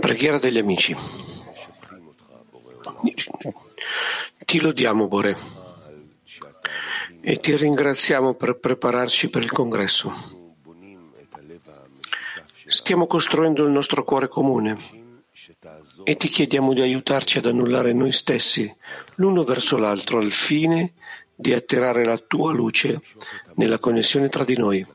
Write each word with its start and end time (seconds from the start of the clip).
Preghiera 0.00 0.38
degli 0.38 0.58
amici. 0.58 0.96
Ti 4.44 4.60
lodiamo, 4.60 5.08
Bore, 5.08 5.36
e 7.20 7.36
ti 7.38 7.56
ringraziamo 7.56 8.34
per 8.34 8.58
prepararci 8.58 9.28
per 9.28 9.42
il 9.42 9.50
congresso. 9.50 10.12
Stiamo 12.68 13.06
costruendo 13.08 13.64
il 13.64 13.72
nostro 13.72 14.04
cuore 14.04 14.28
comune 14.28 14.78
e 16.04 16.16
ti 16.16 16.28
chiediamo 16.28 16.72
di 16.72 16.80
aiutarci 16.82 17.38
ad 17.38 17.46
annullare 17.46 17.92
noi 17.92 18.12
stessi 18.12 18.72
l'uno 19.16 19.42
verso 19.42 19.76
l'altro 19.76 20.18
al 20.18 20.30
fine 20.30 20.94
di 21.34 21.52
attirare 21.52 22.04
la 22.04 22.18
tua 22.18 22.52
luce 22.52 23.00
nella 23.54 23.78
connessione 23.78 24.28
tra 24.28 24.44
di 24.44 24.56
noi. 24.56 24.86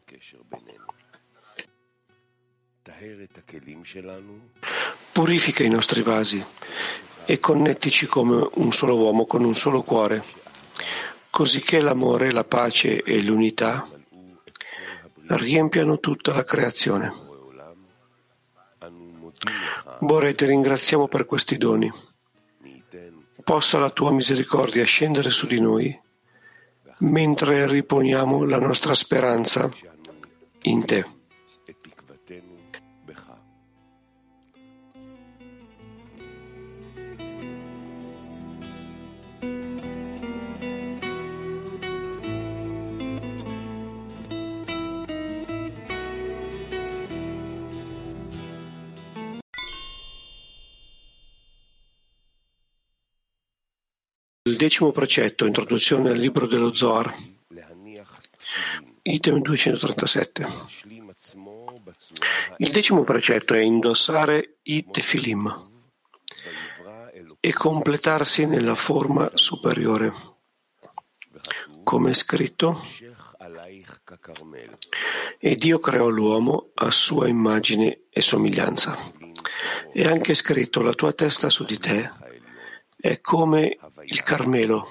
Purifica 5.12 5.64
i 5.64 5.70
nostri 5.70 6.02
vasi 6.02 6.44
e 7.26 7.40
connettici 7.40 8.08
come 8.08 8.50
un 8.56 8.72
solo 8.72 8.96
uomo 8.98 9.26
con 9.26 9.44
un 9.44 9.56
solo 9.56 9.82
cuore, 9.84 10.24
così 11.30 11.62
che 11.62 11.82
l'amore, 11.82 12.32
la 12.32 12.44
pace 12.44 13.04
e 13.04 13.22
l'unità 13.22 13.88
riempiano 15.28 16.00
tutta 16.00 16.34
la 16.34 16.44
creazione. 16.44 17.14
Bore, 20.00 20.34
ti 20.34 20.46
ringraziamo 20.46 21.08
per 21.08 21.26
questi 21.26 21.58
doni. 21.58 21.92
Possa 23.44 23.80
la 23.80 23.90
tua 23.90 24.12
misericordia 24.12 24.84
scendere 24.84 25.32
su 25.32 25.48
di 25.48 25.60
noi 25.60 26.00
mentre 27.02 27.68
riponiamo 27.68 28.46
la 28.46 28.60
nostra 28.60 28.94
speranza 28.94 29.70
in 30.64 30.86
te. 30.86 31.21
Il 54.52 54.58
decimo 54.58 54.92
precetto, 54.92 55.46
introduzione 55.46 56.10
al 56.10 56.18
libro 56.18 56.46
dello 56.46 56.74
Zohar, 56.74 57.16
item 59.04 59.40
237. 59.40 60.46
Il 62.58 62.70
decimo 62.72 63.06
precetto 63.06 63.54
è 63.54 63.60
indossare 63.60 64.58
i 64.64 64.86
tefilim 64.92 65.70
e 67.40 67.54
completarsi 67.54 68.46
nella 68.46 68.76
forma 68.76 69.32
superiore. 69.36 70.12
Come 71.86 72.10
è 72.10 72.14
scritto, 72.14 72.78
e 75.40 75.56
Dio 75.56 75.80
creò 75.80 76.10
l'uomo 76.10 76.72
a 76.74 76.92
sua 76.92 77.30
immagine 77.30 78.02
e 78.10 78.20
somiglianza. 78.20 78.98
È 79.94 80.06
anche 80.06 80.34
scritto, 80.34 80.82
la 80.82 80.94
tua 80.94 81.14
testa 81.14 81.50
su 81.50 81.64
di 81.64 81.78
te 81.78 82.12
è 83.02 83.20
come 83.20 83.78
il 84.12 84.24
Carmelo. 84.24 84.88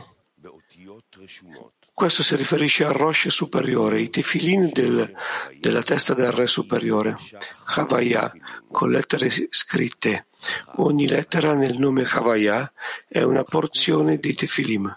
Questo 1.92 2.22
si 2.22 2.34
riferisce 2.36 2.84
al 2.84 2.94
Rosh 2.94 3.28
superiore, 3.28 4.00
i 4.00 4.08
tefilin 4.08 4.70
del, 4.72 5.14
della 5.58 5.82
testa 5.82 6.14
del 6.14 6.32
re 6.32 6.46
superiore, 6.46 7.16
Havaya, 7.64 8.32
con 8.70 8.90
lettere 8.90 9.30
scritte. 9.50 10.28
Ogni 10.76 11.06
lettera 11.06 11.52
nel 11.52 11.76
nome 11.76 12.04
Havaya 12.04 12.72
è 13.06 13.20
una 13.20 13.44
porzione 13.44 14.16
dei 14.16 14.34
tefilim. 14.34 14.94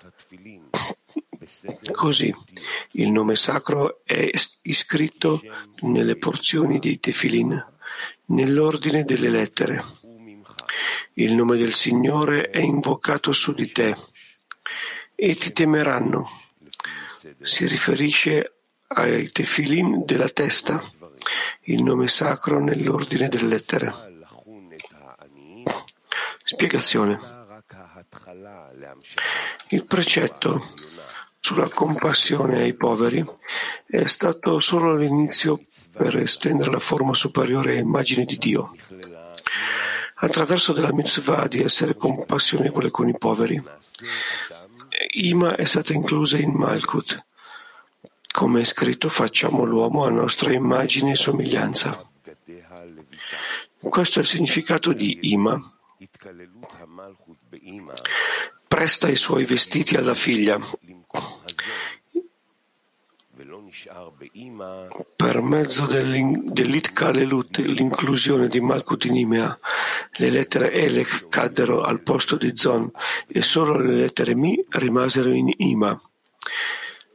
Così, 1.91 2.33
il 2.91 3.09
nome 3.09 3.35
sacro 3.35 4.01
è 4.05 4.29
iscritto 4.61 5.41
nelle 5.81 6.15
porzioni 6.15 6.79
dei 6.79 6.99
tefilin, 7.01 7.61
nell'ordine 8.27 9.03
delle 9.03 9.29
lettere. 9.29 9.83
Il 11.15 11.33
nome 11.33 11.57
del 11.57 11.73
Signore 11.73 12.49
è 12.49 12.59
invocato 12.59 13.33
su 13.33 13.53
di 13.53 13.69
te 13.71 13.95
e 15.15 15.35
ti 15.35 15.51
temeranno. 15.51 16.29
Si 17.41 17.65
riferisce 17.67 18.53
ai 18.87 19.31
tefilin 19.31 20.05
della 20.05 20.29
testa, 20.29 20.83
il 21.61 21.83
nome 21.83 22.07
sacro 22.07 22.59
nell'ordine 22.59 23.29
delle 23.29 23.47
lettere. 23.47 23.93
Spiegazione. 26.43 27.19
Il 29.69 29.85
precetto 29.85 30.61
sulla 31.39 31.69
compassione 31.69 32.61
ai 32.61 32.73
poveri 32.73 33.25
è 33.85 34.07
stato 34.07 34.59
solo 34.59 34.95
l'inizio 34.95 35.65
per 35.91 36.17
estendere 36.17 36.71
la 36.71 36.79
forma 36.79 37.13
superiore 37.13 37.75
a 37.75 37.79
immagine 37.79 38.25
di 38.25 38.37
Dio 38.37 38.73
attraverso 40.15 40.73
della 40.73 40.93
mitzvah 40.93 41.47
di 41.47 41.61
essere 41.61 41.95
compassionevole 41.95 42.91
con 42.91 43.07
i 43.07 43.17
poveri. 43.17 43.61
Ima 45.13 45.55
è 45.55 45.65
stata 45.65 45.93
inclusa 45.93 46.37
in 46.37 46.51
Malkut. 46.51 47.25
Come 48.31 48.61
è 48.61 48.63
scritto, 48.63 49.09
facciamo 49.09 49.63
l'uomo 49.63 50.05
a 50.05 50.09
nostra 50.09 50.51
immagine 50.51 51.11
e 51.11 51.15
somiglianza. 51.15 52.09
Questo 53.79 54.19
è 54.19 54.21
il 54.21 54.27
significato 54.27 54.93
di 54.93 55.31
Ima. 55.33 55.59
Presta 58.67 59.07
i 59.07 59.15
suoi 59.15 59.45
vestiti 59.45 59.95
alla 59.95 60.15
figlia 60.15 60.59
per 65.15 65.41
mezzo 65.41 65.85
dell'Itkalelut, 65.85 67.57
l'inclusione 67.57 68.47
di 68.47 68.61
Malkut 68.61 69.05
in 69.05 69.15
Imea, 69.15 69.59
le 70.17 70.29
lettere 70.29 70.71
Elech 70.71 71.27
caddero 71.27 71.81
al 71.81 72.01
posto 72.01 72.37
di 72.37 72.53
Zon 72.55 72.89
e 73.27 73.41
solo 73.41 73.77
le 73.77 73.93
lettere 73.93 74.35
Mi 74.35 74.63
rimasero 74.69 75.31
in 75.31 75.51
Ima. 75.57 75.99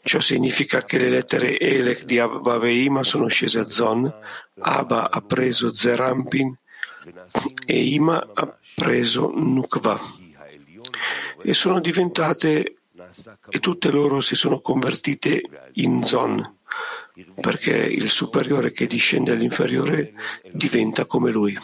Ciò 0.03 0.21
significa 0.21 0.85
che 0.85 0.99
le 0.99 1.09
lettere 1.09 1.59
Elech 1.59 2.05
di 2.05 2.19
Abba 2.19 2.61
e 2.61 2.83
Ima 2.83 3.03
sono 3.03 3.29
scese 3.29 3.61
a 3.61 3.69
Zon, 3.69 4.13
Abba 4.61 5.11
ha 5.11 5.21
preso 5.21 5.75
Zerampin 5.75 6.57
e 7.67 7.85
Ima 7.85 8.27
ha 8.35 8.59
preso 8.75 9.31
Nukva. 9.35 9.99
E 11.43 11.55
sono 11.55 11.81
diventate 11.81 12.79
e 13.49 13.61
tutte 13.61 13.91
loro 13.91 14.21
si 14.21 14.37
sono 14.37 14.61
convertite 14.61 15.43
in 15.75 16.03
Zon, 16.03 16.58
perché 17.41 17.75
il 17.77 18.11
superiore 18.11 18.73
che 18.73 18.87
discende 18.87 19.33
all'inferiore 19.33 20.13
diventa 20.53 21.07
come 21.07 21.31
lui. 21.31 21.57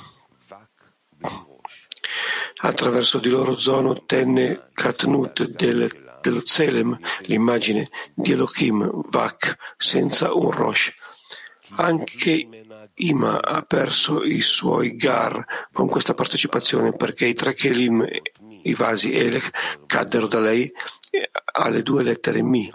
Attraverso 2.56 3.18
di 3.18 3.28
loro 3.28 3.56
Zon 3.56 3.86
ottenne 3.86 4.70
Katnut 4.72 5.46
del, 5.48 6.18
dello 6.20 6.42
Zelem, 6.44 6.98
l'immagine 7.22 7.88
di 8.14 8.32
Elohim, 8.32 9.02
Vak, 9.10 9.74
senza 9.76 10.32
un 10.32 10.50
Rosh. 10.50 10.92
Anche 11.76 12.48
Ima 12.96 13.40
ha 13.42 13.62
perso 13.62 14.22
i 14.22 14.40
suoi 14.40 14.96
Gar 14.96 15.44
con 15.72 15.88
questa 15.88 16.14
partecipazione 16.14 16.92
perché 16.92 17.26
i 17.26 17.34
tre 17.34 17.54
Kelim 17.54 18.06
i 18.64 18.74
vasi 18.74 19.12
Elech 19.12 19.50
caddero 19.86 20.26
da 20.26 20.40
lei 20.40 20.70
alle 21.52 21.82
due 21.82 22.02
lettere 22.02 22.42
Mi. 22.42 22.72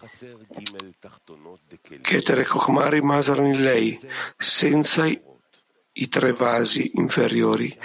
Keter 2.02 2.40
e 2.40 2.46
Chokhmah 2.46 2.90
rimasero 2.90 3.46
in 3.46 3.62
lei, 3.62 4.00
senza 4.38 5.06
i, 5.06 6.08
tre 6.08 6.34
vasi 6.34 6.92
inferiori 6.96 7.78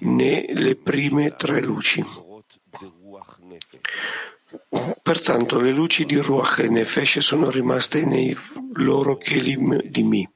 né 0.00 0.46
le 0.52 0.76
prime 0.76 1.34
tre 1.36 1.62
luci. 1.62 2.04
Pertanto 5.02 5.60
le 5.60 5.70
luci 5.70 6.04
di 6.04 6.16
Ruach 6.16 6.58
e 6.58 6.68
Nefesh 6.68 7.18
sono 7.18 7.50
rimaste 7.50 8.04
nei 8.04 8.36
loro 8.74 9.16
Kelim 9.16 9.80
di 9.82 10.02
Mi. 10.02 10.28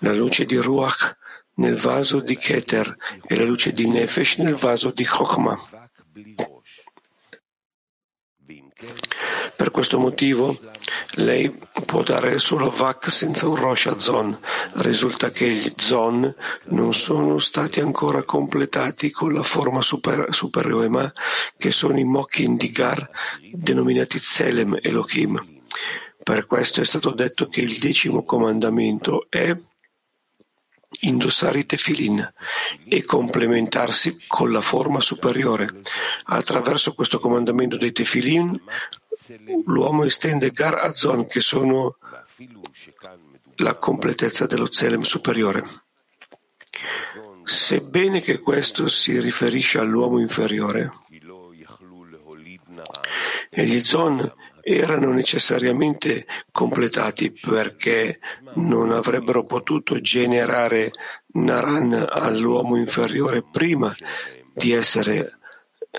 La 0.00 0.12
luce 0.12 0.44
di 0.44 0.56
Ruach 0.56 1.16
nel 1.54 1.76
vaso 1.76 2.20
di 2.20 2.36
Keter 2.36 2.96
e 3.24 3.36
la 3.36 3.44
luce 3.44 3.72
di 3.72 3.86
Nefesh 3.86 4.38
nel 4.38 4.56
vaso 4.56 4.90
di 4.90 5.04
Chokhmah. 5.04 5.90
Per 9.56 9.70
questo 9.70 9.98
motivo 9.98 10.58
lei 11.16 11.50
può 11.84 12.02
dare 12.02 12.38
solo 12.38 12.70
Vak 12.70 13.10
senza 13.10 13.48
un 13.48 13.56
Rosh 13.56 13.86
a 13.86 13.98
Zon. 13.98 14.38
Risulta 14.74 15.30
che 15.30 15.50
gli 15.50 15.72
Zon 15.76 16.34
non 16.66 16.94
sono 16.94 17.38
stati 17.38 17.80
ancora 17.80 18.22
completati 18.22 19.10
con 19.10 19.34
la 19.34 19.42
forma 19.42 19.82
super, 19.82 20.32
superiore, 20.32 20.88
ma 20.88 21.12
che 21.58 21.70
sono 21.70 21.98
i 21.98 22.04
Mokin 22.04 22.56
di 22.56 22.70
Gar, 22.70 23.10
denominati 23.52 24.18
Tselem 24.18 24.78
Elohim. 24.80 25.60
Per 26.22 26.46
questo 26.46 26.80
è 26.80 26.84
stato 26.84 27.10
detto 27.10 27.48
che 27.48 27.60
il 27.60 27.78
decimo 27.78 28.22
comandamento 28.22 29.26
è 29.28 29.54
indossare 31.00 31.60
i 31.60 31.66
tefilin 31.66 32.32
e 32.88 33.04
complementarsi 33.04 34.24
con 34.26 34.52
la 34.52 34.60
forma 34.60 35.00
superiore. 35.00 35.82
Attraverso 36.24 36.94
questo 36.94 37.18
comandamento 37.18 37.76
dei 37.76 37.92
tefilin, 37.92 38.60
l'uomo 39.64 40.04
estende 40.04 40.50
Gar 40.50 40.74
Azon, 40.78 41.26
che 41.26 41.40
sono 41.40 41.96
la 43.56 43.74
completezza 43.76 44.46
dello 44.46 44.70
Zelem 44.70 45.02
superiore. 45.02 45.64
Sebbene 47.44 48.20
che 48.20 48.38
questo 48.40 48.88
si 48.88 49.18
riferisce 49.20 49.78
all'uomo 49.78 50.18
inferiore, 50.18 50.90
e 53.48 53.64
gli 53.64 53.82
Zon 53.82 54.34
erano 54.68 55.12
necessariamente 55.12 56.26
completati 56.50 57.30
perché 57.30 58.18
non 58.54 58.90
avrebbero 58.90 59.44
potuto 59.44 60.00
generare 60.00 60.90
Naran 61.34 62.04
all'uomo 62.10 62.76
inferiore 62.76 63.44
prima 63.44 63.94
di 64.52 64.72
essere 64.72 65.38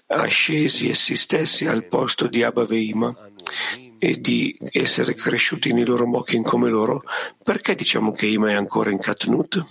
ascesi 0.07 0.89
essi 0.89 1.15
stessi 1.15 1.65
al 1.65 1.85
posto 1.85 2.27
di 2.27 2.43
Abba 2.43 2.65
Veima 2.65 3.15
e 3.99 4.19
di 4.19 4.57
essere 4.73 5.13
cresciuti 5.13 5.71
nei 5.71 5.85
loro 5.85 6.05
mochin 6.05 6.43
come 6.43 6.69
loro, 6.69 7.03
perché 7.41 7.73
diciamo 7.73 8.11
che 8.11 8.25
Ima 8.25 8.49
è 8.49 8.53
ancora 8.53 8.91
in 8.91 8.97
Katnut? 8.97 9.63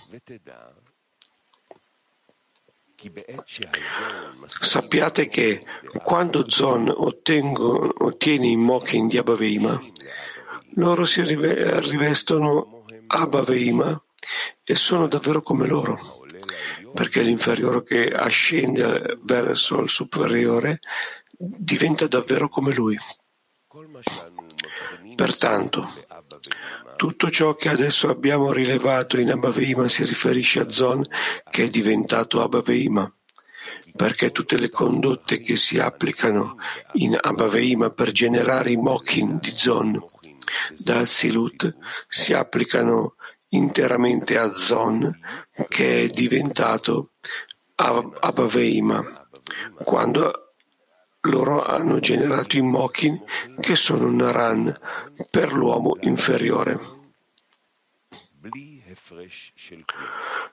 Sappiate 4.45 5.27
che 5.27 5.61
quando 6.03 6.49
Zon 6.49 6.91
ottengo, 6.93 8.05
ottiene 8.05 8.47
i 8.47 8.55
Mokin 8.55 9.07
di 9.07 9.17
Abaveima, 9.17 9.79
loro 10.75 11.05
si 11.05 11.21
rivestono 11.23 12.85
Abaveima 13.07 14.01
e 14.63 14.75
sono 14.75 15.07
davvero 15.07 15.41
come 15.41 15.67
loro, 15.67 15.99
perché 16.93 17.21
l'inferiore 17.21 17.83
che 17.83 18.07
ascende 18.07 19.17
verso 19.21 19.79
il 19.79 19.89
superiore 19.89 20.79
diventa 21.37 22.07
davvero 22.07 22.49
come 22.49 22.73
lui. 22.73 22.97
Pertanto, 25.15 25.89
tutto 26.97 27.29
ciò 27.29 27.55
che 27.55 27.69
adesso 27.69 28.09
abbiamo 28.09 28.51
rilevato 28.51 29.17
in 29.17 29.31
Abba 29.31 29.53
si 29.87 30.03
riferisce 30.03 30.59
a 30.59 30.69
Zon 30.69 31.05
che 31.49 31.63
è 31.63 31.69
diventato 31.69 32.41
Abba 32.41 32.61
perché 33.95 34.31
tutte 34.31 34.57
le 34.57 34.69
condotte 34.69 35.39
che 35.39 35.55
si 35.55 35.79
applicano 35.79 36.57
in 36.93 37.15
Abba 37.17 37.89
per 37.91 38.11
generare 38.11 38.71
i 38.71 38.75
Mokin 38.75 39.37
di 39.39 39.51
Zon 39.55 40.03
da 40.75 41.05
Zilut 41.05 41.75
si 42.07 42.33
applicano 42.33 43.15
interamente 43.49 44.37
a 44.37 44.53
Zon 44.53 45.17
che 45.69 46.03
è 46.03 46.07
diventato 46.07 47.11
Abba 47.75 48.49
quando 49.83 50.46
loro 51.21 51.63
hanno 51.63 51.99
generato 51.99 52.57
i 52.57 52.61
Mokin 52.61 53.21
che 53.59 53.75
sono 53.75 54.09
Naran 54.09 54.77
per 55.29 55.51
l'uomo 55.53 55.97
inferiore. 56.01 56.79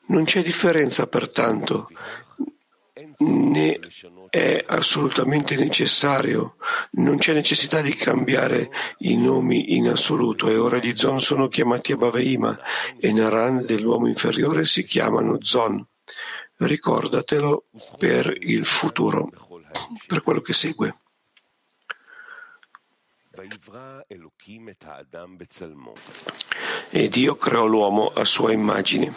Non 0.06 0.24
c'è 0.24 0.42
differenza 0.42 1.06
pertanto, 1.06 1.88
né 3.18 3.78
è 4.30 4.64
assolutamente 4.66 5.54
necessario, 5.56 6.56
non 6.92 7.18
c'è 7.18 7.32
necessità 7.32 7.80
di 7.80 7.94
cambiare 7.94 8.70
i 8.98 9.16
nomi 9.16 9.76
in 9.76 9.88
assoluto 9.88 10.48
e 10.48 10.56
ora 10.56 10.78
di 10.78 10.96
Zon 10.96 11.20
sono 11.20 11.48
chiamati 11.48 11.92
Abaveima 11.92 12.58
e 12.98 13.12
Naran 13.12 13.64
dell'uomo 13.64 14.08
inferiore 14.08 14.64
si 14.64 14.84
chiamano 14.84 15.38
Zon. 15.40 15.84
Ricordatelo 16.56 17.64
per 17.98 18.34
il 18.40 18.64
futuro 18.64 19.30
per 20.06 20.22
quello 20.22 20.40
che 20.40 20.52
segue. 20.52 20.94
E 26.90 27.08
Dio 27.08 27.36
creò 27.36 27.66
l'uomo 27.66 28.08
a 28.08 28.24
sua 28.24 28.52
immagine 28.52 29.12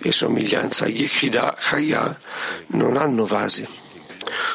e 0.00 0.12
somiglianza. 0.12 0.86
Yechida 0.86 1.54
Chaya 1.56 2.18
non 2.68 2.96
hanno 2.96 3.24
vasi. 3.24 3.66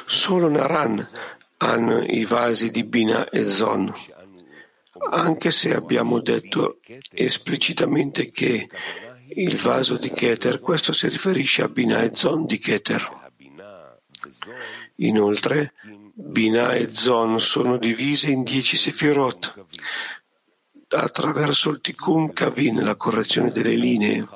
Solo 0.05 0.49
Naran 0.49 1.07
hanno 1.57 2.03
i 2.03 2.25
vasi 2.25 2.69
di 2.69 2.83
Bina 2.83 3.29
e 3.29 3.47
Zon. 3.47 3.93
Anche 5.09 5.51
se 5.51 5.73
abbiamo 5.73 6.19
detto 6.19 6.79
esplicitamente 7.11 8.29
che 8.31 8.69
il 9.29 9.55
vaso 9.57 9.97
di 9.97 10.11
Keter, 10.11 10.59
questo 10.59 10.91
si 10.91 11.07
riferisce 11.07 11.63
a 11.63 11.69
Bina 11.69 12.01
e 12.01 12.11
Zon 12.13 12.45
di 12.45 12.59
Keter. 12.59 13.19
Inoltre, 15.01 15.73
Binah 16.13 16.73
e 16.73 16.85
Zon 16.85 17.39
sono 17.39 17.77
divise 17.77 18.29
in 18.29 18.43
dieci 18.43 18.77
sefirot 18.77 19.65
attraverso 20.89 21.69
il 21.71 21.81
Tikkun 21.81 22.33
Kavin, 22.33 22.83
la 22.83 22.95
correzione 22.95 23.51
delle 23.51 23.75
linee. 23.75 24.27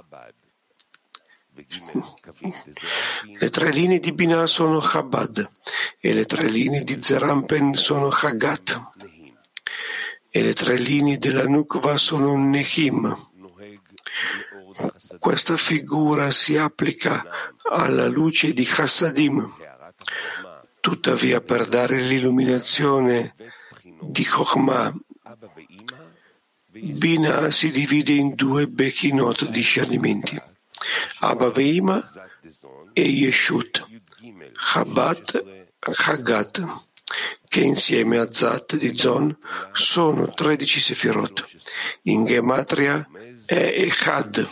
Le 3.39 3.49
tre 3.49 3.69
linee 3.69 3.99
di 3.99 4.11
Binah 4.11 4.47
sono 4.47 4.79
Chabad 4.79 5.49
e 5.99 6.13
le 6.13 6.25
tre 6.25 6.47
linee 6.47 6.83
di 6.83 7.01
Zerampen 7.01 7.75
sono 7.75 8.07
Hagat 8.07 8.91
e 10.29 10.41
le 10.41 10.53
tre 10.53 10.77
linee 10.77 11.17
della 11.17 11.45
Nukva 11.45 11.95
sono 11.97 12.35
Nehim. 12.37 13.15
Questa 15.19 15.57
figura 15.57 16.31
si 16.31 16.57
applica 16.57 17.23
alla 17.69 18.07
luce 18.07 18.51
di 18.51 18.65
Chassadim 18.65 19.63
Tuttavia, 20.85 21.41
per 21.41 21.67
dare 21.67 21.99
l'illuminazione 21.99 23.33
di 24.01 24.23
Chokhmah, 24.23 24.93
Bina 26.69 27.49
si 27.49 27.71
divide 27.71 28.11
in 28.11 28.35
due 28.35 28.67
Bechinot 28.67 29.49
discernimenti, 29.49 30.39
Abba 31.21 31.49
Veima 31.49 31.99
e 32.93 33.01
Yeshut, 33.01 33.83
Chabad 34.53 35.65
Chagat, 35.79 36.63
che 37.47 37.61
insieme 37.61 38.17
a 38.17 38.31
Zat 38.31 38.75
di 38.75 38.95
Zon 38.95 39.35
sono 39.71 40.31
13 40.35 40.79
Sefirot. 40.81 41.47
In 42.03 42.25
Gematria 42.25 43.09
è 43.47 43.73
Echad, 43.75 44.47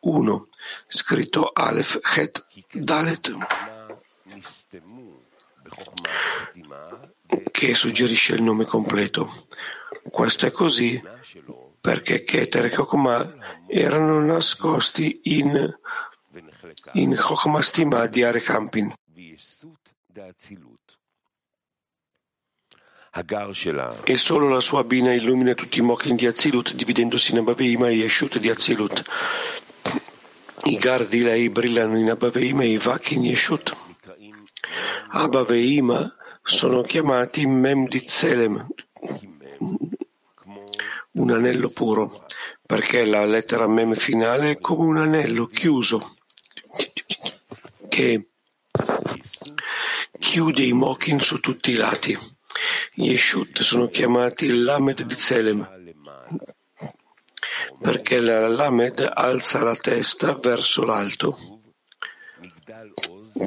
1, 0.00 0.48
scritto 0.88 1.48
Aleph 1.54 2.00
Het 2.02 2.44
Dalet 2.72 3.36
che 7.50 7.74
suggerisce 7.74 8.34
il 8.34 8.42
nome 8.42 8.64
completo. 8.64 9.30
Questo 10.02 10.46
è 10.46 10.50
così 10.50 11.00
perché 11.80 12.24
Keter 12.24 12.66
e 12.66 12.70
Chokmah 12.70 13.64
erano 13.66 14.20
nascosti 14.24 15.20
in, 15.24 15.78
in 16.94 17.16
Chokmah 17.16 17.62
Stima 17.62 18.06
di 18.06 18.22
Arekampin. 18.22 18.92
E 24.04 24.16
solo 24.16 24.48
la 24.48 24.60
sua 24.60 24.84
bina 24.84 25.12
illumina 25.12 25.54
tutti 25.54 25.78
i 25.78 25.82
Mokin 25.82 26.16
di 26.16 26.26
Azilut, 26.26 26.74
dividendosi 26.74 27.32
in 27.32 27.38
Abaveima 27.38 27.88
e 27.88 27.94
Yeshut 27.94 28.38
di 28.38 28.48
Azilut. 28.48 29.02
I 30.64 30.76
Gar 30.76 31.06
di 31.06 31.22
lei 31.22 31.50
brillano 31.50 31.98
in 31.98 32.10
Abaveima 32.10 32.62
e 32.62 32.68
i 32.68 32.78
Vak 32.78 33.10
in 33.12 33.24
Yeshut. 33.24 33.89
Abba 35.12 35.44
e 35.48 35.58
Ima 35.58 36.14
sono 36.40 36.82
chiamati 36.82 37.44
Mem 37.44 37.88
di 37.88 37.98
Zelem, 37.98 38.64
un 41.12 41.30
anello 41.30 41.68
puro, 41.68 42.26
perché 42.64 43.04
la 43.04 43.24
lettera 43.24 43.66
Mem 43.66 43.94
finale 43.94 44.52
è 44.52 44.58
come 44.60 44.84
un 44.84 44.98
anello 44.98 45.46
chiuso 45.46 46.14
che 47.88 48.28
chiude 50.16 50.62
i 50.62 50.72
Mokin 50.72 51.18
su 51.18 51.40
tutti 51.40 51.72
i 51.72 51.74
lati. 51.74 52.16
Gli 52.92 53.08
Yeshut 53.10 53.62
sono 53.62 53.88
chiamati 53.88 54.62
Lamed 54.62 55.02
di 55.02 55.14
Zelem, 55.16 55.68
perché 57.80 58.20
la 58.20 58.46
Lamed 58.46 59.10
alza 59.12 59.60
la 59.60 59.74
testa 59.74 60.34
verso 60.34 60.84
l'alto 60.84 61.59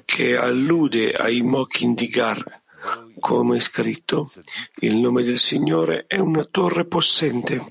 che 0.06 0.36
allude 0.36 1.14
ai 1.14 1.42
Mokin 1.42 1.94
di 1.94 2.08
Gar, 2.08 2.62
come 3.20 3.58
è 3.58 3.60
scritto, 3.60 4.30
il 4.78 4.98
nome 4.98 5.24
del 5.24 5.40
Signore 5.40 6.06
è 6.08 6.18
una 6.18 6.46
torre 6.46 6.86
possente. 6.86 7.66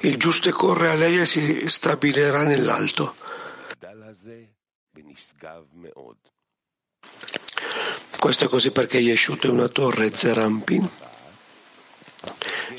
Il 0.00 0.16
giusto 0.16 0.50
corre 0.50 0.90
a 0.90 0.94
lei 0.94 1.18
e 1.18 1.24
si 1.24 1.68
stabilirà 1.68 2.42
nell'alto. 2.42 3.14
Questo 8.18 8.44
è 8.44 8.48
così 8.48 8.70
perché 8.70 8.98
Yeshut 8.98 9.44
è 9.44 9.48
una 9.48 9.68
torre 9.68 10.10
Zerampin. 10.10 10.88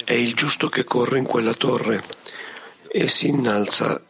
È 0.03 0.13
il 0.13 0.33
giusto 0.33 0.69
che 0.69 0.83
corre 0.83 1.19
in 1.19 1.25
quella 1.25 1.53
torre 1.53 2.03
e 2.87 3.07
si 3.07 3.27
innalza 3.27 4.01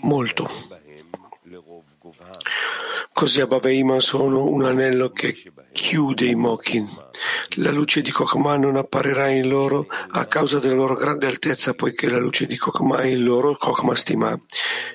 molto. 0.00 0.75
Così 3.16 3.40
Abaveima 3.40 3.98
sono 3.98 4.44
un 4.44 4.66
anello 4.66 5.10
che 5.10 5.34
chiude 5.72 6.26
i 6.26 6.34
Mokin. 6.34 6.86
La 7.54 7.70
luce 7.70 8.02
di 8.02 8.10
Kokma 8.10 8.58
non 8.58 8.76
apparirà 8.76 9.28
in 9.28 9.48
loro 9.48 9.86
a 9.88 10.26
causa 10.26 10.58
della 10.58 10.74
loro 10.74 10.96
grande 10.96 11.24
altezza, 11.24 11.72
poiché 11.72 12.10
la 12.10 12.18
luce 12.18 12.44
di 12.44 12.58
Kokma 12.58 13.04
in 13.04 13.24
loro, 13.24 13.56
Kokma 13.56 13.96
Stima, 13.96 14.38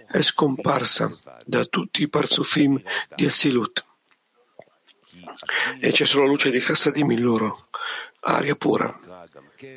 è 0.08 0.22
scomparsa 0.22 1.12
da 1.44 1.66
tutti 1.66 2.04
i 2.04 2.10
parzufim 2.10 2.80
di 3.16 3.26
Azilut. 3.26 3.84
E 5.80 5.92
c'è 5.92 6.06
solo 6.06 6.28
luce 6.28 6.52
di 6.52 6.60
Chassadim 6.60 7.10
in 7.10 7.24
loro, 7.24 7.70
aria 8.20 8.54
pura, 8.54 9.00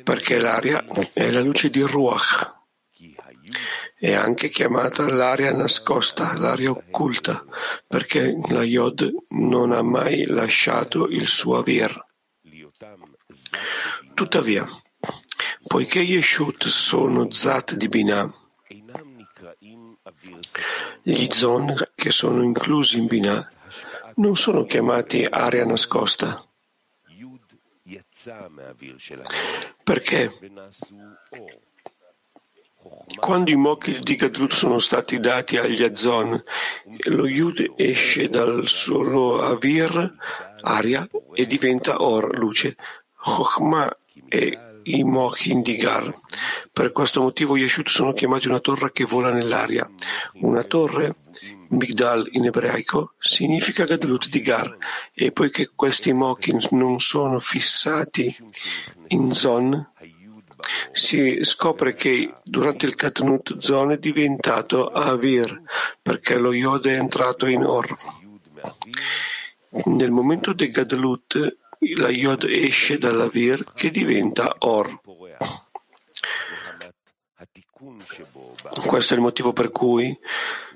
perché 0.03 0.39
l'aria 0.39 0.85
è 1.15 1.31
la 1.31 1.41
luce 1.41 1.71
di 1.71 1.81
Ruach 1.81 2.53
è 3.97 4.13
anche 4.13 4.49
chiamata 4.49 5.07
l'aria 5.07 5.53
nascosta, 5.53 6.37
l'aria 6.37 6.69
occulta, 6.69 7.45
perché 7.87 8.37
la 8.49 8.63
Yod 8.63 9.09
non 9.29 9.71
ha 9.71 9.81
mai 9.81 10.25
lasciato 10.25 11.07
il 11.07 11.27
suo 11.27 11.57
avir. 11.57 12.05
Tuttavia, 14.13 14.67
poiché 15.65 15.99
Yeshut 15.99 16.67
sono 16.67 17.31
Zat 17.31 17.75
di 17.75 17.87
Binah, 17.87 18.33
gli 21.01 21.27
Zon 21.31 21.73
che 21.95 22.11
sono 22.11 22.43
inclusi 22.43 22.97
in 22.97 23.07
Binah 23.07 23.49
non 24.15 24.35
sono 24.35 24.65
chiamati 24.65 25.25
aria 25.25 25.65
nascosta. 25.65 26.43
Perché 29.83 30.31
quando 33.19 33.49
i 33.49 33.55
mochi 33.55 33.97
di 33.99 34.15
Gadlut 34.15 34.53
sono 34.53 34.79
stati 34.79 35.19
dati 35.19 35.57
agli 35.57 35.83
Azon, 35.83 36.43
lo 37.09 37.27
Yud 37.27 37.73
esce 37.75 38.29
dal 38.29 38.67
suo 38.67 39.41
Avir, 39.41 40.13
aria, 40.61 41.07
e 41.33 41.45
diventa 41.45 42.01
Or, 42.01 42.37
luce, 42.37 42.75
Chokhmah 43.15 43.97
e 44.27 44.59
i 44.83 45.03
mochi 45.03 45.61
di 45.61 45.75
Gar. 45.77 46.13
Per 46.71 46.91
questo 46.91 47.21
motivo 47.21 47.57
Yeshut 47.57 47.89
sono 47.89 48.13
chiamati 48.13 48.47
una 48.47 48.59
torre 48.59 48.91
che 48.91 49.05
vola 49.05 49.31
nell'aria. 49.31 49.89
Una 50.41 50.63
torre, 50.63 51.15
Migdal 51.69 52.27
in 52.33 52.45
ebraico, 52.45 53.15
significa 53.17 53.85
Gadlut 53.85 54.29
di 54.29 54.41
Gar, 54.41 54.77
e 55.13 55.31
poiché 55.31 55.71
questi 55.73 56.13
mochi 56.13 56.55
non 56.71 56.99
sono 56.99 57.39
fissati 57.39 58.35
in 59.07 59.33
Zon, 59.33 59.93
si 60.95 61.43
scopre 61.43 61.93
che 61.93 62.33
durante 62.43 62.85
il 62.85 62.95
Katnut 62.95 63.57
Zon 63.57 63.91
è 63.91 63.97
diventato 63.97 64.87
Avir, 64.87 65.61
perché 66.01 66.37
lo 66.37 66.53
Yod 66.53 66.87
è 66.87 66.97
entrato 66.97 67.47
in 67.47 67.65
Or. 67.65 67.85
Nel 69.85 70.11
momento 70.11 70.53
del 70.53 70.71
Gadlut, 70.71 71.57
la 71.97 72.09
Yod 72.09 72.43
esce 72.43 72.97
dall'Avir 72.97 73.73
che 73.73 73.91
diventa 73.91 74.55
Or. 74.59 75.01
Questo 78.85 79.13
è 79.13 79.17
il 79.17 79.23
motivo 79.23 79.51
per 79.51 79.71
cui 79.71 80.17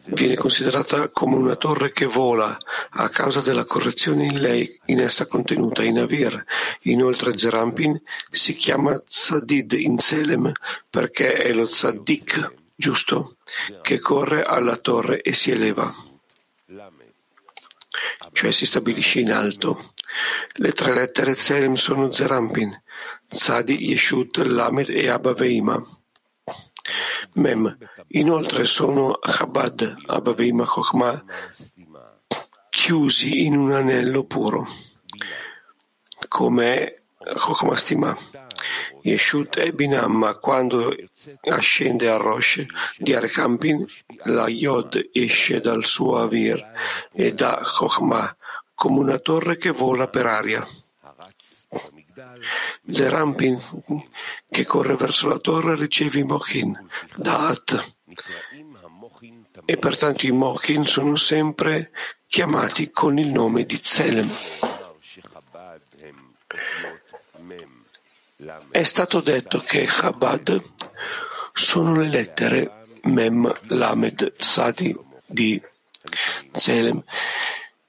viene 0.08 0.36
considerata 0.36 1.10
come 1.10 1.36
una 1.36 1.56
torre 1.56 1.92
che 1.92 2.06
vola 2.06 2.58
a 2.92 3.10
causa 3.10 3.42
della 3.42 3.66
correzione 3.66 4.26
in 4.26 4.40
lei 4.40 4.80
in 4.86 5.00
essa 5.00 5.28
contenuta 5.28 5.84
in 5.84 6.00
Avir. 6.00 6.44
Inoltre 6.84 7.38
Zerampin 7.38 8.02
si 8.30 8.54
chiama 8.54 8.98
Tzadid 9.00 9.74
in 9.74 9.98
Selem 10.00 10.52
perché 10.90 11.34
è 11.34 11.54
lo 11.54 11.68
Tzaddik 11.68 12.54
giusto 12.76 13.36
che 13.82 14.00
corre 14.00 14.44
alla 14.44 14.78
torre 14.78 15.22
e 15.22 15.34
si 15.34 15.52
eleva, 15.52 15.94
cioè 18.32 18.52
si 18.52 18.66
stabilisce 18.66 19.20
in 19.20 19.34
alto. 19.34 19.94
Le 20.54 20.72
tre 20.72 20.94
lettere 20.94 21.36
Zelem 21.36 21.74
sono 21.74 22.12
Zerampin, 22.12 22.82
Tzadi, 23.28 23.84
Yeshut, 23.86 24.38
Lamed 24.38 24.90
e 24.90 25.10
Abba 25.10 25.34
Veima. 25.34 25.84
Mem. 27.34 27.78
Inoltre 28.14 28.66
sono 28.66 29.20
Chabad, 29.22 29.98
Abavim 30.08 30.66
Chokhmah, 30.66 31.24
chiusi 32.70 33.46
in 33.46 33.56
un 33.56 33.74
anello 33.74 34.24
puro, 34.24 34.68
come 36.28 37.04
Chokhmah 37.18 37.76
Stima. 37.76 38.18
Yeshut 39.02 39.58
e 39.58 39.72
Binam, 39.74 40.12
ma 40.12 40.36
quando 40.36 40.94
ascende 41.42 42.10
a 42.10 42.18
Rosh 42.18 42.66
di 42.98 43.14
Arekampin, 43.14 43.86
la 44.26 44.48
Yod 44.48 45.10
esce 45.14 45.62
dal 45.62 45.86
suo 45.86 46.18
Avir 46.18 46.66
e 47.14 47.32
da 47.32 47.62
Chokhmah 47.64 48.36
come 48.74 49.00
una 49.00 49.20
torre 49.20 49.58
che 49.58 49.72
vola 49.72 50.08
per 50.08 50.26
aria. 50.26 50.68
Zerampin, 52.90 53.62
che 54.50 54.66
corre 54.66 54.96
verso 54.96 55.30
la 55.30 55.40
torre, 55.40 55.76
riceve 55.76 56.24
Mochin, 56.24 56.88
Da'at. 57.16 57.98
E 59.66 59.78
pertanto 59.78 60.26
i 60.26 60.32
Mochin 60.32 60.86
sono 60.86 61.16
sempre 61.16 61.92
chiamati 62.28 62.90
con 62.92 63.18
il 63.18 63.30
nome 63.30 63.66
di 63.66 63.80
Zelem. 63.82 64.30
È 68.72 68.84
stato 68.84 69.20
detto 69.20 69.60
che 69.60 69.86
Chabad 69.86 70.62
sono 71.54 71.96
le 71.96 72.08
lettere 72.08 72.86
Mem, 73.04 73.54
Lamed, 73.68 74.34
Sadi 74.38 74.98
di 75.26 75.62
Zelem 76.52 77.04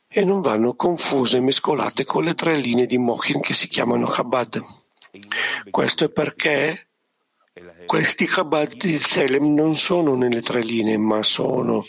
e 0.08 0.24
non 0.24 0.40
vanno 0.40 0.74
confuse 0.74 1.36
e 1.36 1.40
mescolate 1.40 2.04
con 2.04 2.24
le 2.24 2.34
tre 2.34 2.56
linee 2.56 2.86
di 2.86 2.98
Mochin 2.98 3.40
che 3.40 3.54
si 3.54 3.68
chiamano 3.68 4.06
Chabad. 4.06 4.60
Questo 5.70 6.04
è 6.04 6.08
perché 6.08 6.89
questi 7.90 8.24
Chabad 8.24 8.76
di 8.76 9.00
Zelem 9.00 9.52
non 9.52 9.74
sono 9.74 10.14
nelle 10.14 10.42
tre 10.42 10.60
linee, 10.62 10.96
ma 10.96 11.24
sono 11.24 11.84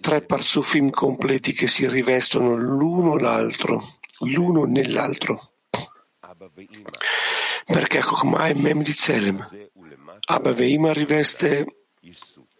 tre 0.00 0.20
parzufim 0.20 0.90
completi 0.90 1.52
che 1.52 1.68
si 1.68 1.88
rivestono 1.88 2.56
l'uno 2.56 3.16
l'altro, 3.16 3.80
l'uno 4.22 4.64
nell'altro. 4.64 5.40
Perché 7.66 8.00
Chokmah 8.00 8.48
è 8.48 8.54
Mem 8.54 8.82
di 8.82 8.92
Zelem. 8.92 9.46
Abba 10.26 10.52
Veima 10.52 10.92
riveste 10.92 11.83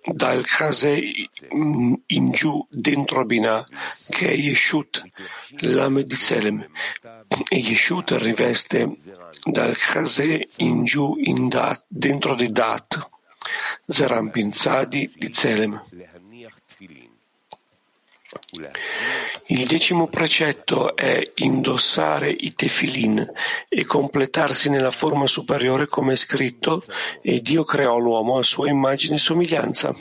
dal 0.05 0.45
Chase 0.45 1.01
in 2.07 2.31
giù 2.33 2.67
dentro 2.71 3.25
Binah, 3.25 3.65
che 4.11 4.29
è 4.29 4.35
Yeshut, 4.35 5.03
l'ame 5.61 6.05
di 6.05 6.17
Selem, 6.17 6.67
e 7.49 7.57
Yeshut 7.57 8.13
riveste 8.13 8.97
dal 9.45 9.75
Chase 9.77 10.47
in 10.57 10.85
giù 10.85 11.15
in 11.19 11.49
dat, 11.49 11.85
dentro 11.89 12.35
di 12.35 12.51
Dat, 12.53 13.13
Zerampin 13.87 14.53
Zadi 14.53 15.11
di 15.17 15.33
Zelem. 15.33 15.83
Il 19.47 19.67
decimo 19.67 20.07
precetto 20.07 20.97
è 20.97 21.23
indossare 21.37 22.31
i 22.31 22.55
tefilin 22.55 23.31
e 23.69 23.85
completarsi 23.85 24.71
nella 24.71 24.91
forma 24.91 25.27
superiore 25.27 25.87
come 25.87 26.13
è 26.13 26.17
scritto 26.17 26.83
e 27.21 27.41
Dio 27.41 27.65
creò 27.65 27.99
l'uomo 27.99 28.39
a 28.39 28.43
sua 28.43 28.69
immagine 28.69 29.17
e 29.17 29.19
somiglianza. 29.19 29.95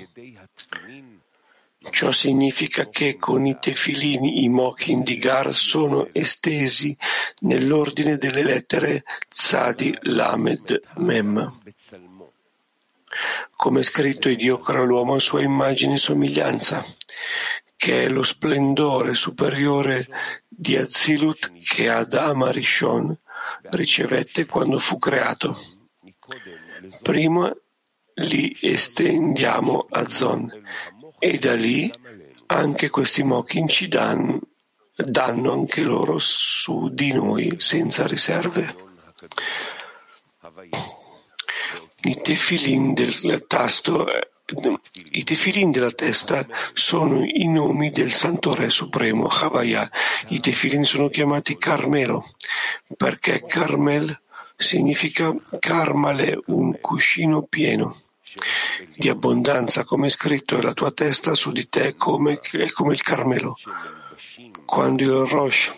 Ciò 1.89 2.11
significa 2.11 2.89
che 2.89 3.17
con 3.17 3.45
i 3.45 3.57
tefilini 3.59 4.43
i 4.43 4.49
mochin 4.49 5.03
di 5.03 5.17
Gar 5.17 5.53
sono 5.53 6.07
estesi 6.13 6.95
nell'ordine 7.39 8.17
delle 8.17 8.43
lettere 8.43 9.03
Tzadi, 9.27 9.97
Lamed, 10.03 10.79
Mem. 10.95 11.59
Come 13.55 13.79
è 13.81 13.83
scritto, 13.83 14.29
Dio 14.29 14.57
creò 14.59 14.83
l'uomo 14.83 15.15
a 15.15 15.19
sua 15.19 15.41
immagine 15.41 15.95
e 15.95 15.97
somiglianza 15.97 16.83
che 17.83 18.03
è 18.05 18.07
lo 18.07 18.23
splendore 18.23 19.13
superiore 19.13 20.07
di 20.47 20.77
Azilut 20.77 21.51
che 21.63 21.89
Adam 21.89 22.43
Arishon 22.43 23.13
ricevette 23.71 24.45
quando 24.45 24.79
fu 24.79 24.97
creato. 24.97 25.53
Prima 27.01 27.53
li 28.13 28.57
estendiamo 28.61 29.87
a 29.89 30.07
Zon 30.07 30.49
e 31.19 31.37
da 31.39 31.55
lì 31.55 31.93
anche 32.45 32.89
questi 32.89 33.21
Mokin 33.21 33.67
ci 33.67 33.89
danno, 33.89 34.39
danno 34.95 35.51
anche 35.51 35.81
loro 35.81 36.19
su 36.19 36.87
di 36.87 37.11
noi 37.11 37.55
senza 37.57 38.07
riserve. 38.07 38.75
I 42.03 42.21
tefilin 42.21 42.93
del 42.93 43.43
tasto 43.45 44.07
i 45.11 45.23
tefilin 45.23 45.71
della 45.71 45.91
testa 45.91 46.45
sono 46.73 47.23
i 47.23 47.47
nomi 47.47 47.89
del 47.91 48.11
Santo 48.11 48.53
Re 48.53 48.69
Supremo, 48.69 49.27
Havaya. 49.27 49.89
I 50.29 50.39
tefilin 50.39 50.83
sono 50.83 51.09
chiamati 51.09 51.57
Carmelo, 51.57 52.23
perché 52.95 53.43
Carmel 53.45 54.19
significa 54.55 55.35
Carmale, 55.59 56.39
un 56.47 56.79
cuscino 56.79 57.43
pieno. 57.43 57.95
di 58.95 59.09
abbondanza, 59.09 59.83
come 59.83 60.07
è 60.07 60.09
scritto, 60.09 60.57
e 60.57 60.61
la 60.61 60.73
tua 60.73 60.91
testa 60.91 61.35
su 61.35 61.51
di 61.51 61.69
te 61.69 61.95
come, 61.95 62.39
è 62.39 62.71
come 62.71 62.93
il 62.93 63.01
Carmelo. 63.01 63.55
Quando 64.65 65.03
il 65.03 65.29
Rosh 65.29 65.71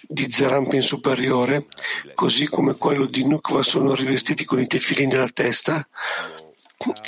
di 0.00 0.30
Zerampin 0.30 0.82
superiore, 0.82 1.66
così 2.14 2.46
come 2.46 2.76
quello 2.76 3.06
di 3.06 3.26
Nukva 3.26 3.62
sono 3.62 3.94
rivestiti 3.94 4.44
con 4.44 4.60
i 4.60 4.66
tefilin 4.66 5.08
della 5.08 5.28
testa, 5.28 5.86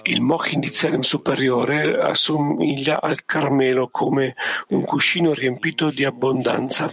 il 0.05 0.21
Mochin 0.21 0.61
di 0.61 0.69
Zelem 0.69 1.01
superiore 1.01 1.99
assomiglia 2.01 3.01
al 3.01 3.25
Carmelo 3.25 3.89
come 3.89 4.35
un 4.69 4.85
cuscino 4.85 5.33
riempito 5.33 5.91
di 5.91 6.05
abbondanza. 6.05 6.93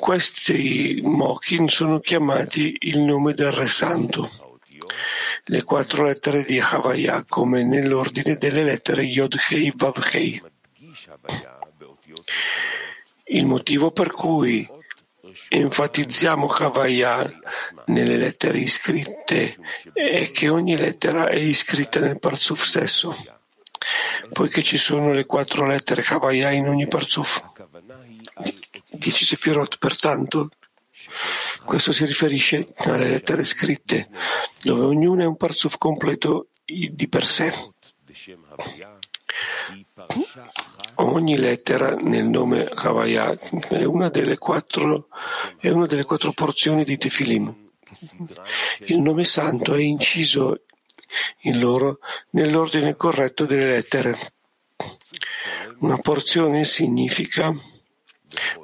Questi 0.00 1.00
Mochin 1.02 1.68
sono 1.68 1.98
chiamati 1.98 2.76
il 2.80 3.00
nome 3.00 3.32
del 3.32 3.52
Re 3.52 3.66
Santo. 3.66 4.28
Le 5.44 5.62
quattro 5.62 6.04
lettere 6.04 6.42
di 6.42 6.58
Havaya 6.58 7.24
come 7.28 7.62
nell'ordine 7.64 8.36
delle 8.36 8.64
lettere 8.64 9.02
Yod 9.02 9.36
Hei 9.48 9.72
Vav 9.74 9.96
Hei. 10.12 10.42
Il 13.28 13.46
motivo 13.46 13.90
per 13.90 14.12
cui 14.12 14.68
enfatizziamo 15.48 16.46
Havaya 16.46 17.30
nelle 17.86 18.16
lettere 18.16 18.58
iscritte 18.58 19.56
è 19.92 20.30
che 20.30 20.48
ogni 20.48 20.76
lettera 20.76 21.28
è 21.28 21.38
iscritta 21.38 22.00
nel 22.00 22.18
Parzuf 22.18 22.62
stesso, 22.62 23.14
poiché 24.32 24.62
ci 24.62 24.78
sono 24.78 25.12
le 25.12 25.26
quattro 25.26 25.66
lettere 25.66 26.04
Havaya 26.06 26.50
in 26.50 26.68
ogni 26.68 26.86
Parzuf. 26.86 27.42
Dieci 28.90 29.24
Sefirot, 29.24 29.78
pertanto, 29.78 30.50
questo 31.64 31.92
si 31.92 32.04
riferisce 32.04 32.72
alle 32.76 33.08
lettere 33.08 33.44
scritte, 33.44 34.08
dove 34.62 34.82
ognuna 34.82 35.22
è 35.22 35.26
un 35.26 35.36
Parzuf 35.36 35.76
completo 35.78 36.48
di 36.64 37.08
per 37.08 37.26
sé. 37.26 37.52
Ogni 40.98 41.36
lettera 41.36 41.94
nel 41.94 42.26
nome 42.26 42.66
Havaya 42.66 43.36
è 43.68 43.84
una 43.84 44.08
delle 44.08 44.38
quattro, 44.38 45.08
è 45.58 45.68
una 45.68 45.86
delle 45.86 46.04
quattro 46.04 46.32
porzioni 46.32 46.84
di 46.84 46.96
Tefilim. 46.96 47.54
Il 48.86 49.00
nome 49.00 49.24
santo 49.24 49.74
è 49.74 49.80
inciso 49.80 50.62
in 51.42 51.58
loro 51.58 51.98
nell'ordine 52.30 52.96
corretto 52.96 53.44
delle 53.44 53.68
lettere. 53.68 54.16
Una 55.80 55.98
porzione 55.98 56.64
significa 56.64 57.52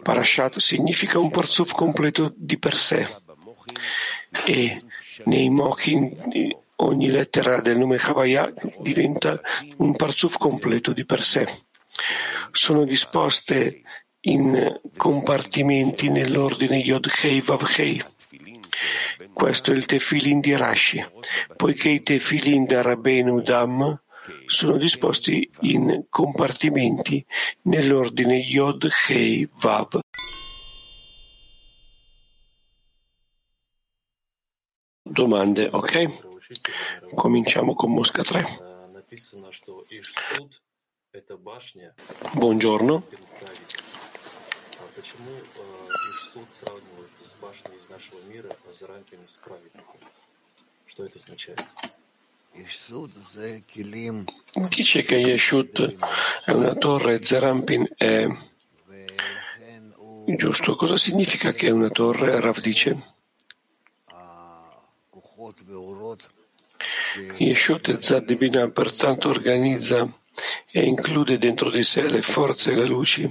Parashat 0.02 0.58
significa 0.58 1.18
un 1.18 1.30
parzuf 1.30 1.72
completo 1.72 2.32
di 2.36 2.58
per 2.58 2.76
sé 2.76 3.06
e 4.44 4.82
nei 5.24 5.48
Mochin 5.50 6.56
ogni 6.76 7.08
lettera 7.08 7.60
del 7.60 7.78
nome 7.78 7.96
Havaya 7.96 8.52
diventa 8.80 9.40
un 9.76 9.94
parzuf 9.94 10.36
completo 10.36 10.92
di 10.92 11.04
per 11.04 11.22
sé 11.22 11.46
sono 12.50 12.84
disposte 12.84 13.82
in 14.20 14.80
compartimenti 14.96 16.08
nell'ordine 16.08 16.76
Yod 16.76 17.10
Hei 17.22 17.40
Vav 17.40 17.68
Hei. 17.76 18.02
Questo 19.32 19.72
è 19.72 19.74
il 19.74 19.86
tefilin 19.86 20.40
di 20.40 20.56
Rashi, 20.56 21.04
poiché 21.56 21.88
i 21.88 22.02
tefilin 22.02 22.64
da 22.64 22.82
Rabbeinu 22.82 23.40
Dam 23.40 24.00
sono 24.46 24.76
disposti 24.76 25.50
in 25.60 26.04
compartimenti 26.08 27.24
nell'ordine 27.62 28.36
Yod 28.36 28.88
Hei 29.08 29.48
Vav. 29.60 30.00
Domande, 35.02 35.68
ok? 35.70 36.30
Cominciamo 37.14 37.74
con 37.74 37.92
Mosca 37.92 38.22
3. 38.22 38.46
Buongiorno. 42.32 43.06
Dice 54.70 55.02
che 55.02 55.16
Yeshut 55.16 55.96
è 56.46 56.50
una 56.50 56.74
torre, 56.76 57.22
Zerampin 57.22 57.92
è 57.94 58.26
giusto. 60.24 60.76
Cosa 60.76 60.96
significa 60.96 61.52
che 61.52 61.66
è 61.66 61.70
una 61.70 61.90
torre? 61.90 62.40
Rav 62.40 62.58
dice. 62.60 62.96
Yeshut 67.36 67.88
e 67.88 67.98
Zadibina 68.00 68.70
pertanto 68.70 69.28
organizza 69.28 70.20
e 70.70 70.84
include 70.84 71.38
dentro 71.38 71.70
di 71.70 71.84
sé 71.84 72.08
le 72.08 72.22
forze 72.22 72.72
e 72.72 72.76
le 72.76 72.86
luci 72.86 73.30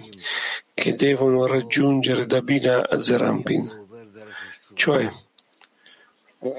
che 0.74 0.94
devono 0.94 1.46
raggiungere 1.46 2.26
da 2.26 2.42
Bina 2.42 2.88
a 2.88 3.02
Zerampin, 3.02 3.88
cioè 4.74 5.10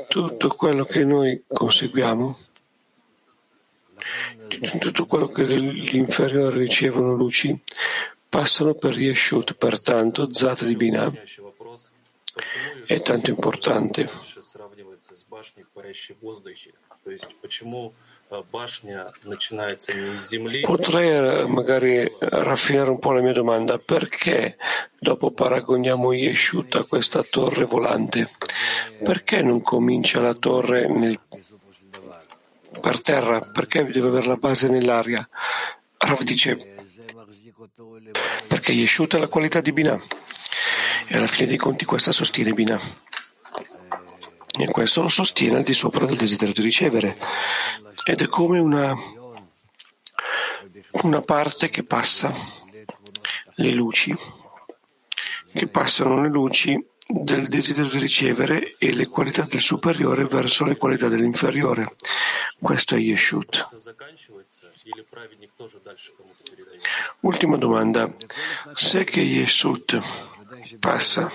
tutto 0.09 0.49
quello 0.51 0.85
che 0.85 1.05
noi 1.05 1.43
conseguiamo, 1.47 2.39
tutto 4.79 5.07
quello 5.07 5.29
che 5.29 5.45
gli 5.45 5.97
inferiori 5.97 6.61
ricevono 6.61 7.15
luci, 7.15 7.59
passano 8.29 8.75
per 8.75 8.97
Yeshut, 8.97 9.55
pertanto 9.55 10.33
Zat 10.33 10.65
di 10.65 10.77
Bina. 10.77 11.13
È 12.87 13.01
tanto 13.03 13.31
importante. 13.31 14.09
Potrei 20.61 21.11
eh, 21.11 21.47
magari 21.47 22.11
raffinare 22.19 22.91
un 22.91 22.99
po' 22.99 23.13
la 23.13 23.21
mia 23.21 23.33
domanda. 23.33 23.79
Perché 23.79 24.57
dopo 24.99 25.31
paragoniamo 25.33 26.13
Yeshut 26.13 26.75
a 26.77 26.85
questa 26.85 27.23
torre 27.23 27.65
volante? 27.65 28.31
Perché 29.03 29.43
non 29.43 29.61
comincia 29.63 30.21
la 30.21 30.35
torre 30.35 30.89
nel... 30.89 31.19
per 32.81 33.01
terra? 33.01 33.41
Perché 33.41 33.85
deve 33.85 34.09
avere 34.09 34.27
la 34.27 34.37
base 34.37 34.69
nell'aria? 34.69 35.29
Rav 35.99 36.23
dice 36.23 36.73
perché 38.49 38.73
Yeshut 38.73 39.17
è 39.17 39.19
la 39.19 39.29
qualità 39.29 39.61
di 39.61 39.73
Binah 39.73 40.01
e 41.07 41.17
alla 41.17 41.27
fine 41.27 41.49
dei 41.49 41.57
conti 41.57 41.85
questa 41.85 42.13
sostiene 42.13 42.53
Binah. 42.53 42.81
E 44.59 44.67
questo 44.67 45.03
lo 45.03 45.09
sostiene 45.09 45.57
al 45.57 45.63
di 45.63 45.73
sopra 45.73 46.05
del 46.05 46.17
desiderio 46.17 46.55
di 46.55 46.63
ricevere. 46.63 47.17
Ed 48.05 48.21
è 48.21 48.27
come 48.27 48.59
una, 48.59 48.95
una 51.03 51.21
parte 51.23 51.69
che 51.69 51.85
passa 51.85 52.33
le 53.57 53.71
luci, 53.73 54.15
che 55.53 55.67
passano 55.69 56.21
le 56.21 56.29
luci 56.29 56.91
del 57.07 57.49
desiderio 57.49 57.91
di 57.91 57.99
ricevere 57.99 58.75
e 58.79 58.93
le 58.93 59.07
qualità 59.07 59.43
del 59.43 59.61
superiore 59.61 60.25
verso 60.25 60.65
le 60.65 60.77
qualità 60.77 61.09
dell'inferiore. 61.09 61.95
Questo 62.61 62.95
è 62.95 62.99
Yeshut. 62.99 63.65
Ultima 67.21 67.57
domanda. 67.57 68.13
Se 68.75 69.05
che 69.05 69.21
Yeshut 69.21 69.99
passa 70.79 71.31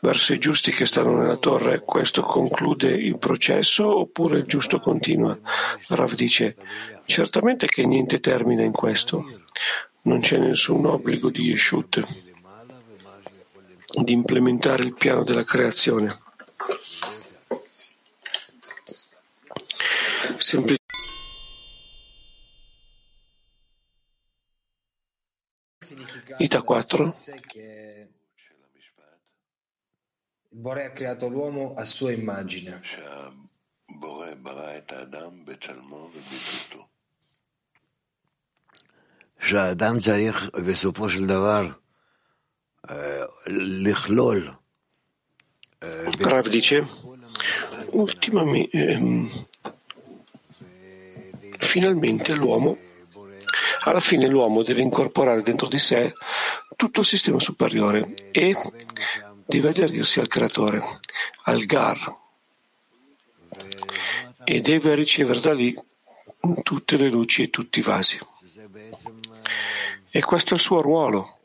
verso 0.00 0.32
i 0.32 0.38
giusti 0.38 0.70
che 0.70 0.86
stanno 0.86 1.16
nella 1.16 1.36
torre, 1.36 1.82
questo 1.84 2.22
conclude 2.22 2.88
il 2.88 3.18
processo 3.18 4.00
oppure 4.00 4.38
il 4.38 4.44
giusto 4.44 4.80
continua? 4.80 5.38
Rav 5.88 6.14
dice, 6.14 6.56
certamente 7.04 7.66
che 7.66 7.84
niente 7.84 8.20
termina 8.20 8.62
in 8.62 8.72
questo. 8.72 9.24
Non 10.02 10.20
c'è 10.20 10.38
nessun 10.38 10.86
obbligo 10.86 11.30
di 11.30 11.42
Yeshut 11.42 12.28
di 14.02 14.12
implementare 14.12 14.84
il 14.84 14.94
piano 14.94 15.24
della 15.24 15.44
creazione. 15.44 16.16
Semplicemente 20.38 20.78
Ita 26.38 26.62
4 26.62 27.04
il 27.04 27.79
Bore 30.49 30.85
ha 30.85 30.91
creato 30.91 31.27
l'uomo 31.27 31.73
a 31.75 31.85
sua 31.85 32.11
immagine. 32.11 32.81
שהאדם 39.39 39.99
צריך 39.99 40.49
בסופו 40.67 41.09
של 41.09 41.27
דבר 41.27 41.67
לכלול. 43.83 44.51
Rav 46.19 46.47
dice, 46.49 46.77
ultimamente, 47.91 48.69
ehm, 48.71 49.29
finalmente 51.59 52.33
l'uomo, 52.33 52.77
alla 53.81 53.99
fine 53.99 54.27
l'uomo 54.27 54.63
deve 54.63 54.81
incorporare 54.81 55.43
dentro 55.43 55.67
di 55.67 55.77
sé 55.77 56.13
tutto 56.75 57.01
il 57.01 57.05
sistema 57.05 57.39
superiore 57.39 58.15
e 58.31 58.55
deve 59.50 59.70
aderirsi 59.70 60.20
al 60.20 60.28
creatore, 60.28 60.80
al 61.44 61.64
Gar, 61.64 62.18
e 64.44 64.60
deve 64.60 64.94
ricevere 64.94 65.40
da 65.40 65.52
lì 65.52 65.76
tutte 66.62 66.96
le 66.96 67.10
luci 67.10 67.42
e 67.42 67.50
tutti 67.50 67.80
i 67.80 67.82
vasi. 67.82 68.18
E 70.08 70.20
questo 70.22 70.50
è 70.50 70.54
il 70.54 70.60
suo 70.60 70.80
ruolo, 70.80 71.38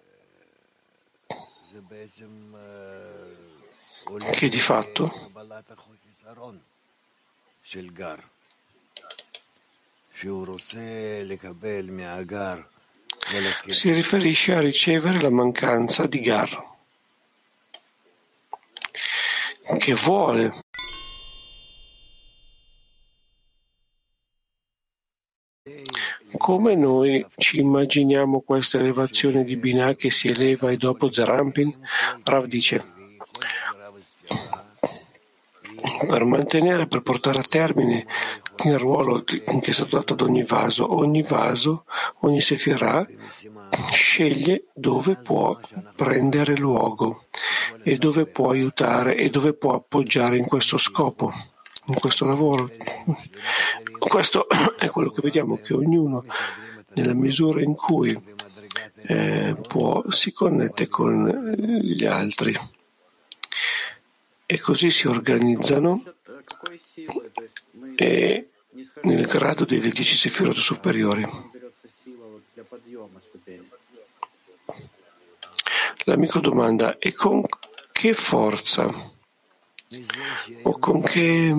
che 4.33 4.49
di 4.49 4.59
fatto 4.59 5.31
si 13.65 13.91
riferisce 13.91 14.53
a 14.53 14.59
ricevere 14.59 15.19
la 15.19 15.31
mancanza 15.31 16.05
di 16.05 16.19
Gar, 16.19 16.74
che 19.78 19.93
vuole 19.93 20.51
Come 26.38 26.75
noi 26.75 27.25
ci 27.38 27.60
immaginiamo 27.60 28.41
questa 28.41 28.78
elevazione 28.78 29.43
di 29.43 29.56
Binah 29.56 29.95
che 29.95 30.12
si 30.12 30.28
eleva 30.28 30.69
e 30.69 30.78
dopo 30.78 31.12
Zerampin? 31.12 31.73
Rav 32.23 32.45
dice, 32.45 32.84
per 36.08 36.23
mantenere, 36.25 36.88
per 36.88 37.01
portare 37.01 37.39
a 37.39 37.45
termine 37.47 38.06
il 38.63 38.78
ruolo 38.78 39.23
che 39.23 39.43
è 39.43 39.71
stato 39.71 39.97
dato 39.97 40.13
ad 40.13 40.21
ogni 40.21 40.43
vaso, 40.43 40.93
ogni 40.95 41.23
vaso, 41.23 41.86
ogni 42.19 42.41
sefirah 42.41 43.08
sceglie 43.91 44.65
dove 44.73 45.15
può 45.15 45.58
prendere 45.95 46.56
luogo 46.56 47.25
e 47.87 47.97
dove 47.97 48.25
può 48.25 48.49
aiutare 48.49 49.15
e 49.15 49.29
dove 49.29 49.53
può 49.53 49.75
appoggiare 49.75 50.37
in 50.37 50.47
questo 50.47 50.79
scopo 50.79 51.31
in 51.87 51.99
questo 51.99 52.25
lavoro. 52.25 52.71
Questo 53.99 54.47
è 54.77 54.89
quello 54.89 55.11
che 55.11 55.21
vediamo, 55.21 55.57
che 55.57 55.75
ognuno 55.75 56.25
nella 56.93 57.13
misura 57.13 57.61
in 57.61 57.75
cui 57.75 58.19
eh, 59.03 59.55
può 59.67 60.03
si 60.09 60.31
connette 60.31 60.87
con 60.87 61.27
gli 61.81 62.05
altri 62.05 62.57
e 64.47 64.59
così 64.59 64.89
si 64.89 65.07
organizzano 65.07 66.03
e 67.95 68.49
nel 69.01 69.25
grado 69.27 69.65
delle 69.65 69.89
dieci 69.89 70.15
sefirot 70.15 70.55
superiori. 70.57 71.25
L'amico 76.07 76.39
domanda, 76.39 76.97
e 76.99 77.13
con 77.13 77.41
che 77.97 78.12
forza 78.12 78.91
o 80.63 80.77
con 80.79 81.01
che 81.01 81.53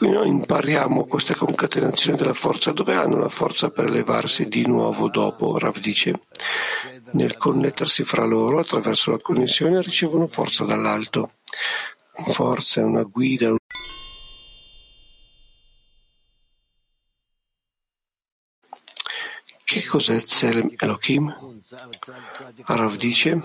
noi 0.00 0.28
impariamo 0.28 1.04
questa 1.06 1.34
concatenazione 1.34 2.16
della 2.16 2.34
forza, 2.34 2.70
dove 2.70 2.94
hanno 2.94 3.16
la 3.16 3.28
forza 3.28 3.70
per 3.70 3.86
elevarsi 3.86 4.46
di 4.46 4.64
nuovo 4.64 5.08
dopo, 5.08 5.58
Rav 5.58 5.76
dice, 5.78 6.20
nel 7.12 7.36
connettersi 7.36 8.04
fra 8.04 8.24
loro 8.24 8.60
attraverso 8.60 9.10
la 9.10 9.18
connessione 9.20 9.82
ricevono 9.82 10.28
forza 10.28 10.64
dall'alto. 10.64 11.32
Forza 12.28 12.80
è 12.80 12.84
una 12.84 13.02
guida. 13.02 13.52
Cos'è 19.94 20.20
Tselem 20.20 20.74
Elohim? 20.76 21.32
Rav 22.66 22.96
dice 22.96 23.40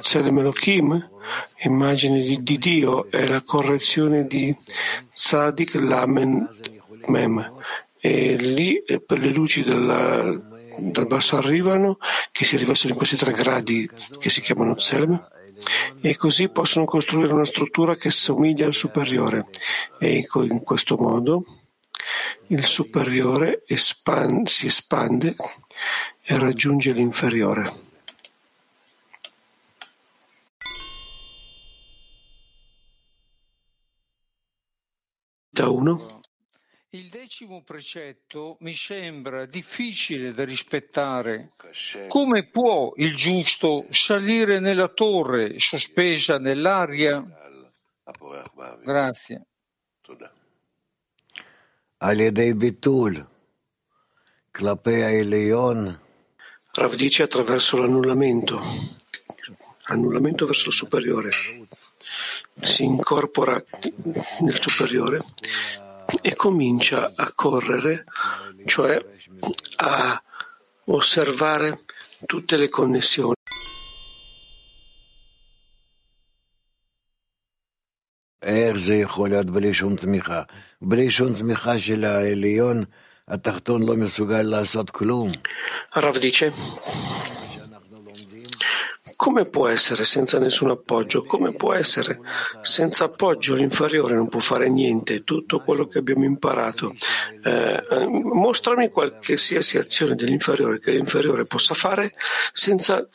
Tselem 0.00 0.38
Elohim, 0.38 1.08
immagine 1.62 2.20
di, 2.20 2.42
di, 2.42 2.58
Dio, 2.58 3.08
è 3.10 3.24
la 3.28 3.42
correzione 3.42 4.26
di 4.26 4.52
Tzadik 5.14 5.74
Lamen 5.74 6.48
Mem. 7.06 7.52
E 8.00 8.34
lì 8.34 8.78
eh, 8.78 8.98
per 9.00 9.20
le 9.20 9.32
luci 9.32 9.62
della, 9.62 10.36
dal 10.78 11.06
basso 11.06 11.36
arrivano, 11.36 11.98
che 12.32 12.44
si 12.44 12.56
rivestono 12.56 12.94
in 12.94 12.98
questi 12.98 13.14
tre 13.14 13.30
gradi 13.30 13.88
che 14.18 14.30
si 14.30 14.40
chiamano 14.40 14.74
Tselem, 14.74 15.28
e 16.00 16.16
così 16.16 16.48
possono 16.48 16.86
costruire 16.86 17.32
una 17.32 17.44
struttura 17.44 17.94
che 17.94 18.10
somiglia 18.10 18.66
al 18.66 18.74
superiore. 18.74 19.46
E 20.00 20.26
in 20.32 20.62
questo 20.64 20.96
modo 20.96 21.44
il 22.48 22.64
superiore 22.64 23.62
espand, 23.66 24.46
si 24.46 24.66
espande 24.66 25.34
e 26.22 26.38
raggiunge 26.38 26.92
l'inferiore. 26.92 27.90
Da 35.48 35.68
uno. 35.68 36.20
Il 36.94 37.08
decimo 37.08 37.62
precetto 37.62 38.58
mi 38.60 38.74
sembra 38.74 39.46
difficile 39.46 40.34
da 40.34 40.44
rispettare. 40.44 41.52
Come 42.08 42.48
può 42.48 42.92
il 42.96 43.16
giusto 43.16 43.86
salire 43.90 44.60
nella 44.60 44.88
torre 44.88 45.58
sospesa 45.58 46.38
nell'aria? 46.38 47.24
Grazie. 48.82 49.46
Rav 56.72 56.94
dice 56.96 57.22
attraverso 57.22 57.76
l'annullamento, 57.76 58.60
annullamento 59.84 60.44
verso 60.44 60.70
il 60.70 60.74
superiore. 60.74 61.30
Si 62.60 62.82
incorpora 62.82 63.62
nel 64.40 64.60
superiore 64.60 65.20
e 66.20 66.34
comincia 66.34 67.12
a 67.14 67.30
correre, 67.36 68.04
cioè 68.64 69.00
a 69.76 70.22
osservare 70.86 71.84
tutte 72.26 72.56
le 72.56 72.68
connessioni. 72.68 73.34
איך 78.42 78.76
זה 78.76 78.94
יכול 78.94 79.28
להיות 79.28 79.50
בלי 79.50 79.74
שום 79.74 79.96
תמיכה? 79.96 80.42
בלי 80.82 81.10
שום 81.10 81.34
תמיכה 81.34 81.78
של 81.78 82.04
העליון, 82.04 82.84
התחתון 83.28 83.82
לא 83.82 83.96
מסוגל 83.96 84.42
לעשות 84.42 84.90
כלום. 84.90 85.32
הרב 85.94 86.14
dice, 86.16 86.52
come 89.22 89.44
può 89.44 89.68
essere 89.68 90.04
senza 90.04 90.40
nessun 90.40 90.70
appoggio? 90.70 91.22
Come 91.22 91.52
può 91.52 91.74
essere 91.74 92.18
senza 92.62 93.04
appoggio 93.04 93.54
l'inferiore 93.54 94.16
non 94.16 94.28
può 94.28 94.40
fare 94.40 94.68
niente, 94.68 95.22
tutto 95.22 95.60
quello 95.60 95.86
che 95.86 95.98
abbiamo 95.98 96.24
imparato. 96.24 96.92
Eh, 97.44 98.06
mostrami 98.08 98.88
qualsiasi 98.88 99.78
azione 99.78 100.16
dell'inferiore 100.16 100.80
che 100.80 100.90
l'inferiore 100.90 101.44
possa 101.44 101.74
fare 101.74 102.14
senza 102.52 103.06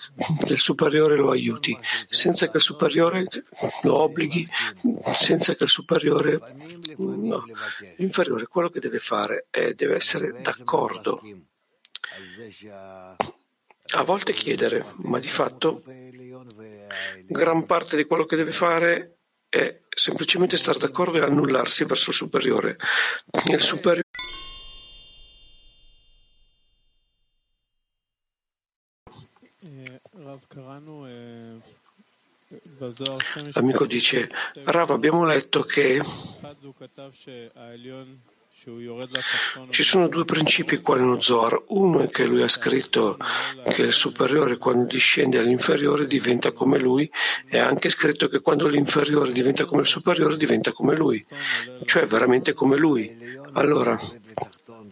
che 0.45 0.53
il 0.53 0.59
superiore 0.59 1.17
lo 1.17 1.29
aiuti, 1.29 1.77
senza 2.07 2.49
che 2.49 2.55
il 2.55 2.63
superiore 2.63 3.27
lo 3.81 3.97
obblighi, 3.97 4.47
senza 5.03 5.55
che 5.55 5.65
il 5.65 5.69
superiore... 5.69 6.39
No, 6.99 7.43
l'inferiore 7.97 8.47
quello 8.47 8.69
che 8.69 8.79
deve 8.79 8.99
fare 8.99 9.47
è 9.49 9.73
deve 9.73 9.95
essere 9.95 10.39
d'accordo 10.41 11.21
a 13.95 14.03
volte 14.03 14.33
chiedere, 14.33 14.85
ma 15.03 15.19
di 15.19 15.29
fatto 15.29 15.83
gran 17.27 17.65
parte 17.65 17.95
di 17.95 18.05
quello 18.05 18.25
che 18.25 18.35
deve 18.35 18.51
fare 18.51 19.19
è 19.49 19.81
semplicemente 19.89 20.57
stare 20.57 20.79
d'accordo 20.79 21.17
e 21.17 21.21
annullarsi 21.21 21.85
verso 21.85 22.09
il 22.09 22.15
superiore. 22.15 22.77
Il 23.47 23.61
superiore 23.61 24.03
L'amico 33.53 33.85
dice, 33.85 34.29
Rav, 34.63 34.91
abbiamo 34.91 35.25
letto 35.25 35.63
che 35.63 36.01
ci 39.69 39.83
sono 39.83 40.07
due 40.07 40.25
principi 40.25 40.77
qua 40.77 40.97
nello 40.97 41.21
Zohar. 41.21 41.63
Uno 41.67 42.01
è 42.01 42.07
che 42.07 42.25
lui 42.25 42.41
ha 42.41 42.47
scritto 42.47 43.17
che 43.63 43.83
il 43.83 43.93
superiore 43.93 44.57
quando 44.57 44.85
discende 44.85 45.37
all'inferiore 45.37 46.07
diventa 46.07 46.51
come 46.51 46.79
lui 46.79 47.09
e 47.47 47.59
ha 47.59 47.67
anche 47.67 47.89
scritto 47.89 48.27
che 48.27 48.41
quando 48.41 48.67
l'inferiore 48.67 49.31
diventa 49.31 49.65
come 49.65 49.81
il 49.81 49.87
superiore 49.87 50.37
diventa 50.37 50.71
come 50.71 50.95
lui, 50.95 51.23
cioè 51.85 52.07
veramente 52.07 52.53
come 52.53 52.77
lui. 52.77 53.15
Allora, 53.53 53.97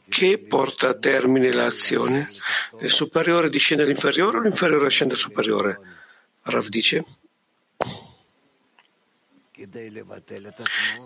che 0.07 0.37
porta 0.37 0.89
a 0.89 0.97
termine 0.97 1.51
l'azione? 1.51 2.29
Il 2.81 2.91
superiore 2.91 3.49
discende 3.49 3.83
all'inferiore 3.83 4.37
o 4.37 4.41
l'inferiore 4.41 4.89
scende 4.89 5.15
al 5.15 5.19
superiore? 5.19 5.79
Rav 6.43 6.67
dice 6.67 7.03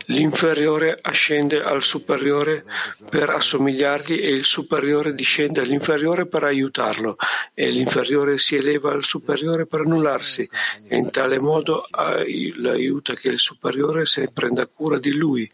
L'inferiore 0.06 0.98
ascende 1.02 1.62
al 1.62 1.84
superiore 1.84 2.66
per 3.10 3.30
assomigliargli 3.30 4.14
e 4.14 4.30
il 4.30 4.44
superiore 4.44 5.14
discende 5.14 5.62
all'inferiore 5.62 6.26
per 6.26 6.44
aiutarlo 6.44 7.16
e 7.54 7.70
l'inferiore 7.70 8.38
si 8.38 8.56
eleva 8.56 8.92
al 8.92 9.04
superiore 9.04 9.66
per 9.66 9.82
annullarsi 9.82 10.50
e 10.88 10.96
in 10.96 11.10
tale 11.10 11.40
modo 11.40 11.86
aiuta 11.92 13.14
che 13.16 13.30
il 13.30 13.40
superiore 13.40 14.06
si 14.06 14.28
prenda 14.32 14.66
cura 14.68 15.00
di 15.00 15.14
lui 15.14 15.50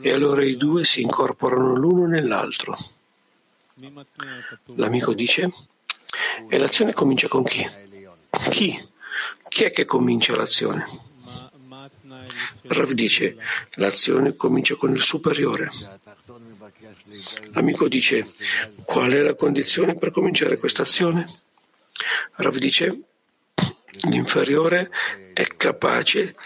e 0.00 0.12
allora 0.12 0.44
i 0.44 0.56
due 0.56 0.84
si 0.84 1.00
incorporano 1.00 1.74
l'uno 1.74 2.06
nell'altro. 2.06 2.76
L'amico 4.74 5.12
dice 5.12 5.52
e 6.48 6.58
l'azione 6.58 6.92
comincia 6.92 7.28
con 7.28 7.44
chi? 7.44 7.68
Chi? 8.50 8.86
Chi 9.48 9.64
è 9.64 9.70
che 9.70 9.84
comincia 9.84 10.34
l'azione? 10.34 11.07
Rav 12.62 12.92
dice, 12.92 13.36
l'azione 13.74 14.36
comincia 14.36 14.74
con 14.76 14.94
il 14.94 15.02
superiore. 15.02 15.70
L'amico 17.52 17.88
dice, 17.88 18.32
qual 18.84 19.12
è 19.12 19.20
la 19.20 19.34
condizione 19.34 19.94
per 19.94 20.10
cominciare 20.10 20.58
questa 20.58 20.82
azione? 20.82 21.26
Rav 22.36 22.56
dice, 22.56 23.00
l'inferiore 24.08 24.90
è 25.32 25.46
capace 25.46 26.36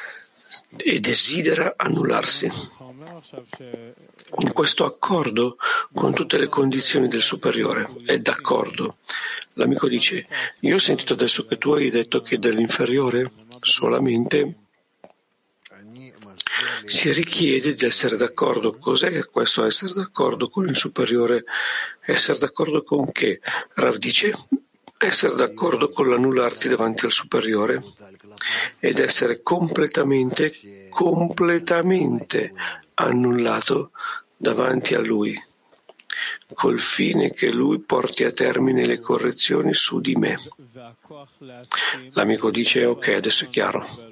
e 0.76 1.00
desidera 1.00 1.74
annullarsi. 1.76 2.50
Questo 4.52 4.85
accordo 4.85 5.57
con 5.92 6.14
tutte 6.14 6.38
le 6.38 6.48
condizioni 6.48 7.09
del 7.09 7.22
superiore 7.22 7.88
è 8.07 8.16
d'accordo. 8.18 8.96
L'amico 9.55 9.88
dice, 9.88 10.26
io 10.61 10.76
ho 10.76 10.78
sentito 10.78 11.12
adesso 11.12 11.44
che 11.44 11.59
tu 11.59 11.72
hai 11.72 11.90
detto 11.90 12.22
che 12.22 12.38
dell'inferiore 12.38 13.31
solamente 13.61 14.55
si 16.85 17.12
richiede 17.12 17.75
di 17.75 17.85
essere 17.85 18.16
d'accordo. 18.16 18.77
Cos'è 18.79 19.27
questo 19.27 19.64
essere 19.64 19.92
d'accordo 19.92 20.48
con 20.48 20.68
il 20.68 20.77
superiore? 20.77 21.44
Essere 22.05 22.38
d'accordo 22.38 22.83
con 22.83 23.11
che? 23.12 23.40
Rav 23.75 23.96
dice 23.96 24.35
essere 24.98 25.35
d'accordo 25.35 25.90
con 25.90 26.09
l'annullarti 26.09 26.68
davanti 26.68 27.05
al 27.05 27.12
superiore 27.12 27.83
ed 28.79 28.98
essere 28.98 29.42
completamente, 29.42 30.88
completamente 30.88 32.53
annullato 32.94 33.90
davanti 34.37 34.94
a 34.94 35.01
lui, 35.01 35.40
col 36.55 36.79
fine 36.79 37.33
che 37.33 37.51
lui 37.51 37.81
porti 37.81 38.25
a 38.25 38.33
termine 38.33 38.87
le 38.87 39.01
correzioni 39.01 39.75
su 39.75 40.01
di 40.01 40.14
me. 40.14 40.37
L'amico 42.12 42.51
dice 42.51 42.85
ok, 42.85 43.09
adesso 43.09 43.44
è 43.44 43.48
chiaro. 43.48 44.12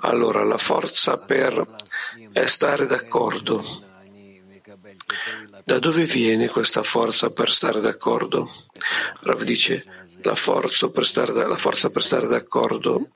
Allora 0.00 0.44
la 0.44 0.58
forza 0.58 1.16
per 1.18 1.76
stare 2.46 2.86
d'accordo. 2.86 3.64
Da 5.64 5.78
dove 5.78 6.04
viene 6.04 6.48
questa 6.48 6.82
forza 6.82 7.30
per 7.30 7.50
stare 7.50 7.80
d'accordo? 7.80 8.50
Rav 9.20 9.42
dice 9.42 9.84
la 10.22 10.34
forza 10.34 10.88
per 10.90 11.06
stare, 11.06 11.32
la 11.32 11.56
forza 11.56 11.90
per 11.90 12.02
stare 12.02 12.26
d'accordo 12.26 13.08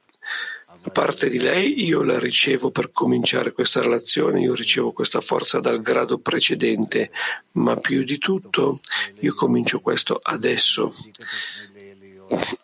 da 0.83 0.90
parte 0.92 1.29
di 1.29 1.38
lei 1.38 1.85
io 1.85 2.03
la 2.03 2.18
ricevo 2.18 2.70
per 2.70 2.90
cominciare 2.90 3.53
questa 3.53 3.83
relazione, 3.83 4.40
io 4.40 4.55
ricevo 4.55 4.92
questa 4.92 5.20
forza 5.20 5.61
dal 5.61 5.83
grado 5.83 6.18
precedente, 6.18 7.11
ma 7.53 7.76
più 7.76 8.03
di 8.03 8.16
tutto 8.16 8.81
io 9.20 9.35
comincio 9.35 9.81
questo 9.81 10.18
adesso. 10.22 10.94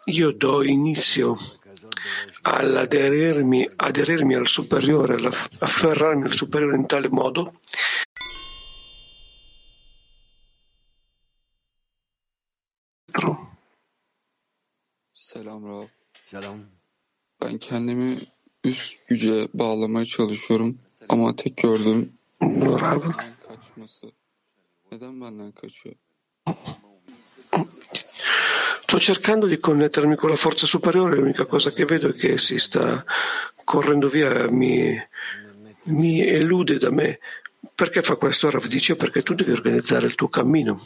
Io 0.07 0.31
do 0.31 0.63
inizio 0.63 1.37
all'aderirmi 2.43 3.69
aderirmi 3.79 4.37
al 4.37 4.47
superiore, 4.47 5.15
all'afferrarmi 5.15 6.25
al 6.27 6.33
superiore 6.33 6.77
in 6.77 6.87
tale 6.87 7.09
modo 7.09 7.53
Selam 15.37 15.67
Rab. 15.69 15.89
Selam. 16.27 16.59
Ben 17.43 17.59
kendimi 17.59 18.17
üst 18.65 19.07
güce 19.09 19.49
bağlamaya 19.55 20.05
çalışıyorum 20.05 20.79
ama 21.09 21.37
tek 21.37 21.57
gördüğüm 21.57 22.13
kaçması. 23.49 24.13
Neden 24.93 25.21
benden 25.21 25.53
kaçıyor? 25.53 25.95
Sto 28.97 29.13
cercando 29.13 29.45
di 29.45 29.59
connettermi 29.59 30.17
con 30.17 30.31
la 30.31 30.37
forza 30.37 30.65
superiore, 30.65 31.17
l'unica 31.17 31.45
cosa 31.45 31.71
che 31.71 31.85
vedo 31.85 32.09
è 32.09 32.15
che 32.15 32.39
si 32.39 32.57
sta 32.57 33.05
correndo 33.63 34.09
via, 34.09 34.51
mi, 34.51 34.99
mi 35.83 36.27
elude 36.27 36.79
da 36.79 36.91
me. 36.91 37.19
Perché 37.75 38.01
fa 38.01 38.15
questo 38.15 38.49
Rav 38.49 38.65
dice? 38.65 38.97
Perché 38.97 39.23
tu 39.23 39.35
devi 39.35 39.51
organizzare 39.51 40.07
il 40.07 40.15
tuo 40.15 40.31
cammino 40.31 40.81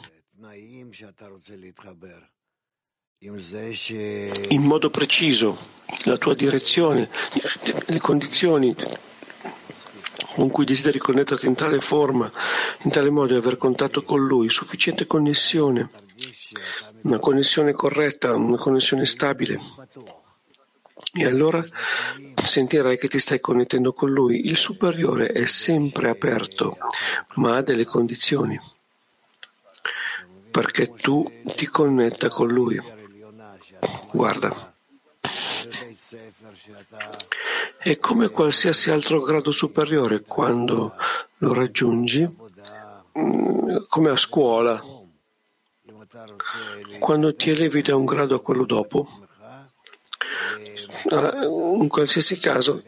in 4.48 4.62
modo 4.62 4.90
preciso, 4.90 5.56
la 6.02 6.18
tua 6.18 6.34
direzione, 6.34 7.08
le 7.86 8.00
condizioni 8.00 8.74
con 10.34 10.50
cui 10.50 10.64
desideri 10.64 10.98
connetterti 10.98 11.46
in 11.46 11.54
tale 11.54 11.78
forma, 11.78 12.28
in 12.82 12.90
tale 12.90 13.10
modo 13.10 13.28
di 13.28 13.38
aver 13.38 13.56
contatto 13.56 14.02
con 14.02 14.26
Lui, 14.26 14.50
sufficiente 14.50 15.06
connessione, 15.06 15.90
una 17.02 17.18
connessione 17.18 17.72
corretta, 17.72 18.34
una 18.34 18.56
connessione 18.56 19.06
stabile. 19.06 19.58
E 21.12 21.24
allora 21.24 21.64
sentirai 22.34 22.98
che 22.98 23.08
ti 23.08 23.18
stai 23.18 23.40
connettendo 23.40 23.92
con 23.92 24.10
Lui. 24.10 24.46
Il 24.46 24.56
superiore 24.56 25.28
è 25.28 25.46
sempre 25.46 26.10
aperto, 26.10 26.76
ma 27.36 27.56
ha 27.56 27.62
delle 27.62 27.86
condizioni 27.86 28.58
perché 30.50 30.92
tu 30.94 31.24
ti 31.54 31.66
connetta 31.66 32.28
con 32.28 32.48
Lui. 32.48 32.80
Guarda, 34.10 34.74
è 37.78 37.98
come 37.98 38.28
qualsiasi 38.28 38.90
altro 38.90 39.20
grado 39.22 39.52
superiore 39.52 40.22
quando 40.22 40.94
lo 41.38 41.52
raggiungi, 41.54 42.28
mm, 43.18 43.76
come 43.88 44.10
a 44.10 44.16
scuola. 44.16 44.82
Quando 46.98 47.34
ti 47.34 47.50
elevi 47.50 47.82
da 47.82 47.96
un 47.96 48.04
grado 48.04 48.34
a 48.36 48.40
quello 48.40 48.64
dopo, 48.64 49.26
eh, 51.10 51.46
in 51.78 51.88
qualsiasi 51.88 52.38
caso, 52.38 52.82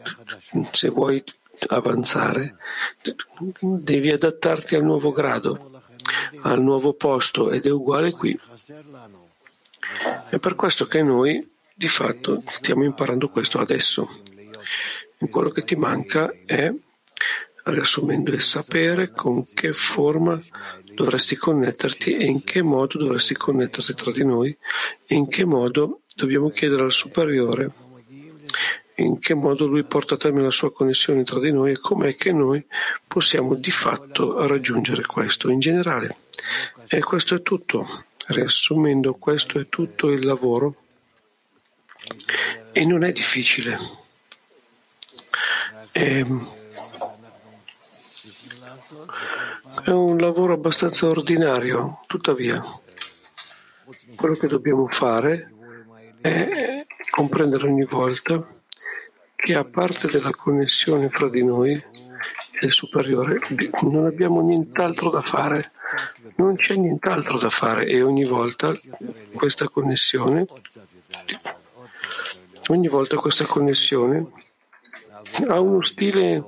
se 0.71 0.89
vuoi 0.89 1.23
avanzare, 1.67 2.57
devi 3.59 4.11
adattarti 4.11 4.75
al 4.75 4.83
nuovo 4.83 5.11
grado, 5.11 5.71
al 6.41 6.61
nuovo 6.61 6.93
posto 6.93 7.51
ed 7.51 7.65
è 7.65 7.69
uguale 7.71 8.11
qui. 8.11 8.37
È 10.29 10.37
per 10.37 10.55
questo 10.55 10.87
che 10.87 11.01
noi 11.01 11.51
di 11.73 11.87
fatto 11.87 12.43
stiamo 12.47 12.83
imparando 12.83 13.29
questo 13.29 13.59
adesso. 13.59 14.21
Quello 15.29 15.49
che 15.49 15.61
ti 15.61 15.75
manca 15.75 16.33
è, 16.45 16.71
riassumendo, 17.65 18.31
il 18.31 18.41
sapere 18.41 19.11
con 19.11 19.45
che 19.53 19.71
forma 19.71 20.41
dovresti 20.93 21.35
connetterti 21.35 22.15
e 22.15 22.25
in 22.25 22.43
che 22.43 22.61
modo 22.61 22.97
dovresti 22.97 23.35
connetterti 23.35 23.93
tra 23.93 24.11
di 24.11 24.23
noi 24.23 24.55
e 25.05 25.15
in 25.15 25.27
che 25.27 25.45
modo 25.45 26.01
dobbiamo 26.15 26.49
chiedere 26.49 26.83
al 26.83 26.93
superiore 26.93 27.71
in 28.95 29.19
che 29.19 29.33
modo 29.33 29.65
lui 29.65 29.83
porta 29.83 30.15
a 30.15 30.17
termine 30.17 30.43
la 30.45 30.51
sua 30.51 30.71
connessione 30.71 31.23
tra 31.23 31.39
di 31.39 31.51
noi 31.51 31.71
e 31.71 31.79
com'è 31.79 32.15
che 32.15 32.31
noi 32.31 32.63
possiamo 33.07 33.55
di 33.55 33.71
fatto 33.71 34.45
raggiungere 34.45 35.05
questo 35.05 35.49
in 35.49 35.59
generale. 35.59 36.17
E 36.87 36.99
questo 36.99 37.35
è 37.35 37.41
tutto. 37.41 38.05
Riassumendo, 38.27 39.15
questo 39.15 39.59
è 39.59 39.67
tutto 39.67 40.09
il 40.09 40.25
lavoro 40.25 40.75
e 42.71 42.85
non 42.85 43.03
è 43.03 43.11
difficile. 43.11 43.77
È, 45.91 46.25
è 49.83 49.89
un 49.89 50.17
lavoro 50.17 50.53
abbastanza 50.53 51.07
ordinario, 51.07 51.99
tuttavia 52.07 52.63
quello 54.15 54.35
che 54.35 54.47
dobbiamo 54.47 54.87
fare 54.87 55.51
è 56.21 56.85
comprendere 57.09 57.67
ogni 57.67 57.85
volta 57.85 58.47
che 59.35 59.55
a 59.55 59.65
parte 59.65 60.07
della 60.07 60.31
connessione 60.31 61.09
fra 61.09 61.29
di 61.29 61.43
noi 61.43 61.71
e 61.73 62.65
il 62.65 62.71
superiore. 62.71 63.39
Non 63.81 64.05
abbiamo 64.05 64.41
nient'altro 64.41 65.09
da 65.09 65.21
fare. 65.21 65.71
Non 66.35 66.55
c'è 66.55 66.75
nient'altro 66.75 67.37
da 67.37 67.49
fare 67.49 67.85
e 67.85 68.01
ogni 68.01 68.23
volta 68.23 68.73
questa 69.33 69.67
connessione, 69.67 70.45
ogni 72.69 72.87
volta 72.87 73.17
questa 73.17 73.45
connessione 73.45 74.31
ha 75.47 75.59
uno 75.59 75.81
stile 75.81 76.43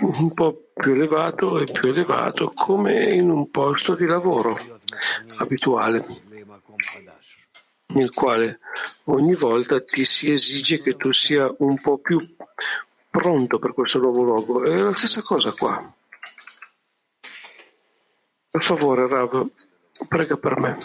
un 0.00 0.32
po' 0.32 0.63
più 0.74 0.92
elevato 0.92 1.60
e 1.60 1.70
più 1.70 1.88
elevato 1.90 2.50
come 2.54 3.04
in 3.14 3.30
un 3.30 3.50
posto 3.50 3.94
di 3.94 4.06
lavoro 4.06 4.58
abituale 5.38 6.04
nel 7.94 8.12
quale 8.12 8.58
ogni 9.04 9.34
volta 9.34 9.82
ti 9.82 10.04
si 10.04 10.32
esige 10.32 10.80
che 10.80 10.96
tu 10.96 11.12
sia 11.12 11.52
un 11.58 11.80
po' 11.80 11.98
più 11.98 12.18
pronto 13.10 13.58
per 13.58 13.72
questo 13.72 13.98
nuovo 13.98 14.22
luogo. 14.22 14.64
È 14.64 14.76
la 14.76 14.94
stessa 14.96 15.22
cosa 15.22 15.52
qua. 15.52 15.92
Per 18.50 18.62
favore, 18.62 19.06
Rav, 19.08 19.48
prega 20.08 20.36
per 20.36 20.58
me. 20.58 20.78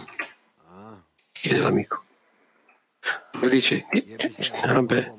Chiede 1.31 1.59
l'amico. 1.59 2.03
Dice, 3.49 3.87
vabbè. 4.65 5.13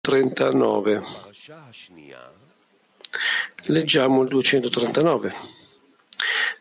39. 0.00 1.02
Leggiamo 3.66 4.22
il 4.22 4.28
239, 4.28 5.34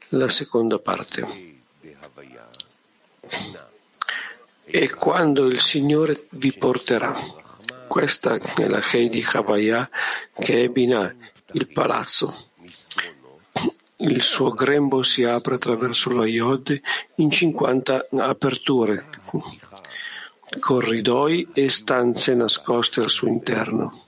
la 0.10 0.30
seconda 0.30 0.78
parte. 0.78 1.58
E 4.66 4.90
quando 4.92 5.48
il 5.48 5.60
Signore 5.60 6.28
vi 6.34 6.54
porterà, 6.54 7.12
questa 7.88 8.36
è 8.36 8.68
la 8.68 8.84
Hei 8.84 9.10
di 9.10 9.26
Havaya 9.28 9.90
che 10.38 10.66
è 10.66 10.68
Binah, 10.68 11.16
il 11.54 11.72
palazzo. 11.72 12.52
Il 14.02 14.24
suo 14.24 14.52
grembo 14.52 15.04
si 15.04 15.24
apre 15.24 15.56
attraverso 15.56 16.12
la 16.14 16.26
Yod 16.26 16.80
in 17.16 17.30
50 17.30 18.08
aperture 18.18 19.06
corridoi 20.58 21.50
e 21.54 21.70
stanze 21.70 22.34
nascoste 22.34 23.02
al 23.02 23.10
suo 23.10 23.28
interno. 23.28 24.06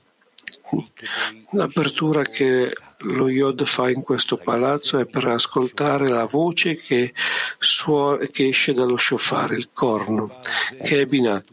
L'apertura 1.50 2.22
che 2.22 2.74
lo 3.00 3.28
Yod 3.28 3.64
fa 3.66 3.90
in 3.90 4.02
questo 4.02 4.38
palazzo 4.38 4.98
è 4.98 5.04
per 5.04 5.26
ascoltare 5.26 6.08
la 6.08 6.24
voce 6.24 6.76
che, 6.76 7.12
suona, 7.58 8.26
che 8.26 8.48
esce 8.48 8.72
dallo 8.72 8.96
shofar, 8.96 9.52
il 9.52 9.68
corno, 9.72 10.40
che 10.82 11.02
è 11.02 11.04
Binat. 11.04 11.44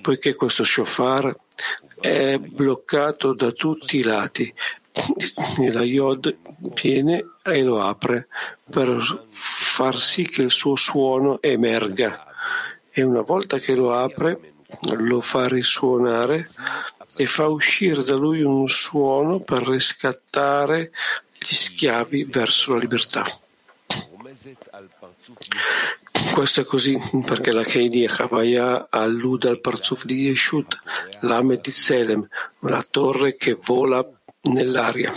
Poiché 0.00 0.34
questo 0.34 0.64
shofar 0.64 1.36
è 2.00 2.36
bloccato 2.38 3.32
da 3.32 3.52
tutti 3.52 3.98
i 3.98 4.02
lati, 4.02 4.52
la 5.70 5.82
Yod 5.82 6.36
viene 6.80 7.24
e 7.42 7.62
lo 7.62 7.82
apre 7.82 8.28
per 8.68 9.26
far 9.30 10.00
sì 10.00 10.28
che 10.28 10.42
il 10.42 10.50
suo 10.50 10.76
suono 10.76 11.40
emerga 11.40 12.26
e 12.90 13.02
una 13.02 13.22
volta 13.22 13.58
che 13.58 13.74
lo 13.74 13.94
apre 13.94 14.52
lo 14.90 15.20
fa 15.20 15.48
risuonare 15.48 16.46
e 17.16 17.26
fa 17.26 17.46
uscire 17.46 18.02
da 18.02 18.14
lui 18.14 18.42
un 18.42 18.68
suono 18.68 19.38
per 19.38 19.66
riscattare 19.66 20.92
gli 21.38 21.54
schiavi 21.54 22.24
verso 22.24 22.72
la 22.72 22.78
libertà. 22.78 23.24
Questo 26.34 26.60
è 26.60 26.64
così 26.64 26.98
perché 27.26 27.52
la 27.52 27.64
Keidi 27.64 28.06
Chavaya 28.06 28.86
allude 28.88 29.48
al 29.48 29.60
Parzuf 29.60 30.04
di 30.04 30.22
Yeshut, 30.22 30.78
l'Ame 31.20 31.58
di 31.58 31.70
Zelem, 31.70 32.26
la 32.60 32.86
torre 32.88 33.36
che 33.36 33.58
vola 33.60 34.06
nell'aria. 34.42 35.12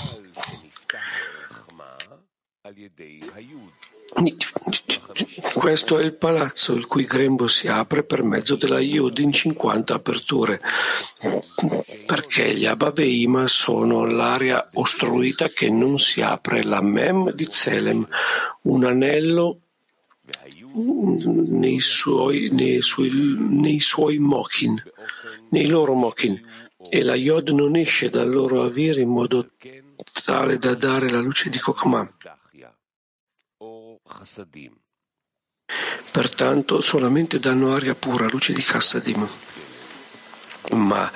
Questo 5.53 5.99
è 5.99 6.03
il 6.03 6.13
palazzo 6.13 6.73
il 6.73 6.85
cui 6.87 7.05
grembo 7.05 7.47
si 7.47 7.67
apre 7.67 8.03
per 8.03 8.23
mezzo 8.23 8.55
della 8.55 8.79
Yud 8.79 9.17
in 9.19 9.31
50 9.31 9.93
aperture, 9.93 10.61
perché 12.05 12.53
gli 12.55 12.65
Abaveima 12.65 13.47
sono 13.47 14.05
l'area 14.05 14.69
ostruita 14.73 15.47
che 15.47 15.69
non 15.69 15.99
si 15.99 16.21
apre, 16.21 16.63
la 16.63 16.81
Mem 16.81 17.31
di 17.31 17.47
Zelem, 17.49 18.07
un 18.63 18.83
anello 18.83 19.59
nei 20.73 21.79
suoi, 21.81 22.49
nei 22.51 22.81
suoi, 22.81 23.09
nei 23.11 23.79
suoi 23.79 24.17
mochin, 24.17 24.81
nei 25.49 25.67
loro 25.67 25.93
mochin, 25.93 26.41
e 26.89 27.03
la 27.03 27.15
Yod 27.15 27.49
non 27.49 27.75
esce 27.75 28.09
dal 28.09 28.29
loro 28.29 28.63
avere 28.63 29.01
in 29.01 29.09
modo 29.09 29.51
tale 30.23 30.57
da 30.57 30.75
dare 30.75 31.09
la 31.09 31.19
luce 31.19 31.49
di 31.49 31.59
Kokmah. 31.59 32.09
Pertanto 36.11 36.81
solamente 36.81 37.39
danno 37.39 37.73
aria 37.73 37.95
pura, 37.95 38.27
luce 38.27 38.53
di 38.53 38.61
Chassadim. 38.61 39.27
Ma 40.71 41.11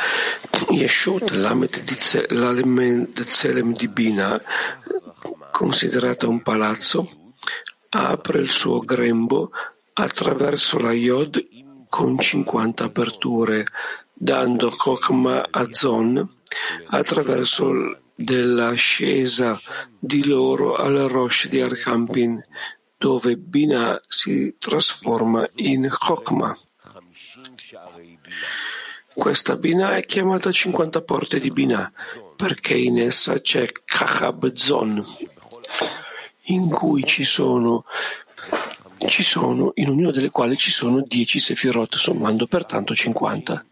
Yeshut, 0.69 1.31
l'Alemet 1.31 3.27
Zelem 3.27 3.73
di 3.73 3.87
Bina, 3.87 4.41
considerata 5.51 6.27
un 6.27 6.41
palazzo, 6.41 7.33
apre 7.89 8.39
il 8.39 8.49
suo 8.49 8.79
grembo 8.79 9.51
attraverso 9.93 10.79
la 10.79 10.93
Yod 10.93 11.47
con 11.89 12.19
50 12.19 12.83
aperture, 12.83 13.65
dando 14.21 14.69
Kokma 14.75 15.47
a 15.49 15.67
Zon 15.71 16.27
attraverso 16.87 17.99
dell'ascesa 18.13 19.57
di 19.97 20.25
loro 20.25 20.75
al 20.75 21.07
Rosh 21.07 21.47
di 21.47 21.61
Arkampin, 21.61 22.43
dove 22.97 23.37
Binah 23.37 24.01
si 24.07 24.55
trasforma 24.59 25.47
in 25.55 25.87
Chokmah. 25.89 26.57
Questa 29.13 29.55
Binah 29.55 29.95
è 29.95 30.05
chiamata 30.05 30.51
50 30.51 31.01
porte 31.01 31.39
di 31.39 31.49
Binah 31.49 31.91
perché 32.35 32.75
in 32.75 32.99
essa 32.99 33.39
c'è 33.39 33.71
Kachab 33.85 34.53
Zon, 34.53 35.03
in 36.43 36.69
cui 36.69 37.05
ci 37.05 37.23
sono, 37.23 37.85
ci 39.07 39.23
sono, 39.23 39.71
in 39.75 39.89
ognuna 39.89 40.11
delle 40.11 40.29
quali 40.29 40.57
ci 40.57 40.71
sono 40.71 41.01
10 41.01 41.39
Sefirot, 41.39 41.95
sommando 41.95 42.47
pertanto 42.47 42.93
50. 42.93 43.65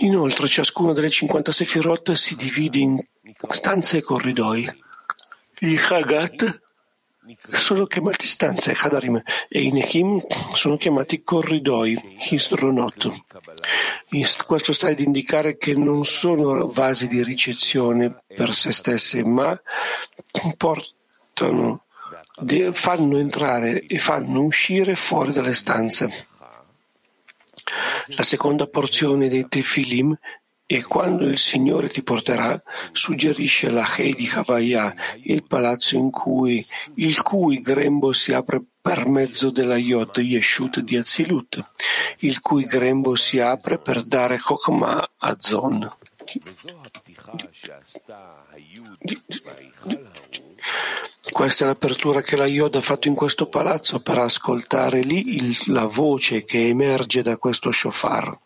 Inoltre 0.00 0.48
ciascuna 0.48 0.92
delle 0.92 1.10
50 1.10 1.52
Sefirot 1.52 2.12
si 2.12 2.36
divide 2.36 2.78
in 2.78 3.04
stanze 3.50 3.98
e 3.98 4.02
corridoi. 4.02 4.68
Gli 5.58 5.76
Chagat 5.76 6.60
sono 7.50 7.86
chiamati 7.86 8.26
stanze, 8.26 8.76
Hadarim, 8.76 9.22
e 9.48 9.62
i 9.62 9.70
Nechim 9.70 10.20
sono 10.54 10.76
chiamati 10.76 11.22
corridoi, 11.22 12.18
Histronot. 12.30 13.10
Questo 14.44 14.72
sta 14.72 14.88
ad 14.88 14.98
indicare 14.98 15.56
che 15.56 15.74
non 15.74 16.04
sono 16.04 16.66
vasi 16.66 17.06
di 17.06 17.22
ricezione 17.22 18.24
per 18.26 18.52
se 18.54 18.72
stesse, 18.72 19.24
ma 19.24 19.58
portano, 20.56 21.84
fanno 22.72 23.18
entrare 23.18 23.86
e 23.86 23.98
fanno 23.98 24.42
uscire 24.42 24.96
fuori 24.96 25.32
dalle 25.32 25.54
stanze. 25.54 26.26
La 28.08 28.22
seconda 28.22 28.66
porzione 28.66 29.28
dei 29.28 29.46
Tefilim 29.48 30.16
e 30.66 30.82
quando 30.84 31.24
il 31.24 31.38
Signore 31.38 31.88
ti 31.88 32.02
porterà, 32.02 32.60
suggerisce 32.92 33.68
la 33.68 33.86
Hei 33.94 34.14
di 34.14 34.30
Havaya, 34.32 34.94
il 35.24 35.44
palazzo 35.46 35.98
cui, 36.08 36.64
il 36.94 37.20
cui 37.20 37.60
grembo 37.60 38.12
si 38.12 38.32
apre 38.32 38.62
per 38.80 39.06
mezzo 39.06 39.50
della 39.50 39.76
Yod 39.76 40.16
Yeshut 40.16 40.80
di 40.80 40.96
Azilut, 40.96 41.62
il 42.20 42.40
cui 42.40 42.64
grembo 42.64 43.14
si 43.14 43.38
apre 43.38 43.78
per 43.78 44.02
dare 44.02 44.38
Chokmah 44.38 45.10
a 45.18 45.36
Zon. 45.38 45.90
Questa 51.30 51.64
è 51.64 51.66
l'apertura 51.66 52.20
che 52.22 52.36
la 52.36 52.46
Yod 52.46 52.74
ha 52.76 52.80
fatto 52.80 53.08
in 53.08 53.14
questo 53.14 53.46
palazzo 53.48 54.00
per 54.00 54.18
ascoltare 54.18 55.00
lì 55.00 55.36
il, 55.36 55.56
la 55.66 55.86
voce 55.86 56.44
che 56.44 56.68
emerge 56.68 57.22
da 57.22 57.36
questo 57.36 57.70
shofar 57.70 58.38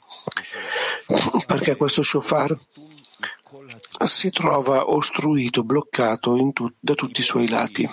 perché 1.46 1.77
questo 1.77 2.03
shofar 2.03 2.57
si 4.05 4.31
trova 4.31 4.90
ostruito, 4.90 5.62
bloccato 5.62 6.51
tu, 6.53 6.72
da 6.79 6.94
tutti 6.94 7.20
i 7.20 7.25
suoi 7.25 7.49
lati. 7.49 7.88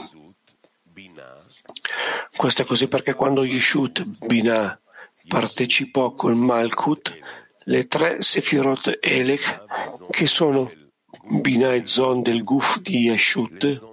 Questo 2.35 2.63
è 2.63 2.65
così 2.65 2.87
perché 2.87 3.13
quando 3.13 3.43
Yeshut 3.43 4.03
Binah 4.03 4.79
partecipò 5.27 6.13
col 6.15 6.35
Malkut, 6.35 7.17
le 7.65 7.87
tre 7.87 8.17
Sefirot 8.21 8.99
Elech, 9.01 9.63
che 10.09 10.27
sono 10.27 10.71
Binah 11.41 11.73
e 11.73 11.85
Zon 11.85 12.21
del 12.21 12.43
Guf 12.43 12.79
di 12.79 12.99
Yeshut, 13.09 13.91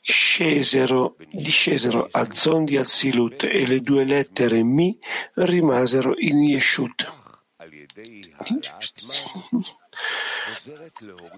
scesero, 0.00 1.16
discesero 1.30 2.08
a 2.10 2.32
Zon 2.32 2.64
di 2.64 2.76
Azilut 2.76 3.44
e 3.44 3.66
le 3.66 3.80
due 3.80 4.04
lettere 4.04 4.62
Mi 4.62 4.98
rimasero 5.34 6.14
in 6.18 6.42
Yeshut. 6.42 7.22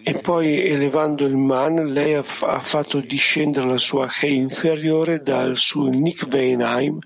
E 0.03 0.15
poi 0.19 0.67
elevando 0.67 1.27
il 1.27 1.37
man, 1.37 1.93
lei 1.93 2.15
ha, 2.15 2.25
ha 2.41 2.61
fatto 2.61 3.01
discendere 3.01 3.67
la 3.67 3.79
sua 3.79 4.11
He 4.21 4.29
inferiore 4.29 5.23
dal 5.23 5.57
suo 5.57 5.89
Nikveinheim 5.89 6.99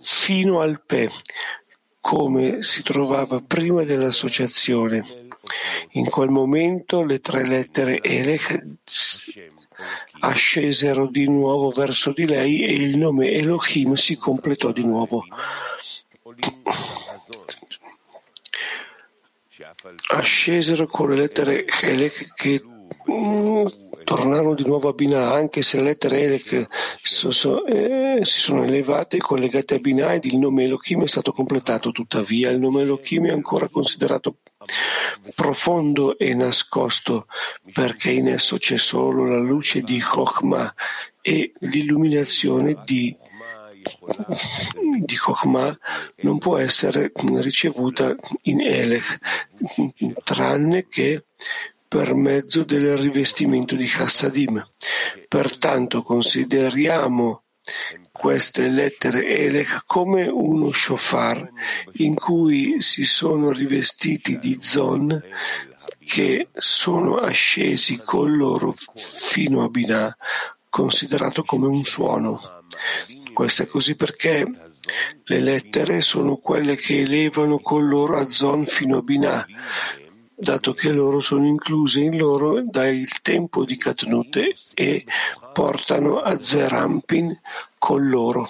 fino 0.00 0.60
al 0.60 0.82
Pe, 0.84 1.10
come 2.06 2.62
si 2.62 2.84
trovava 2.84 3.42
prima 3.44 3.82
dell'associazione. 3.82 5.04
In 5.94 6.08
quel 6.08 6.28
momento 6.28 7.02
le 7.02 7.18
tre 7.18 7.44
lettere 7.44 8.00
Elech 8.00 8.62
ascesero 10.20 11.08
di 11.08 11.28
nuovo 11.28 11.70
verso 11.70 12.12
di 12.12 12.24
lei 12.24 12.62
e 12.62 12.74
il 12.74 12.96
nome 12.96 13.32
Elohim 13.32 13.94
si 13.94 14.14
completò 14.16 14.70
di 14.70 14.84
nuovo. 14.84 15.24
Ascesero 20.10 20.86
con 20.86 21.08
le 21.08 21.16
lettere 21.16 21.64
Elech 21.66 22.34
che 22.34 22.62
mm, 23.10 23.66
tornarono 24.06 24.54
di 24.54 24.64
nuovo 24.64 24.88
a 24.88 24.92
Binah, 24.92 25.32
anche 25.32 25.62
se 25.62 25.78
le 25.78 25.82
lettere 25.82 26.20
Elech 26.22 26.68
so, 27.02 27.32
so, 27.32 27.66
eh, 27.66 28.20
si 28.22 28.38
sono 28.38 28.62
elevate 28.62 29.16
e 29.16 29.20
collegate 29.20 29.74
a 29.74 29.78
Binah 29.78 30.14
ed 30.14 30.26
il 30.26 30.38
nome 30.38 30.62
Elohim 30.62 31.02
è 31.02 31.08
stato 31.08 31.32
completato. 31.32 31.90
Tuttavia, 31.90 32.50
il 32.50 32.60
nome 32.60 32.82
Elohim 32.82 33.26
è 33.26 33.32
ancora 33.32 33.68
considerato 33.68 34.36
profondo 35.34 36.16
e 36.16 36.34
nascosto, 36.34 37.26
perché 37.72 38.10
in 38.10 38.28
esso 38.28 38.58
c'è 38.58 38.78
solo 38.78 39.24
la 39.24 39.40
luce 39.40 39.80
di 39.80 40.00
Chokhmah 40.00 40.72
e 41.20 41.52
l'illuminazione 41.58 42.78
di 42.84 43.14
di 45.04 45.16
Chokhmah 45.16 45.78
non 46.22 46.38
può 46.38 46.58
essere 46.58 47.12
ricevuta 47.14 48.16
in 48.42 48.60
Elech, 48.60 49.18
tranne 50.24 50.88
che 50.88 51.26
per 51.88 52.14
mezzo 52.14 52.64
del 52.64 52.96
rivestimento 52.96 53.74
di 53.74 53.86
Chassadim. 53.86 54.64
Pertanto 55.28 56.02
consideriamo 56.02 57.42
queste 58.12 58.68
lettere 58.68 59.26
Elech 59.26 59.82
come 59.86 60.26
uno 60.26 60.72
shofar 60.72 61.50
in 61.94 62.14
cui 62.14 62.80
si 62.80 63.04
sono 63.04 63.50
rivestiti 63.50 64.38
di 64.38 64.56
zon 64.60 65.22
che 66.04 66.48
sono 66.54 67.16
ascesi 67.16 68.00
con 68.02 68.36
loro 68.36 68.74
fino 68.94 69.64
a 69.64 69.68
Binah, 69.68 70.16
considerato 70.68 71.42
come 71.42 71.66
un 71.66 71.84
suono. 71.84 72.40
Questo 73.32 73.64
è 73.64 73.66
così 73.66 73.96
perché 73.96 74.46
le 75.24 75.40
lettere 75.40 76.00
sono 76.00 76.36
quelle 76.36 76.76
che 76.76 77.00
elevano 77.00 77.58
con 77.58 77.88
loro 77.88 78.18
a 78.18 78.30
zon 78.30 78.64
fino 78.66 78.98
a 78.98 79.02
Binah, 79.02 79.46
dato 80.38 80.74
che 80.74 80.92
loro 80.92 81.20
sono 81.20 81.46
incluse 81.46 82.00
in 82.00 82.18
loro 82.18 82.62
dal 82.62 83.04
tempo 83.22 83.64
di 83.64 83.78
Katnut 83.78 84.38
e 84.74 85.04
portano 85.52 86.20
a 86.20 86.40
Zerampin 86.40 87.40
con 87.78 88.08
loro. 88.08 88.46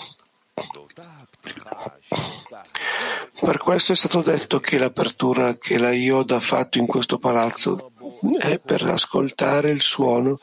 Per 3.39 3.59
questo 3.59 3.93
è 3.93 3.95
stato 3.95 4.22
detto 4.22 4.59
che 4.59 4.78
l'apertura 4.78 5.57
che 5.57 5.78
la 5.78 5.93
Yoda 5.93 6.37
ha 6.37 6.41
fatto 6.41 6.78
in 6.78 6.87
questo 6.87 7.18
palazzo 7.18 7.93
è 8.39 8.59
per 8.59 8.82
ascoltare 8.82 9.70
il 9.70 9.80
suono 9.80 10.37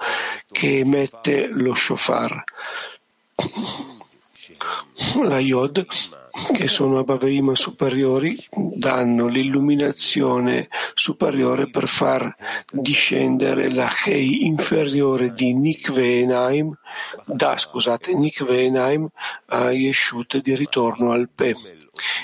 che 0.50 0.80
emette 0.80 1.48
lo 1.48 1.74
shofar. 1.74 2.44
La 5.24 5.40
Yod 5.40 5.86
che 6.54 6.68
sono 6.68 6.98
a 6.98 7.04
Baveima 7.04 7.54
superiori, 7.54 8.36
danno 8.56 9.28
l'illuminazione 9.28 10.68
superiore 10.96 11.70
per 11.70 11.88
far 11.88 12.36
discendere 12.72 13.72
la 13.72 13.92
Hei 14.04 14.46
inferiore 14.46 15.30
di 15.30 15.54
Nikveenaim, 15.54 16.76
da 17.26 17.56
scusate, 17.56 18.16
Nikveenaim 18.16 19.08
a 19.48 19.72
Yeshut 19.72 20.42
di 20.42 20.56
ritorno 20.56 21.12
al 21.12 21.30
Pe 21.30 21.54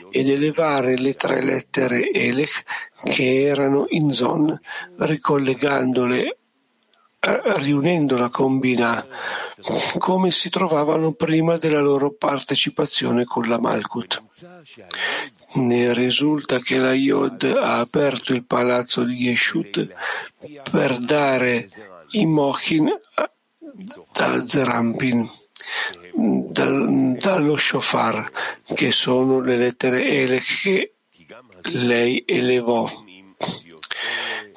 ed 0.09 0.27
elevare 0.27 0.97
le 0.97 1.13
tre 1.13 1.43
lettere 1.43 2.09
Elech 2.11 2.63
che 3.03 3.43
erano 3.43 3.85
in 3.89 4.11
Zon, 4.11 4.59
ricollegandole 4.97 6.38
riunendola 7.19 8.29
con 8.29 8.59
Binah, 8.59 9.05
come 9.97 10.31
si 10.31 10.49
trovavano 10.49 11.11
prima 11.11 11.57
della 11.57 11.81
loro 11.81 12.13
partecipazione 12.13 13.25
con 13.25 13.47
la 13.47 13.59
Malkut. 13.59 14.23
Ne 15.53 15.93
risulta 15.93 16.59
che 16.59 16.77
la 16.77 16.93
Yod 16.93 17.43
ha 17.43 17.79
aperto 17.79 18.33
il 18.33 18.45
palazzo 18.45 19.03
di 19.03 19.15
Yeshut 19.15 19.87
per 20.71 20.97
dare 20.99 21.67
i 22.11 22.25
Mochin 22.25 22.89
da 24.13 24.47
Zerampin, 24.47 25.29
dal, 26.13 27.15
dallo 27.17 27.57
Shofar, 27.57 28.31
che 28.73 28.91
sono 28.91 29.41
le 29.41 29.57
lettere 29.57 30.05
Ele 30.05 30.39
che 30.39 30.93
lei 31.73 32.23
elevò. 32.25 33.07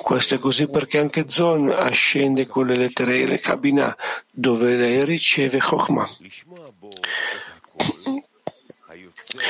Questo 0.02 0.34
è 0.34 0.38
così 0.38 0.66
perché 0.66 0.98
anche 0.98 1.28
Zon 1.28 1.70
ascende 1.70 2.46
con 2.46 2.66
le 2.66 2.76
lettere 2.76 3.24
le 3.26 3.38
cabina 3.38 3.96
dove 4.30 4.74
lei 4.74 5.04
riceve 5.04 5.58
Chokhmah. 5.58 6.08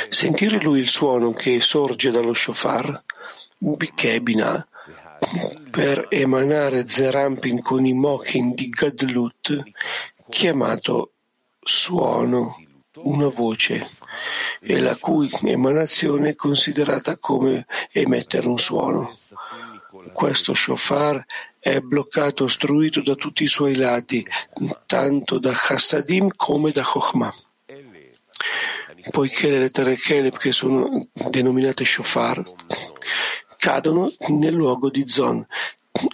Sentire 0.09 0.61
lui 0.61 0.80
il 0.80 0.88
suono 0.88 1.32
che 1.32 1.61
sorge 1.61 2.11
dallo 2.11 2.34
shofar, 2.34 3.03
Binah, 3.59 4.66
per 5.70 6.07
emanare 6.11 6.86
Zerampin 6.86 7.62
con 7.62 7.86
i 7.86 7.94
mochin 7.94 8.55
di 8.55 8.68
Gadlut, 8.68 9.62
chiamato 10.28 11.12
suono, 11.61 12.55
una 12.97 13.28
voce, 13.28 13.88
e 14.61 14.78
la 14.78 14.97
cui 14.97 15.30
emanazione 15.43 16.30
è 16.30 16.34
considerata 16.34 17.16
come 17.16 17.66
emettere 17.90 18.47
un 18.47 18.59
suono. 18.59 19.12
Questo 20.12 20.55
shofar 20.55 21.24
è 21.59 21.80
bloccato, 21.80 22.45
ostruito 22.45 23.03
da 23.03 23.14
tutti 23.14 23.45
i 23.45 23.49
suoi 23.49 23.76
lati, 23.76 24.26
tanto 24.86 25.38
da 25.38 25.53
Chassadim 25.53 26.30
come 26.36 26.70
da 26.70 26.82
Chokhmah. 26.82 27.34
Poiché 29.11 29.49
le 29.51 29.59
lettere 29.59 29.97
Keleb, 29.97 30.36
che 30.36 30.53
sono 30.53 31.09
denominate 31.30 31.84
shofar, 31.84 32.43
cadono 33.57 34.12
nel 34.28 34.55
luogo 34.55 34.90
di 34.90 35.09
Zon 35.09 35.45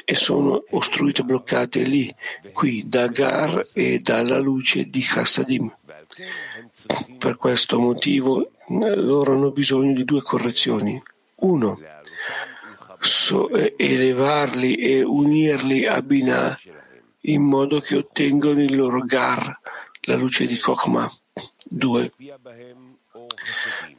e 0.05 0.15
sono 0.15 0.65
ostruite, 0.71 1.23
bloccate 1.23 1.81
lì, 1.81 2.15
qui, 2.53 2.89
da 2.89 3.07
Gar 3.09 3.63
e 3.75 4.01
dalla 4.01 4.39
luce 4.39 4.89
di 4.89 5.01
Chassadim. 5.01 5.75
Per 7.19 7.37
questo 7.37 7.79
motivo 7.79 8.51
loro 8.69 9.33
hanno 9.33 9.51
bisogno 9.51 9.93
di 9.93 10.05
due 10.05 10.23
correzioni. 10.23 11.03
Uno, 11.37 11.79
so, 13.01 13.49
elevarli 13.51 14.77
e 14.77 15.03
unirli 15.03 15.87
a 15.87 16.03
Binah 16.03 16.59
in 17.23 17.43
modo 17.43 17.81
che 17.81 17.97
ottengano 17.97 18.63
il 18.63 18.77
loro 18.77 19.01
Gar, 19.05 19.61
la 20.03 20.17
luce 20.17 20.47
di 20.47 20.59
Kokma. 20.59 21.11
2. 21.71 22.13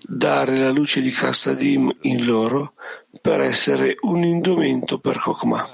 Dare 0.01 0.57
la 0.57 0.71
luce 0.71 1.01
di 1.01 1.11
Chassadim 1.11 1.95
in 2.01 2.25
loro 2.25 2.73
per 3.21 3.41
essere 3.41 3.97
un 4.01 4.23
indumento 4.23 4.99
per 4.99 5.19
Kokma. 5.19 5.67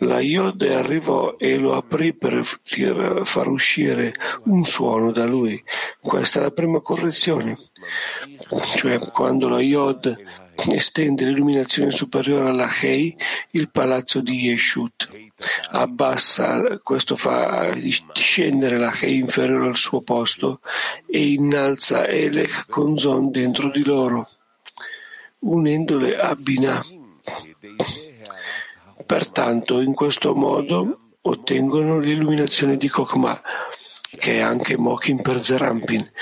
La 0.00 0.20
Yod 0.20 0.62
arrivò 0.62 1.36
e 1.36 1.58
lo 1.58 1.74
aprì 1.74 2.14
per 2.14 2.44
far 2.44 3.48
uscire 3.48 4.14
un 4.44 4.64
suono 4.64 5.10
da 5.10 5.24
lui. 5.24 5.62
Questa 6.00 6.38
è 6.38 6.42
la 6.42 6.50
prima 6.50 6.80
correzione. 6.80 7.58
Cioè, 8.76 8.98
quando 9.10 9.48
la 9.48 9.60
Yod 9.60 10.16
estende 10.70 11.24
l'illuminazione 11.24 11.90
superiore 11.90 12.48
alla 12.48 12.68
Hei, 12.80 13.16
il 13.52 13.70
palazzo 13.70 14.20
di 14.20 14.46
Yeshut. 14.46 15.08
Abbassa, 15.70 16.78
questo 16.82 17.16
fa 17.16 17.72
discendere 17.72 18.78
la 18.78 18.92
Hei 19.00 19.18
inferiore 19.18 19.68
al 19.68 19.76
suo 19.76 20.00
posto 20.00 20.60
e 21.06 21.32
innalza 21.32 22.08
Elech 22.08 22.66
con 22.68 22.98
Zon 22.98 23.30
dentro 23.30 23.70
di 23.70 23.84
loro, 23.84 24.28
unendole 25.40 26.16
a 26.16 26.34
Binah. 26.34 26.97
Pertanto, 29.08 29.80
in 29.80 29.94
questo 29.94 30.34
modo 30.34 31.12
ottengono 31.22 31.98
l'illuminazione 31.98 32.76
di 32.76 32.88
Kokma, 32.88 33.40
che 34.18 34.36
è 34.36 34.40
anche 34.42 34.76
Mokin 34.76 35.22
per 35.22 35.42
Zerampin, 35.42 36.12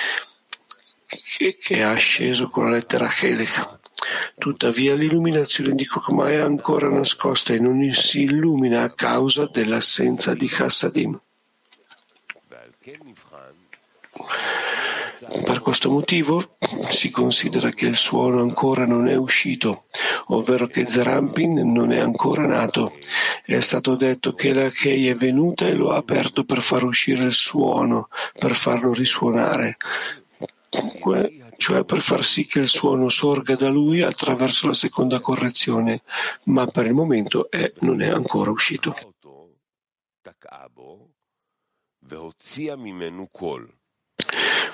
che, 1.37 1.57
che 1.61 1.79
è 1.79 1.83
asceso 1.83 2.49
con 2.49 2.67
la 2.67 2.77
lettera 2.77 3.11
Helech. 3.13 3.81
Tuttavia 4.39 4.95
l'illuminazione 4.95 5.75
di 5.75 5.85
Kokma 5.85 6.31
è 6.31 6.37
ancora 6.37 6.89
nascosta 6.89 7.53
e 7.53 7.59
non 7.59 7.93
si 7.93 8.21
illumina 8.21 8.85
a 8.85 8.95
causa 8.95 9.47
dell'assenza 9.47 10.35
di 10.35 10.47
Chassadim. 10.47 11.21
Per 15.29 15.61
questo 15.61 15.91
motivo 15.91 16.57
si 16.89 17.11
considera 17.11 17.71
che 17.71 17.87
il 17.87 17.97
suono 17.97 18.41
ancora 18.43 18.87
non 18.87 19.09
è 19.09 19.17
uscito, 19.17 19.85
ovvero 20.27 20.67
che 20.67 20.89
Zerampin 20.89 21.73
non 21.73 21.91
è 21.91 21.99
ancora 21.99 22.47
nato. 22.47 22.93
È 23.45 23.59
stato 23.61 23.97
detto 23.97 24.35
che 24.35 24.53
la 24.53 24.71
Kei 24.71 25.09
è 25.09 25.15
venuta 25.15 25.67
e 25.67 25.75
lo 25.75 25.91
ha 25.91 25.97
aperto 25.97 26.45
per 26.45 26.63
far 26.63 26.85
uscire 26.85 27.25
il 27.25 27.33
suono, 27.33 28.09
per 28.39 28.55
farlo 28.55 28.93
risuonare. 28.93 29.77
cioè 31.57 31.85
per 31.85 32.01
far 32.01 32.25
sì 32.25 32.47
che 32.47 32.61
il 32.61 32.69
suono 32.69 33.09
sorga 33.09 33.57
da 33.57 33.69
lui 33.69 34.03
attraverso 34.03 34.67
la 34.67 34.75
seconda 34.75 35.21
correzione, 35.21 36.03
ma 36.45 36.67
per 36.67 36.87
il 36.87 36.95
momento 36.95 37.51
è, 37.51 37.73
non 37.81 38.01
è 38.01 38.09
ancora 38.09 38.51
uscito. 38.51 38.95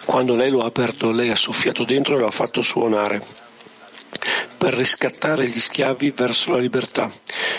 Quando 0.05 0.35
lei 0.35 0.51
lo 0.51 0.63
ha 0.63 0.67
aperto, 0.67 1.11
lei 1.11 1.31
ha 1.31 1.37
soffiato 1.37 1.85
dentro 1.85 2.17
e 2.17 2.19
lo 2.21 2.27
ha 2.27 2.31
fatto 2.31 2.63
suonare 2.63 3.41
per 4.63 4.75
riscattare 4.75 5.49
gli 5.49 5.59
schiavi 5.59 6.11
verso 6.11 6.53
la 6.53 6.59
libertà. 6.59 7.11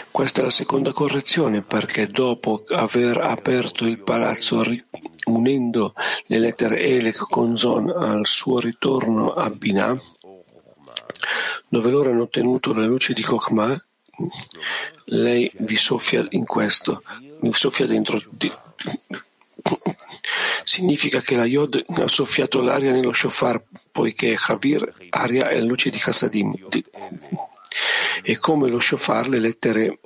Questa 0.10 0.40
è 0.40 0.44
la 0.44 0.50
seconda 0.50 0.94
correzione 0.94 1.62
perché 1.62 2.08
dopo 2.08 2.64
aver 2.70 3.18
aperto 3.18 3.86
il 3.86 4.00
palazzo 4.00 4.64
unendo 5.26 5.94
le 6.28 6.40
lettere 6.40 6.80
Elec 6.80 7.18
con 7.30 7.58
Zon 7.58 7.90
al 7.90 8.26
suo 8.26 8.60
ritorno 8.60 9.32
a 9.34 9.50
Binah, 9.50 10.00
dove 11.68 11.90
loro 11.92 12.12
hanno 12.12 12.24
ottenuto 12.24 12.74
la 12.74 12.86
luce 12.86 13.12
di 13.12 13.22
Chokhmah, 13.22 13.86
lei 15.06 15.52
vi 15.58 15.76
soffia 15.76 16.26
in 16.30 16.46
questo, 16.46 17.04
vi 17.42 17.52
soffia 17.52 17.86
dentro. 17.86 18.22
Significa 20.64 21.22
che 21.22 21.36
la 21.36 21.46
Yod 21.46 21.84
ha 21.88 22.08
soffiato 22.08 22.62
l'aria 22.62 22.92
nello 22.92 23.14
shofar, 23.14 23.62
poiché 23.92 24.38
Havir, 24.40 24.94
aria 25.10 25.50
è 25.50 25.60
luce 25.60 25.90
di 25.90 26.02
Hasadim. 26.04 26.54
E 28.22 28.38
come 28.38 28.70
lo 28.70 28.80
shofar, 28.80 29.28
le 29.28 29.40
lettere 29.40 30.00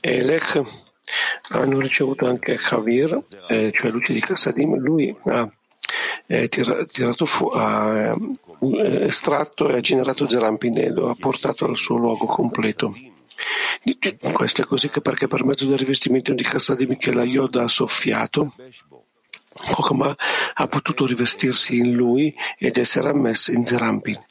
Elech 0.00 0.62
hanno 1.50 1.80
ricevuto 1.80 2.26
anche 2.26 2.58
Havir, 2.58 3.20
eh, 3.48 3.70
cioè 3.74 3.90
luce 3.90 4.12
di 4.12 4.24
Hasadim, 4.26 4.76
lui 4.76 5.14
ha 5.24 5.50
eh, 6.26 6.48
tirato 6.48 7.26
fu- 7.26 7.50
ha 7.52 8.16
eh, 8.60 9.06
estratto 9.06 9.68
e 9.68 9.76
ha 9.76 9.80
generato 9.80 10.28
Zerampin 10.28 10.78
e 10.78 10.90
lo 10.90 11.10
ha 11.10 11.14
portato 11.18 11.66
al 11.66 11.76
suo 11.76 11.96
luogo 11.96 12.26
completo. 12.26 12.94
Questo 14.32 14.62
è 14.62 14.64
così 14.64 14.88
perché 14.88 15.26
per 15.26 15.44
mezzo 15.44 15.66
del 15.66 15.78
rivestimento 15.78 16.32
di 16.32 16.46
Hasadim 16.50 16.96
che 16.96 17.12
la 17.12 17.24
Yoda 17.24 17.64
ha 17.64 17.68
soffiato, 17.68 18.54
Chokmah 19.54 20.16
ha 20.54 20.66
potuto 20.66 21.06
rivestirsi 21.06 21.76
in 21.76 21.92
lui 21.92 22.34
ed 22.58 22.76
essere 22.76 23.10
ammessa 23.10 23.52
in 23.52 23.64
Zerampin. 23.64 24.22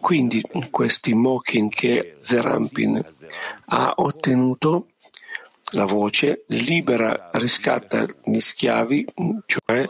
Quindi 0.00 0.42
questi 0.70 1.14
mokin 1.14 1.68
che 1.68 2.16
Zerampin 2.20 3.02
ha 3.66 3.94
ottenuto, 3.96 4.88
la 5.72 5.84
voce 5.84 6.44
libera, 6.48 7.30
riscatta 7.32 8.04
gli 8.24 8.40
schiavi, 8.40 9.06
cioè 9.46 9.88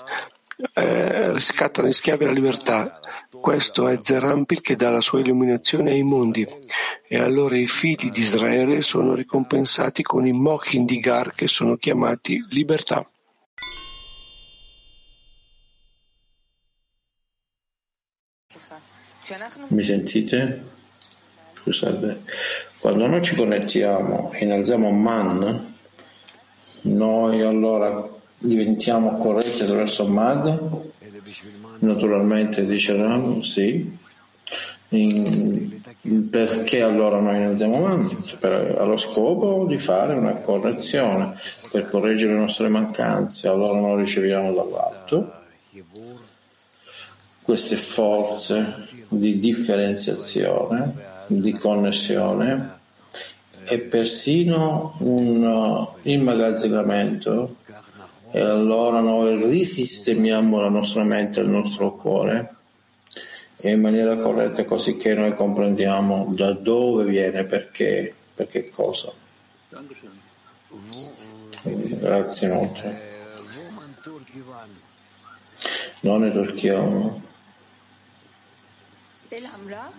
eh, 0.74 1.32
riscatta 1.32 1.82
gli 1.82 1.92
schiavi 1.92 2.24
alla 2.24 2.32
libertà. 2.32 3.00
Questo 3.40 3.88
è 3.88 3.98
Zerampil 4.02 4.60
che 4.60 4.76
dà 4.76 4.90
la 4.90 5.00
sua 5.00 5.20
illuminazione 5.20 5.92
ai 5.92 6.02
mondi. 6.02 6.46
E 7.08 7.18
allora 7.18 7.56
i 7.56 7.66
figli 7.66 8.10
di 8.10 8.20
Israele 8.20 8.82
sono 8.82 9.14
ricompensati 9.14 10.02
con 10.02 10.26
i 10.26 10.32
mokin 10.32 10.84
di 10.84 11.00
Gar 11.00 11.34
che 11.34 11.48
sono 11.48 11.76
chiamati 11.76 12.44
libertà. 12.50 13.08
Mi 19.68 19.82
sentite? 19.82 20.62
Scusate. 21.54 22.22
Quando 22.80 23.06
noi 23.06 23.22
ci 23.22 23.34
connettiamo 23.36 24.32
e 24.32 24.44
innalziamo 24.44 24.90
man, 24.90 25.74
noi 26.82 27.40
allora 27.40 28.19
diventiamo 28.40 29.14
corretti 29.14 29.62
attraverso 29.62 30.06
Mad? 30.06 30.88
Naturalmente 31.78 32.66
dice 32.66 32.96
Ram, 32.96 33.40
sì. 33.40 33.98
In, 34.92 35.80
perché 36.28 36.82
allora 36.82 37.20
noi 37.20 37.36
innalziamo 37.36 37.78
Man? 37.78 38.24
Cioè 38.24 38.38
per, 38.38 38.76
allo 38.78 38.96
scopo 38.96 39.64
di 39.66 39.78
fare 39.78 40.14
una 40.14 40.34
correzione, 40.34 41.32
per 41.70 41.88
correggere 41.88 42.32
le 42.32 42.40
nostre 42.40 42.68
mancanze, 42.68 43.48
allora 43.48 43.78
noi 43.78 44.00
riceviamo 44.00 44.52
dall'alto 44.52 45.38
queste 47.42 47.76
forze 47.76 48.86
di 49.08 49.38
differenziazione, 49.38 50.94
di 51.26 51.52
connessione 51.52 52.78
e 53.64 53.78
persino 53.78 54.94
un 55.00 55.42
uh, 55.44 55.88
immagazzinamento 56.02 57.56
e 58.32 58.40
allora 58.40 59.00
noi 59.00 59.34
risistemiamo 59.48 60.60
la 60.60 60.68
nostra 60.68 61.02
mente 61.02 61.40
e 61.40 61.42
il 61.42 61.48
nostro 61.48 61.94
cuore 61.96 62.54
in 63.62 63.80
maniera 63.80 64.14
corretta 64.14 64.64
così 64.64 64.96
che 64.96 65.14
noi 65.14 65.34
comprendiamo 65.34 66.30
da 66.32 66.52
dove 66.52 67.04
viene, 67.04 67.44
perché, 67.44 68.14
per 68.34 68.46
che 68.46 68.70
cosa. 68.70 69.12
Grazie 71.62 72.48
inoltre. 72.48 73.08
Non 76.00 76.24
è 76.24 76.30
Turchia. 76.30 76.80
Selam 79.28 79.68
Rab. 79.68 79.92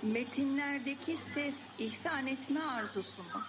Metinlerdeki 0.00 1.16
ses 1.16 1.66
ihsan 1.76 2.28
etme 2.28 2.60
arzusu 2.60 3.22
mu? 3.32 3.40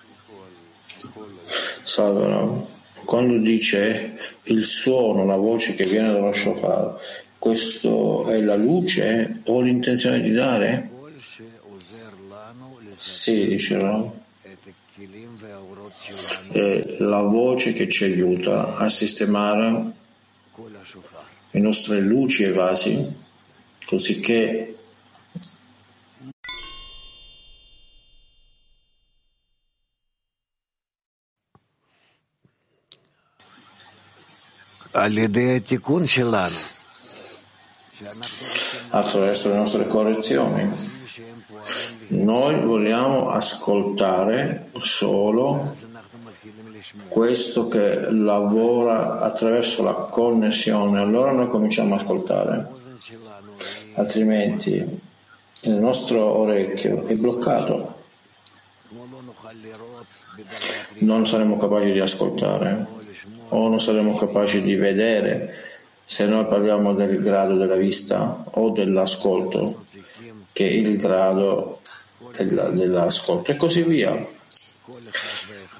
Salve 1.84 2.26
Rab. 2.26 2.79
Quando 3.06 3.38
dice 3.38 4.18
il 4.44 4.62
suono, 4.62 5.26
la 5.26 5.36
voce 5.36 5.76
che 5.76 5.86
viene 5.86 6.12
dallo 6.12 6.34
shofar, 6.34 7.00
questo 7.38 8.28
è 8.28 8.40
la 8.42 8.56
luce 8.56 9.38
o 9.46 9.62
l'intenzione 9.62 10.22
di 10.22 10.32
dare? 10.32 10.90
Sì, 12.96 13.48
dice 13.48 13.80
Rab. 13.80 14.12
È 16.52 16.96
la 17.00 17.22
voce 17.22 17.74
che 17.74 17.88
ci 17.88 18.04
aiuta 18.04 18.76
a 18.76 18.90
sistemare 18.90 19.94
le 21.52 21.60
nostre 21.60 22.02
luci 22.02 22.44
e 22.44 22.52
vasi 22.52 23.28
cosicché 23.86 24.76
attraverso 38.90 39.50
le 39.50 39.56
nostre 39.56 39.88
correzioni. 39.88 40.98
Noi 42.10 42.66
vogliamo 42.66 43.30
ascoltare 43.30 44.70
solo 44.80 45.76
questo 47.10 47.68
che 47.68 48.10
lavora 48.12 49.20
attraverso 49.20 49.84
la 49.84 49.94
connessione, 49.94 51.00
allora 51.00 51.32
noi 51.32 51.48
cominciamo 51.48 51.94
ad 51.94 52.02
ascoltare 52.02 52.78
altrimenti 54.00 55.02
il 55.64 55.74
nostro 55.74 56.24
orecchio 56.24 57.06
è 57.06 57.14
bloccato. 57.16 57.98
Non 61.00 61.26
saremo 61.28 61.58
capaci 61.58 61.92
di 61.92 62.00
ascoltare 62.00 62.88
o 63.50 63.68
non 63.68 63.80
saremo 63.80 64.16
capaci 64.16 64.62
di 64.62 64.76
vedere 64.76 65.54
se 66.06 66.26
noi 66.26 66.48
parliamo 66.48 66.94
del 66.94 67.22
grado 67.22 67.56
della 67.56 67.76
vista 67.76 68.44
o 68.52 68.72
dell'ascolto, 68.72 69.84
che 70.52 70.68
è 70.68 70.72
il 70.72 70.98
grado 70.98 71.82
della, 72.36 72.70
dell'ascolto 72.70 73.52
e 73.52 73.56
così 73.56 73.84
via. 73.84 74.16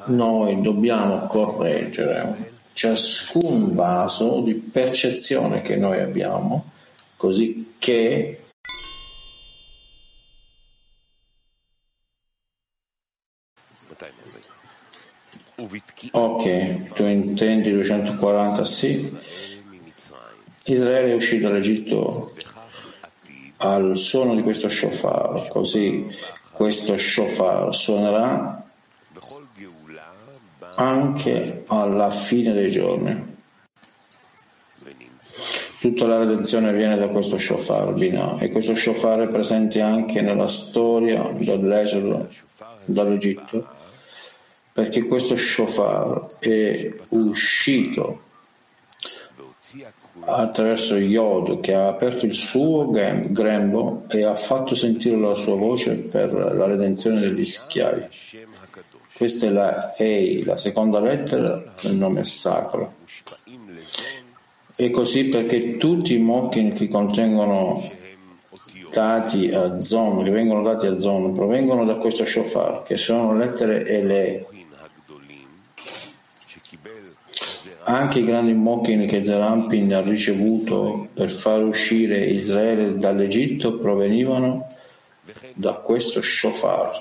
Noi 0.06 0.62
dobbiamo 0.62 1.26
correggere 1.26 2.58
ciascun 2.74 3.74
vaso 3.74 4.42
di 4.42 4.54
percezione 4.54 5.62
che 5.62 5.76
noi 5.76 6.00
abbiamo 6.00 6.72
così 7.18 7.74
che 7.78 8.40
Ok, 16.12 16.94
tu 16.94 17.04
intendi 17.04 17.72
240, 17.72 18.64
sì. 18.64 19.18
Israele 20.68 21.12
è 21.12 21.16
uscito 21.16 21.50
dall'Egitto 21.50 22.32
al 23.58 23.98
suono 23.98 24.36
di 24.36 24.42
questo 24.42 24.70
shofar, 24.70 25.48
così 25.50 26.08
questo 26.52 26.98
shofar 26.98 27.76
suonerà 27.76 28.64
anche 30.76 31.64
alla 31.68 32.10
fine 32.10 32.54
dei 32.54 32.72
giorni. 32.72 33.38
Tutta 35.82 36.08
la 36.08 36.20
redenzione 36.20 36.72
viene 36.74 36.98
da 36.98 37.10
questo 37.10 37.38
shofar 37.38 37.94
Binah 37.94 38.38
e 38.40 38.50
questo 38.50 38.76
shofar 38.76 39.20
è 39.22 39.32
presente 39.32 39.82
anche 39.82 40.22
nella 40.22 40.48
storia 40.48 41.24
dell'esodo 41.34 42.30
dall'Egitto 42.86 43.78
perché 44.80 45.04
questo 45.04 45.36
shofar 45.36 46.26
è 46.40 46.90
uscito 47.10 48.22
attraverso 50.22 50.96
Yod 50.96 51.60
che 51.60 51.74
ha 51.74 51.90
aperto 51.90 52.26
il 52.26 52.34
suo 52.34 52.88
grembo 52.88 54.06
e 54.08 54.24
ha 54.24 54.36
fatto 54.36 54.76
sentire 54.76 55.18
la 55.18 55.34
sua 55.34 55.58
voce 55.58 55.96
per 55.96 56.32
la 56.32 56.66
redenzione 56.66 57.20
degli 57.20 57.44
schiavi. 57.44 58.06
Questa 59.14 59.48
è 59.48 59.50
la 59.50 59.96
Ei, 59.98 60.46
la 60.46 60.56
seconda 60.56 61.02
lettera 61.02 61.62
del 61.82 61.96
nome 61.96 62.24
sacro. 62.24 62.94
E 64.78 64.92
così 64.92 65.26
perché 65.26 65.76
tutti 65.76 66.14
i 66.14 66.20
mochin 66.20 66.72
che 66.72 66.88
contengono 66.88 67.82
dati 68.92 69.48
a 69.48 69.80
Zon, 69.80 70.24
che 70.24 70.32
vengono 70.32 70.62
dati 70.62 70.88
a 70.88 70.98
Zon, 70.98 71.34
provengono 71.34 71.86
da 71.86 71.96
questo 71.96 72.26
shofar, 72.26 72.84
che 72.84 72.98
sono 72.98 73.36
lettere 73.36 73.86
Ele. 73.86 74.46
Anche 77.84 78.20
i 78.20 78.24
grandi 78.24 78.54
mochin 78.54 79.08
che 79.08 79.24
Zerampin 79.24 79.94
ha 79.94 80.02
ricevuto 80.02 81.08
per 81.14 81.30
far 81.30 81.64
uscire 81.64 82.26
Israele 82.26 82.96
dall'Egitto 82.96 83.76
provenivano 83.76 84.68
da 85.54 85.74
questo 85.76 86.22
shofar 86.22 86.92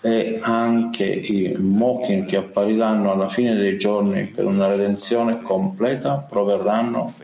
e 0.00 0.38
anche 0.42 1.04
i 1.04 1.56
mochin 1.58 2.26
che 2.26 2.36
appariranno 2.36 3.10
alla 3.10 3.28
fine 3.28 3.54
dei 3.54 3.78
giorni 3.78 4.26
per 4.26 4.44
una 4.44 4.66
redenzione 4.66 5.40
completa 5.40 6.26
proverranno 6.28 7.14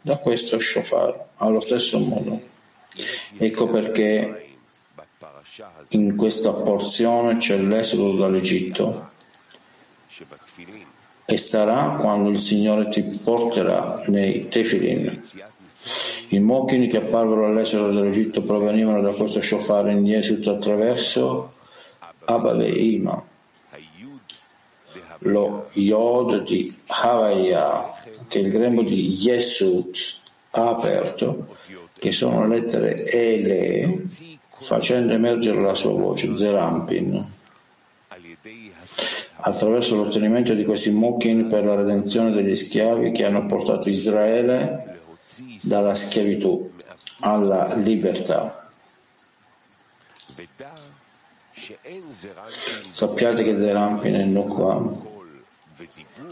da 0.00 0.16
questo 0.18 0.58
shofar 0.58 1.26
allo 1.36 1.60
stesso 1.60 1.98
modo. 1.98 2.40
Ecco 3.36 3.68
perché 3.68 4.56
in 5.88 6.16
questa 6.16 6.52
porzione 6.52 7.38
c'è 7.38 7.56
l'esodo 7.58 8.16
dall'Egitto 8.16 9.10
e 11.26 11.36
sarà 11.36 11.96
quando 11.98 12.28
il 12.28 12.38
Signore 12.38 12.88
ti 12.88 13.02
porterà 13.02 14.02
nei 14.06 14.48
tefilin. 14.48 15.22
I 16.28 16.38
mochin 16.38 16.88
che 16.88 16.98
apparvero 16.98 17.46
all'esodo 17.46 17.92
dall'Egitto 17.92 18.42
provenivano 18.42 19.00
da 19.00 19.12
questo 19.12 19.40
shofar 19.40 19.88
in 19.88 20.04
Yesut 20.04 20.46
attraverso 20.48 21.52
Abba 22.24 22.54
Ve'ima, 22.54 23.22
lo 25.20 25.68
Yod 25.72 26.42
di 26.44 26.74
Havaya, 26.86 27.92
che 28.28 28.38
il 28.40 28.50
grembo 28.50 28.82
di 28.82 29.18
Yesut 29.20 30.22
ha 30.52 30.70
aperto, 30.70 31.56
che 31.98 32.12
sono 32.12 32.46
lettere 32.46 33.04
Ele, 33.10 34.02
facendo 34.58 35.12
emergere 35.12 35.60
la 35.60 35.74
sua 35.74 35.92
voce, 35.92 36.34
Zerampin. 36.34 37.33
Attraverso 39.46 39.96
l'ottenimento 39.96 40.54
di 40.54 40.64
questi 40.64 40.90
mochin 40.90 41.48
per 41.48 41.64
la 41.64 41.74
redenzione 41.74 42.30
degli 42.30 42.56
schiavi 42.56 43.12
che 43.12 43.26
hanno 43.26 43.44
portato 43.44 43.90
Israele 43.90 44.82
dalla 45.60 45.94
schiavitù 45.94 46.70
alla 47.20 47.74
libertà. 47.76 48.70
Sappiate 52.90 53.44
che 53.44 53.58
Zerampin 53.58 54.14
e 54.14 54.24
Nukwam 54.24 55.12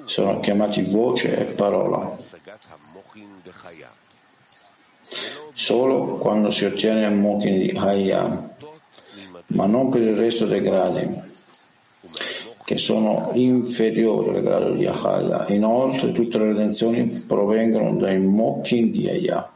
sono 0.07 0.41
chiamati 0.41 0.83
voce 0.83 1.37
e 1.37 1.45
parola. 1.55 2.17
Solo 5.53 6.17
quando 6.17 6.51
si 6.51 6.65
ottiene 6.65 7.07
il 7.07 7.15
Mokin 7.15 7.59
di 7.59 7.73
Hayam, 7.77 8.51
ma 9.49 9.67
non 9.67 9.91
per 9.91 10.01
il 10.01 10.17
resto 10.17 10.47
dei 10.47 10.63
gradi, 10.63 11.31
che 12.73 12.79
sono 12.79 13.33
inferiori 13.35 14.35
al 14.35 14.43
grado 14.43 14.71
di 14.71 14.87
Ahaya. 14.87 15.47
Inoltre 15.49 16.11
tutte 16.11 16.39
le 16.39 16.47
redenzioni 16.47 17.07
provengono 17.27 17.93
dai 17.99 18.19
Mokin 18.19 18.91
di 18.91 19.11
Hayam. 19.11 19.47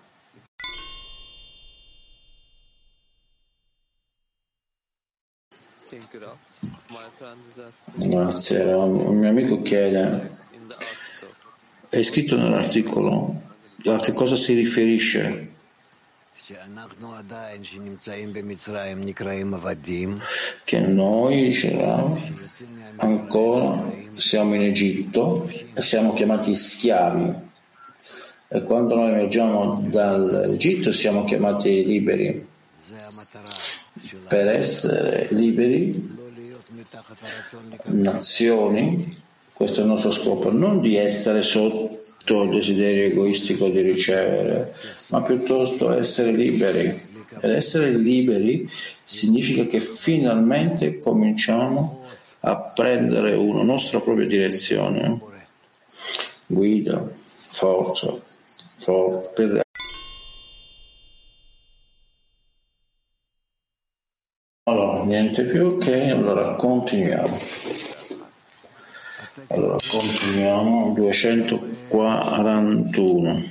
Grazie. 7.94 8.64
Un 8.74 9.16
mio 9.16 9.30
amico 9.30 9.62
chiede, 9.62 10.30
è 11.88 12.02
scritto 12.02 12.36
nell'articolo 12.36 13.40
a 13.86 13.96
che 13.96 14.12
cosa 14.12 14.36
si 14.36 14.52
riferisce? 14.52 15.54
Che 20.64 20.78
noi, 20.80 21.42
diceva, 21.44 22.16
ancora 22.96 23.94
siamo 24.16 24.54
in 24.54 24.62
Egitto 24.62 25.50
e 25.74 25.80
siamo 25.80 26.12
chiamati 26.14 26.54
schiavi. 26.54 27.44
E 28.48 28.62
quando 28.62 28.94
noi 28.94 29.10
emergiamo 29.10 29.84
dall'Egitto 29.88 30.92
siamo 30.92 31.24
chiamati 31.24 31.84
liberi. 31.84 32.46
Per 34.28 34.48
essere 34.48 35.28
liberi 35.30 36.14
nazioni, 37.84 39.08
questo 39.52 39.80
è 39.80 39.82
il 39.82 39.90
nostro 39.90 40.10
scopo, 40.10 40.52
non 40.52 40.80
di 40.80 40.96
essere 40.96 41.42
sotto 41.42 42.42
il 42.42 42.50
desiderio 42.50 43.06
egoistico 43.06 43.68
di 43.68 43.80
ricevere, 43.80 44.72
ma 45.08 45.22
piuttosto 45.22 45.92
essere 45.92 46.32
liberi. 46.32 47.14
Ed 47.40 47.50
essere 47.50 47.90
liberi 47.90 48.68
significa 49.04 49.66
che 49.66 49.80
finalmente 49.80 50.98
cominciamo 50.98 52.05
a 52.46 52.60
prendere 52.60 53.34
una 53.34 53.64
nostra 53.64 54.00
propria 54.00 54.26
direzione, 54.26 55.18
guida, 56.46 57.04
forza, 57.04 58.14
forza 58.78 59.30
per 59.34 59.64
Allora, 64.68 65.04
niente 65.04 65.44
più, 65.44 65.76
ok, 65.76 65.86
allora 66.10 66.54
continuiamo. 66.54 67.28
Allora, 69.48 69.76
continuiamo, 69.90 70.92
241. 70.94 73.42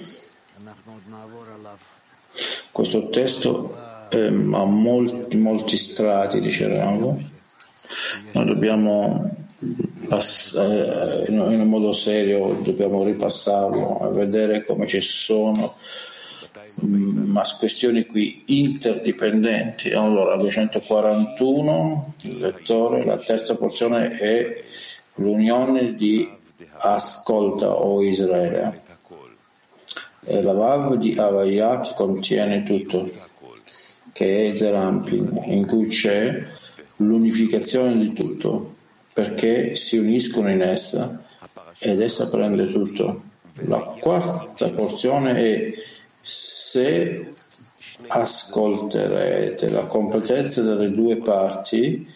Questo 2.72 3.10
testo 3.10 4.08
eh, 4.10 4.28
ha 4.28 4.66
molti, 4.66 5.38
molti 5.38 5.78
strati, 5.78 6.42
dicevamo. 6.42 7.35
Noi 8.32 8.46
dobbiamo 8.46 9.30
passare, 10.10 11.26
in 11.28 11.40
un 11.40 11.70
modo 11.70 11.92
serio, 11.92 12.60
dobbiamo 12.64 13.04
ripassarlo 13.04 14.10
e 14.10 14.14
vedere 14.14 14.64
come 14.64 14.86
ci 14.88 15.02
sono 15.02 15.76
ma 16.78 17.42
questioni 17.58 18.06
qui 18.06 18.44
interdipendenti. 18.48 19.92
Allora, 19.92 20.36
241, 20.38 22.16
il 22.24 22.38
lettore, 22.38 23.06
la 23.06 23.18
terza 23.18 23.56
porzione 23.56 24.10
è 24.10 24.64
l'unione 25.16 25.94
di 25.94 26.30
ascolta 26.80 27.80
o 27.82 28.04
Israele. 28.04 28.82
E 30.28 30.42
la 30.42 30.54
Vav 30.54 30.96
di 30.96 31.16
Avaya 31.18 31.80
contiene 31.96 32.64
tutto, 32.64 33.08
che 34.12 34.52
è 34.52 34.56
Zerampin, 34.56 35.42
in 35.46 35.68
cui 35.68 35.88
c'è 35.88 36.36
l'unificazione 36.98 37.98
di 37.98 38.14
tutto, 38.14 38.76
perché 39.14 39.76
si 39.76 39.98
uniscono 39.98 40.50
in 40.50 40.62
essa 40.62 41.24
ed 41.80 42.02
essa 42.02 42.30
prende 42.30 42.68
tutto. 42.68 43.24
La 43.68 43.80
quarta 44.00 44.70
porzione 44.72 45.36
è 45.36 45.74
se 46.22 47.34
ascolterete 48.08 49.70
la 49.70 49.86
competenza 49.86 50.62
delle 50.62 50.92
due 50.92 51.18
parti, 51.18 52.08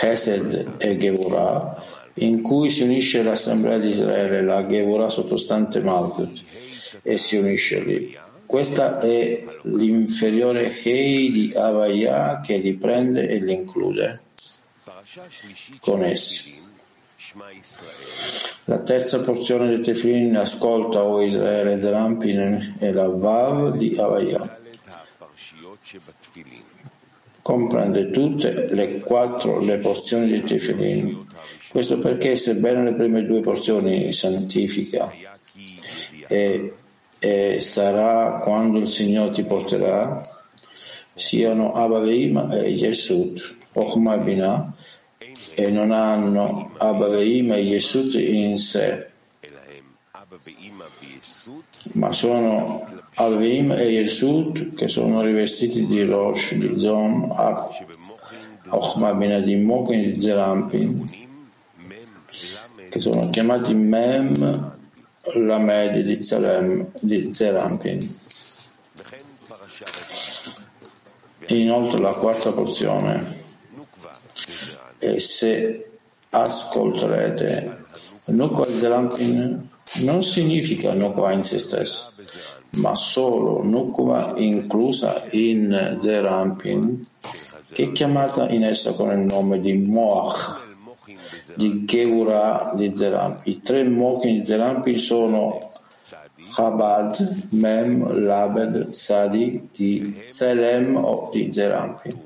Chesed 0.00 0.74
e 0.78 0.96
Gevurah, 0.96 1.82
in 2.14 2.42
cui 2.42 2.68
si 2.70 2.82
unisce 2.82 3.22
l'assemblea 3.22 3.78
di 3.78 3.90
Israele, 3.90 4.42
la 4.42 4.66
Gevurah 4.66 5.08
sottostante 5.08 5.80
Malkut, 5.80 6.40
e 7.02 7.16
si 7.16 7.36
unisce 7.36 7.80
lì. 7.80 8.18
Questa 8.52 9.00
è 9.00 9.44
l'inferiore 9.62 10.70
Hei 10.84 11.30
di 11.30 11.54
Avaya 11.56 12.42
che 12.42 12.58
li 12.58 12.74
prende 12.74 13.26
e 13.26 13.38
li 13.38 13.54
include 13.54 14.20
con 15.80 16.04
essi. 16.04 16.60
La 18.66 18.80
terza 18.80 19.22
porzione 19.22 19.68
del 19.70 19.80
Tefillin 19.80 20.36
ascolta 20.36 21.02
o 21.02 21.22
Israele 21.22 21.78
Zerampin 21.78 22.76
e 22.78 22.92
la 22.92 23.08
Vav 23.08 23.74
di 23.74 23.96
Avaya. 23.98 24.58
Comprende 27.40 28.10
tutte 28.10 28.66
le 28.74 29.00
quattro 29.00 29.60
le 29.60 29.78
porzioni 29.78 30.28
del 30.28 30.42
Tefillin. 30.42 31.26
Questo 31.70 31.98
perché 31.98 32.36
sebbene 32.36 32.84
le 32.84 32.96
prime 32.96 33.24
due 33.24 33.40
porzioni 33.40 34.12
santifica 34.12 35.10
e, 36.28 36.72
e 37.24 37.60
sarà 37.60 38.40
quando 38.42 38.78
il 38.78 38.88
Signore 38.88 39.30
ti 39.30 39.44
porterà, 39.44 40.20
siano 41.14 41.72
Abaveim 41.72 42.50
e 42.50 42.70
Yesut, 42.70 43.54
Ochma 43.74 44.16
Binah, 44.18 44.74
e 45.54 45.70
non 45.70 45.92
hanno 45.92 46.72
Abaveim 46.78 47.52
e 47.52 47.60
Yesut 47.60 48.14
in 48.14 48.56
sé, 48.56 49.06
ma 51.92 52.10
sono 52.10 52.88
Avim 53.14 53.70
e 53.70 53.84
Yesud 53.84 54.74
che 54.74 54.88
sono 54.88 55.22
rivestiti 55.22 55.86
di 55.86 56.02
Rosh, 56.02 56.54
di 56.54 56.76
Zon, 56.76 57.30
Ochma 58.70 59.14
Benadim 59.14 59.64
Moken 59.64 60.02
di 60.02 60.18
Zerampin, 60.18 61.04
che 62.90 63.00
sono 63.00 63.28
chiamati 63.28 63.74
Mem 63.74 64.71
Lamed 65.34 66.00
di, 66.00 66.22
Zalem, 66.22 66.90
di 67.00 67.32
Zerampin. 67.32 67.98
Inoltre 71.46 71.98
la 72.00 72.12
quarta 72.12 72.50
porzione, 72.50 73.24
e 74.98 75.20
se 75.20 75.90
ascolterete 76.30 77.84
Nukwa 78.26 78.64
Zerampin 78.64 79.68
non 80.02 80.22
significa 80.22 80.92
Nukwa 80.94 81.32
in 81.32 81.42
se 81.42 81.58
stesso, 81.58 82.12
ma 82.78 82.94
solo 82.94 83.62
Nukwa 83.62 84.34
inclusa 84.36 85.26
in 85.30 85.98
Zerampin, 86.00 87.06
che 87.72 87.84
è 87.84 87.92
chiamata 87.92 88.48
in 88.48 88.64
essa 88.64 88.92
con 88.92 89.10
il 89.10 89.18
nome 89.18 89.60
di 89.60 89.74
Moach, 89.88 90.71
di 91.56 91.84
Geura 91.84 92.72
di 92.74 92.94
Zerampin. 92.94 93.52
I 93.52 93.62
tre 93.62 93.84
Mochi 93.84 94.32
di 94.32 94.44
Zerampin 94.44 94.98
sono 94.98 95.58
Chabad, 96.54 97.48
Mem, 97.50 98.24
Labed, 98.24 98.86
Sadi 98.88 99.68
di 99.74 100.22
Selem 100.26 100.96
o 100.96 101.30
di 101.32 101.52
Zerampin. 101.52 102.18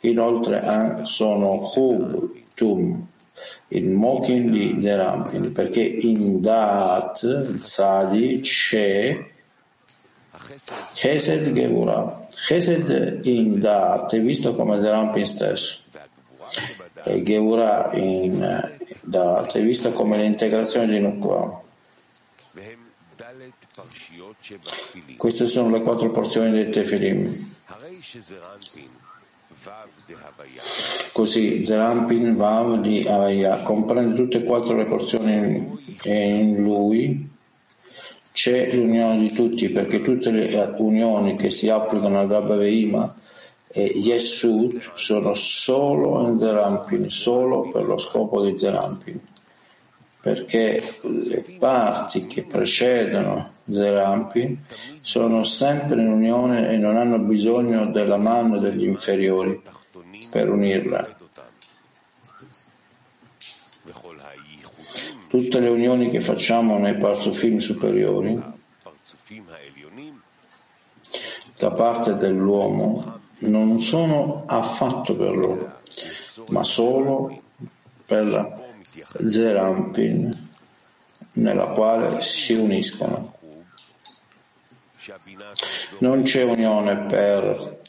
Inoltre 0.00 1.00
sono 1.02 1.72
Hub, 1.74 2.30
Tum, 2.54 3.06
il 3.68 3.88
Mokin 3.88 4.50
di 4.50 4.76
Zerampin, 4.78 5.52
perché 5.52 5.82
in 5.82 6.40
Daat, 6.40 7.56
Sadi, 7.56 8.40
c'è 8.40 9.24
Chesed 10.94 11.52
Gevura. 11.52 12.24
Chesed 12.30 13.20
in 13.24 13.58
Daat 13.58 14.14
è 14.14 14.20
visto 14.20 14.54
come 14.54 14.80
Zerampin 14.80 15.26
stesso 15.26 15.84
Gevura 17.22 17.90
in 17.94 18.72
Daat 19.02 19.56
è 19.56 19.62
visto 19.62 19.92
come 19.92 20.16
l'integrazione 20.16 20.88
di 20.88 20.98
Nukva. 20.98 21.62
Queste 25.16 25.46
sono 25.46 25.70
le 25.70 25.82
quattro 25.82 26.10
porzioni 26.10 26.50
del 26.50 26.70
Tefilim. 26.70 27.54
Così 31.12 31.64
Zerampin 31.64 32.34
Vav 32.34 32.80
di 32.80 33.06
Avaya 33.06 33.62
comprende 33.62 34.14
tutte 34.14 34.38
e 34.38 34.44
quattro 34.44 34.76
le 34.76 34.84
porzioni 34.84 35.96
e 36.02 36.28
in 36.28 36.62
lui 36.62 37.30
c'è 38.32 38.72
l'unione 38.74 39.16
di 39.16 39.32
tutti 39.32 39.70
perché 39.70 40.00
tutte 40.02 40.30
le 40.30 40.74
unioni 40.78 41.36
che 41.36 41.50
si 41.50 41.68
applicano 41.68 42.20
al 42.20 42.28
Rabba 42.28 42.56
Veima 42.56 43.16
e 43.76 43.84
Yesud 43.84 44.92
sono 44.94 45.34
solo 45.34 46.26
in 46.28 46.38
Zerampin, 46.38 47.10
solo 47.10 47.68
per 47.68 47.84
lo 47.84 47.98
scopo 47.98 48.42
di 48.42 48.56
Zerampin 48.56 49.20
perché 50.26 50.76
le 51.02 51.44
parti 51.56 52.26
che 52.26 52.42
precedono 52.42 53.48
Zerampin 53.70 54.60
sono 54.96 55.44
sempre 55.44 56.00
in 56.00 56.08
unione 56.08 56.68
e 56.70 56.76
non 56.78 56.96
hanno 56.96 57.20
bisogno 57.20 57.92
della 57.92 58.16
mano 58.16 58.58
degli 58.58 58.82
inferiori 58.82 59.62
per 60.28 60.50
unirla. 60.50 61.06
Tutte 65.28 65.60
le 65.60 65.68
unioni 65.68 66.10
che 66.10 66.20
facciamo 66.20 66.76
nei 66.78 66.96
parzufim 66.96 67.58
superiori 67.58 68.36
da 71.56 71.70
parte 71.70 72.16
dell'uomo 72.16 73.15
non 73.40 73.80
sono 73.80 74.44
affatto 74.46 75.16
per 75.16 75.36
loro, 75.36 75.72
ma 76.50 76.62
solo 76.62 77.42
per 78.06 78.26
la 78.26 78.64
Zerampin 79.26 80.30
nella 81.34 81.66
quale 81.66 82.20
si 82.20 82.54
uniscono. 82.54 83.34
Non 85.98 86.22
c'è 86.22 86.42
unione 86.42 87.04
per 87.06 87.80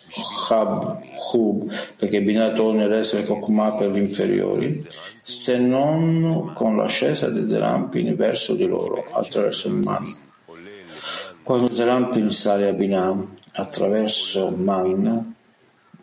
Chab, 0.47 1.01
Hub, 1.33 1.71
perché 1.97 2.21
Binah 2.21 2.51
torna 2.53 2.85
ad 2.85 2.91
essere 2.91 3.25
Kokma 3.25 3.75
per 3.75 3.91
gli 3.91 3.97
inferiori, 3.97 4.87
se 5.21 5.57
non 5.57 6.51
con 6.53 6.77
l'ascesa 6.77 7.29
di 7.29 7.45
Zerampin 7.45 8.15
verso 8.15 8.53
di 8.53 8.65
loro, 8.65 9.05
attraverso 9.11 9.67
il 9.67 9.75
Man. 9.75 10.03
Quando 11.43 11.67
Zerampin 11.71 12.29
sale 12.31 12.67
a 12.67 12.73
Binah 12.73 13.15
attraverso 13.53 14.49
Man, 14.51 15.35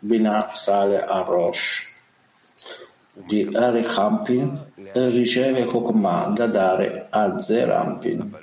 Binah 0.05 0.53
sale 0.53 1.03
a 1.03 1.21
Rosh 1.21 1.91
di 3.11 3.49
Arikampin 3.51 4.71
e 4.93 5.09
riceve 5.09 5.65
Kokma 5.65 6.31
da 6.35 6.45
dare 6.45 7.07
a 7.09 7.41
Zerampin, 7.41 8.37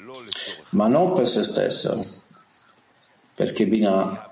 ma 0.70 0.88
non 0.88 1.12
per 1.12 1.28
se 1.28 1.44
stessa, 1.44 1.96
perché 3.36 3.66
Binah 3.66 4.31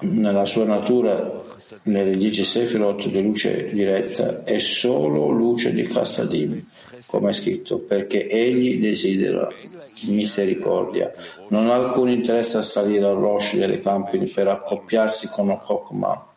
nella 0.00 0.44
sua 0.44 0.64
natura, 0.64 1.42
nelle 1.84 2.16
dieci 2.16 2.44
Sefirot 2.44 3.08
di 3.08 3.22
luce 3.22 3.66
diretta, 3.66 4.44
è 4.44 4.58
solo 4.58 5.30
luce 5.30 5.72
di 5.72 5.82
Chassadim, 5.84 6.64
come 7.06 7.30
è 7.30 7.32
scritto, 7.32 7.78
perché 7.78 8.28
egli 8.28 8.80
desidera 8.80 9.52
misericordia. 10.08 11.12
Non 11.48 11.70
ha 11.70 11.74
alcun 11.74 12.08
interesse 12.08 12.58
a 12.58 12.62
salire 12.62 13.06
al 13.06 13.16
Rosh 13.16 13.56
delle 13.56 13.80
Campini 13.80 14.28
per 14.28 14.48
accoppiarsi 14.48 15.28
con 15.28 15.58
Chokmah 15.58 16.32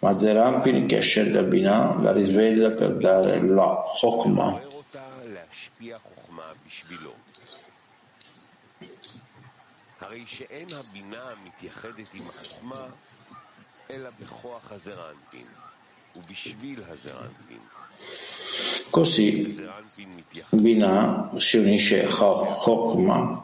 ma 0.00 0.18
Zerampin 0.18 0.86
che 0.86 1.00
scende 1.00 1.38
a 1.38 1.42
Binah 1.42 2.00
la 2.00 2.12
risveglia 2.12 2.70
per 2.70 2.96
dare 2.96 3.42
la 3.42 3.82
Chokmah. 4.00 4.60
Così 18.90 19.64
Binah 20.50 21.30
si 21.36 21.58
unisce 21.58 22.04
a 22.04 22.08
Chokmah 22.08 23.42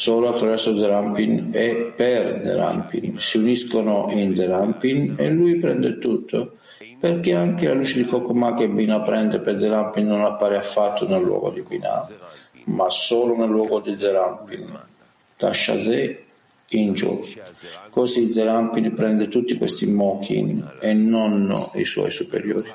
solo 0.00 0.28
attraverso 0.28 0.76
Zerampin 0.76 1.50
e 1.52 1.92
per 1.96 2.40
Zerampin. 2.40 3.18
Si 3.18 3.38
uniscono 3.38 4.06
in 4.10 4.34
Zerampin 4.34 5.16
e 5.18 5.30
lui 5.30 5.58
prende 5.58 5.98
tutto, 5.98 6.56
perché 6.98 7.34
anche 7.34 7.66
la 7.66 7.74
luce 7.74 8.02
di 8.02 8.04
Kokoma 8.04 8.54
che 8.54 8.68
Bina 8.68 9.02
prende 9.02 9.40
per 9.40 9.58
Zerampin 9.58 10.06
non 10.06 10.22
appare 10.22 10.56
affatto 10.56 11.08
nel 11.08 11.22
luogo 11.22 11.50
di 11.50 11.62
Bina, 11.62 12.06
ma 12.66 12.88
solo 12.88 13.36
nel 13.36 13.48
luogo 13.50 13.80
di 13.80 13.96
Zerampin. 13.96 14.98
Tashase 15.40 16.26
in 16.72 16.92
giù. 16.92 17.24
Così 17.88 18.30
Zerampin 18.30 18.92
prende 18.92 19.28
tutti 19.28 19.56
questi 19.56 19.86
Mokin 19.86 20.76
e 20.80 20.92
non 20.92 21.70
i 21.74 21.84
suoi 21.86 22.10
superiori. 22.10 22.70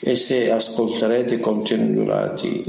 E 0.00 0.14
se 0.14 0.50
ascolterete 0.50 1.38
contenuti 1.38 1.92
durati 1.92 2.62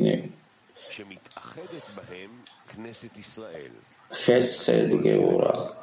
Chesed 4.10 5.02
Geura, 5.02 5.74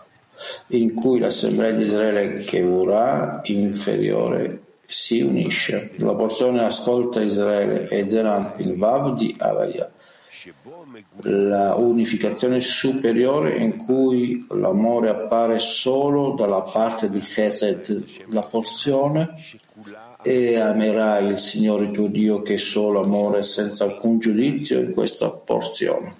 in 0.69 0.93
cui 0.95 1.19
l'assemblea 1.19 1.71
di 1.71 1.83
Israele 1.83 2.45
Geura 2.45 3.41
inferiore 3.45 4.66
si 4.87 5.21
unisce. 5.21 5.93
La 5.99 6.15
porzione 6.15 6.65
ascolta 6.65 7.21
Israele 7.21 7.89
e 7.89 8.09
Zeram 8.09 8.55
il 8.59 8.77
Vav 8.77 9.17
di 9.17 9.35
Avaya 9.39 9.91
la 11.23 11.75
unificazione 11.75 12.61
superiore 12.61 13.59
in 13.59 13.77
cui 13.77 14.47
l'amore 14.51 15.09
appare 15.09 15.59
solo 15.59 16.35
dalla 16.35 16.63
parte 16.63 17.11
di 17.11 17.21
Chesed, 17.21 18.05
la 18.29 18.47
porzione, 18.49 19.35
e 20.23 20.59
amerai 20.59 21.27
il 21.29 21.39
Signore 21.39 21.91
tuo 21.91 22.09
Dio 22.09 22.43
che 22.43 22.55
è 22.55 22.59
solo 22.59 23.03
amore 23.03 23.43
senza 23.43 23.85
alcun 23.85 24.19
giudizio 24.19 24.81
in 24.81 24.93
questa 24.93 25.31
porzione. 25.31 26.15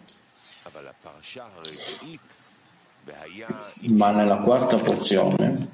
Ma 3.83 4.11
nella 4.11 4.39
quarta 4.39 4.77
porzione, 4.77 5.69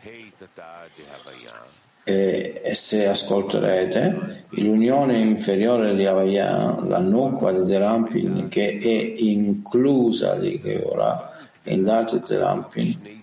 e 2.04 2.72
se 2.74 3.06
ascolterete, 3.06 4.46
l'unione 4.50 5.18
inferiore 5.18 5.94
di 5.94 6.04
Avaya, 6.04 6.80
la 6.84 6.98
nuca 6.98 7.52
di 7.52 7.64
Derampin 7.64 8.48
che 8.48 8.78
è 8.78 9.20
inclusa 9.22 10.34
di 10.34 10.60
Geora, 10.60 11.30
in 11.64 11.84
Dat 11.84 12.14
e 12.14 12.20
Zerampin, 12.24 13.22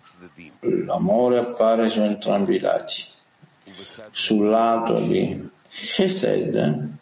l'amore 0.85 1.39
appare 1.39 1.89
su 1.89 1.99
entrambi 1.99 2.55
i 2.55 2.59
lati. 2.59 3.03
Sul 4.11 4.47
lato 4.47 4.99
di 5.01 5.49
Chesed 5.67 6.97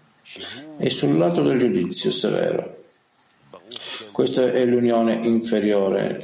e 0.78 0.90
sul 0.90 1.18
lato 1.18 1.44
del 1.44 1.60
giudizio 1.60 2.10
severo. 2.10 2.76
Questa 4.12 4.52
è 4.52 4.66
l'unione 4.66 5.14
inferiore. 5.24 6.20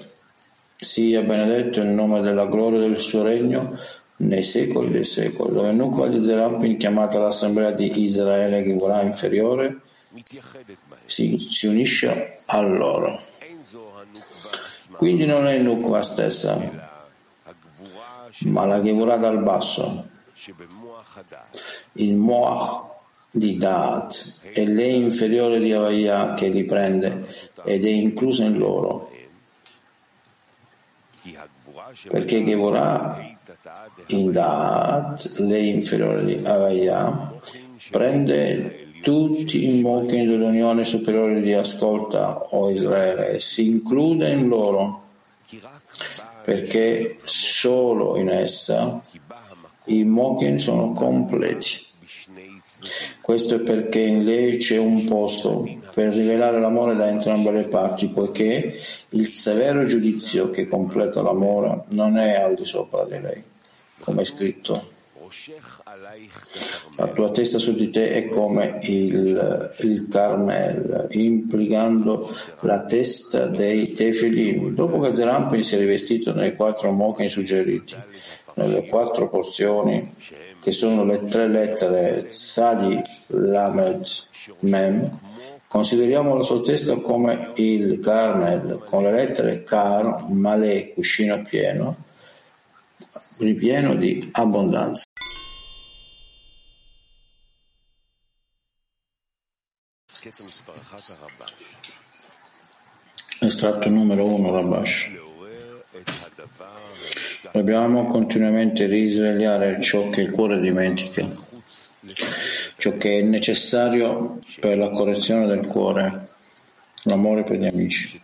Sia 0.75 1.21
benedetto 1.21 1.79
il 1.79 1.87
nome 1.87 2.21
della 2.21 2.45
gloria 2.45 2.79
del 2.79 2.97
suo 2.97 3.23
regno 3.23 3.77
nei 4.17 4.43
secoli 4.43 4.91
dei 4.91 5.03
secoli, 5.03 5.53
dove 5.53 6.09
di 6.09 6.23
Zerampin, 6.23 6.77
chiamata 6.77 7.19
l'assemblea 7.19 7.71
di 7.71 8.01
Israele 8.03 8.63
che 8.63 8.73
vorrà 8.73 9.01
inferiore, 9.01 9.81
si, 11.05 11.37
si 11.37 11.67
unisce 11.67 12.35
a 12.47 12.61
loro. 12.61 13.19
Quindi 14.95 15.25
non 15.25 15.47
è 15.47 15.57
Nukva 15.57 16.01
stessa, 16.01 16.57
ma 18.41 18.65
la 18.65 18.81
Gevurah 18.81 19.17
dal 19.17 19.41
basso, 19.41 20.07
il 21.93 22.15
Moach 22.15 22.91
di 23.31 23.57
Da'at 23.57 24.41
e 24.53 24.67
lei 24.67 25.01
inferiore 25.01 25.59
di 25.59 25.73
Avaya 25.73 26.35
che 26.35 26.49
li 26.49 26.65
prende 26.65 27.25
ed 27.63 27.85
è 27.85 27.89
inclusa 27.89 28.45
in 28.45 28.57
loro. 28.57 29.09
Perché 32.09 32.43
Gevurah 32.43 33.23
in 34.07 34.31
Da'at, 34.31 35.37
lei 35.39 35.69
inferiore 35.69 36.25
di 36.25 36.41
Avaya, 36.43 37.31
prende 37.91 38.83
tutti 39.01 39.67
i 39.67 39.81
mochi 39.81 40.25
dell'unione 40.25 40.85
superiore 40.85 41.41
di 41.41 41.53
Ascolta 41.53 42.33
o 42.51 42.69
Israele 42.69 43.33
e 43.33 43.39
si 43.39 43.67
include 43.67 44.31
in 44.31 44.47
loro 44.47 45.01
perché 46.43 47.17
solo 47.23 48.17
in 48.17 48.29
essa 48.29 48.99
i 49.85 50.03
mokin 50.03 50.57
sono 50.57 50.89
completi. 50.89 51.81
Questo 53.21 53.55
è 53.55 53.59
perché 53.59 53.99
in 53.99 54.23
lei 54.23 54.57
c'è 54.57 54.77
un 54.77 55.05
posto 55.05 55.65
per 55.93 56.13
rivelare 56.13 56.59
l'amore 56.59 56.95
da 56.95 57.07
entrambe 57.07 57.51
le 57.51 57.67
parti, 57.67 58.07
poiché 58.07 58.75
il 59.09 59.25
severo 59.27 59.85
giudizio 59.85 60.49
che 60.49 60.65
completa 60.65 61.21
l'amore 61.21 61.83
non 61.89 62.17
è 62.17 62.35
al 62.35 62.55
di 62.55 62.65
sopra 62.65 63.03
di 63.05 63.19
lei, 63.21 63.43
come 63.99 64.23
è 64.23 64.25
scritto. 64.25 64.91
La 66.97 67.07
tua 67.07 67.29
testa 67.31 67.57
su 67.57 67.71
di 67.71 67.89
te 67.89 68.13
è 68.13 68.29
come 68.29 68.79
il, 68.83 69.73
il 69.79 70.07
Carmel, 70.09 71.07
implicando 71.11 72.33
la 72.61 72.83
testa 72.83 73.47
dei 73.47 73.91
Tefilim. 73.91 74.73
Dopo 74.73 74.99
che 74.99 75.13
Zerampin 75.13 75.63
si 75.63 75.75
è 75.75 75.79
rivestito 75.79 76.33
nei 76.33 76.55
quattro 76.55 76.91
mochi 76.91 77.27
suggeriti, 77.29 77.95
nelle 78.55 78.87
quattro 78.87 79.29
porzioni 79.29 80.01
che 80.61 80.71
sono 80.71 81.03
le 81.03 81.25
tre 81.25 81.47
lettere 81.47 82.25
Sadi, 82.29 82.99
Lamed, 83.29 84.05
Mem, 84.59 85.19
consideriamo 85.73 86.35
la 86.35 86.43
sua 86.43 86.61
testa 86.61 86.97
come 86.97 87.51
il 87.55 87.99
Carmel 87.99 88.83
con 88.85 89.01
le 89.01 89.11
lettere 89.11 89.63
Kar, 89.63 90.27
Male, 90.29 90.93
cuscino 90.93 91.41
pieno, 91.41 92.03
ripieno 93.39 93.95
di 93.95 94.29
abbondanza. 94.33 95.01
Estratto 103.39 103.89
numero 103.89 104.25
1 104.25 104.51
Rabash. 104.51 105.11
Dobbiamo 107.51 108.05
continuamente 108.05 108.85
risvegliare 108.85 109.81
ciò 109.81 110.07
che 110.11 110.21
il 110.21 110.29
cuore 110.29 110.59
dimentica, 110.59 111.27
ciò 112.83 112.95
che 112.95 113.19
è 113.19 113.21
necessario 113.21 114.39
per 114.59 114.77
la 114.77 114.89
correzione 114.89 115.47
del 115.47 115.67
cuore, 115.67 116.27
l'amore 117.03 117.43
per 117.43 117.55
gli 117.55 117.65
amici, 117.65 118.19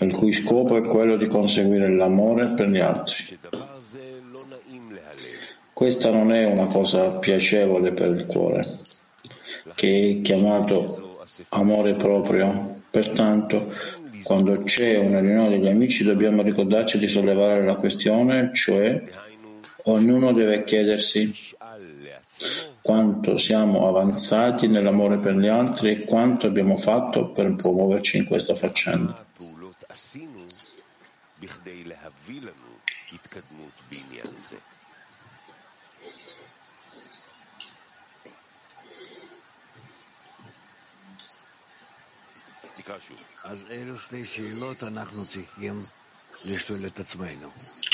il 0.00 0.12
cui 0.14 0.32
scopo 0.32 0.78
è 0.78 0.80
quello 0.80 1.18
di 1.18 1.26
conseguire 1.26 1.94
l'amore 1.94 2.54
per 2.54 2.68
gli 2.68 2.78
altri. 2.78 3.38
Questa 5.70 6.10
non 6.10 6.32
è 6.32 6.46
una 6.46 6.64
cosa 6.64 7.10
piacevole 7.18 7.90
per 7.90 8.12
il 8.12 8.24
cuore 8.24 8.64
che 9.74 10.16
è 10.18 10.22
chiamato 10.22 11.26
amore 11.50 11.92
proprio. 11.92 12.80
Pertanto, 12.88 13.70
quando 14.22 14.62
c'è 14.62 14.96
una 14.96 15.20
riunione 15.20 15.58
degli 15.58 15.68
amici 15.68 16.04
dobbiamo 16.04 16.40
ricordarci 16.40 16.96
di 16.96 17.06
sollevare 17.06 17.62
la 17.66 17.74
questione, 17.74 18.50
cioè 18.54 18.98
ognuno 19.84 20.32
deve 20.32 20.64
chiedersi 20.64 21.54
quanto 22.82 23.36
siamo 23.36 23.88
avanzati 23.88 24.68
nell'amore 24.68 25.18
per 25.18 25.36
gli 25.36 25.48
altri 25.48 25.90
e 25.90 26.04
quanto 26.04 26.46
abbiamo 26.46 26.76
fatto 26.76 27.30
per 27.30 27.54
promuoverci 27.54 28.18
in 28.18 28.24
questa 28.26 28.54
faccenda. 28.54 29.24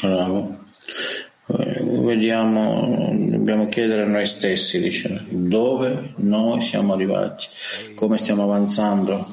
Bravo. 0.01 0.65
Vediamo, 1.45 3.11
dobbiamo 3.13 3.67
chiedere 3.67 4.03
a 4.03 4.07
noi 4.07 4.27
stessi, 4.27 4.81
dice, 4.81 5.27
dove 5.31 6.13
noi 6.19 6.61
siamo 6.61 6.93
arrivati, 6.93 7.47
come 7.97 8.17
stiamo 8.17 8.45
avanzando, 8.45 9.27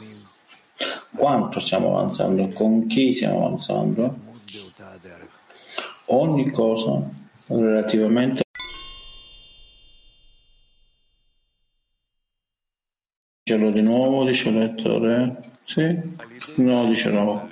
quanto 1.15 1.59
stiamo 1.59 1.89
avanzando, 1.89 2.47
con 2.47 2.87
chi 2.87 3.11
stiamo 3.11 3.45
avanzando. 3.45 4.17
Ogni 6.07 6.49
cosa 6.49 7.07
relativamente 7.45 8.43
Dicelo 13.49 13.71
di 13.71 13.81
nuovo, 13.81 14.25
dice 14.25 14.49
il 14.49 14.59
lettore. 14.59 15.41
Sì? 15.63 15.83
No, 16.57 16.85
dice 16.85 17.09
no. 17.09 17.49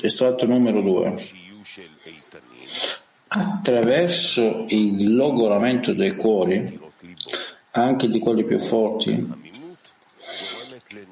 Estratto 0.00 0.46
numero 0.46 0.80
2. 0.80 1.41
Attraverso 3.34 4.66
il 4.68 5.14
logoramento 5.14 5.94
dei 5.94 6.14
cuori, 6.14 6.78
anche 7.72 8.08
di 8.08 8.18
quelli 8.18 8.44
più 8.44 8.58
forti, 8.58 9.16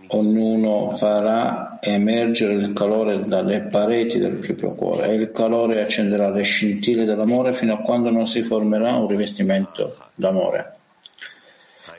ognuno 0.08 0.90
farà 0.90 1.78
emergere 1.80 2.54
il 2.54 2.74
calore 2.74 3.20
dalle 3.20 3.60
pareti 3.60 4.18
del 4.18 4.38
proprio 4.38 4.74
cuore 4.74 5.08
e 5.08 5.14
il 5.14 5.30
calore 5.30 5.80
accenderà 5.80 6.28
le 6.28 6.42
scintille 6.42 7.06
dell'amore 7.06 7.54
fino 7.54 7.72
a 7.72 7.78
quando 7.78 8.10
non 8.10 8.26
si 8.26 8.42
formerà 8.42 8.94
un 8.96 9.06
rivestimento 9.06 9.96
d'amore. 10.14 10.72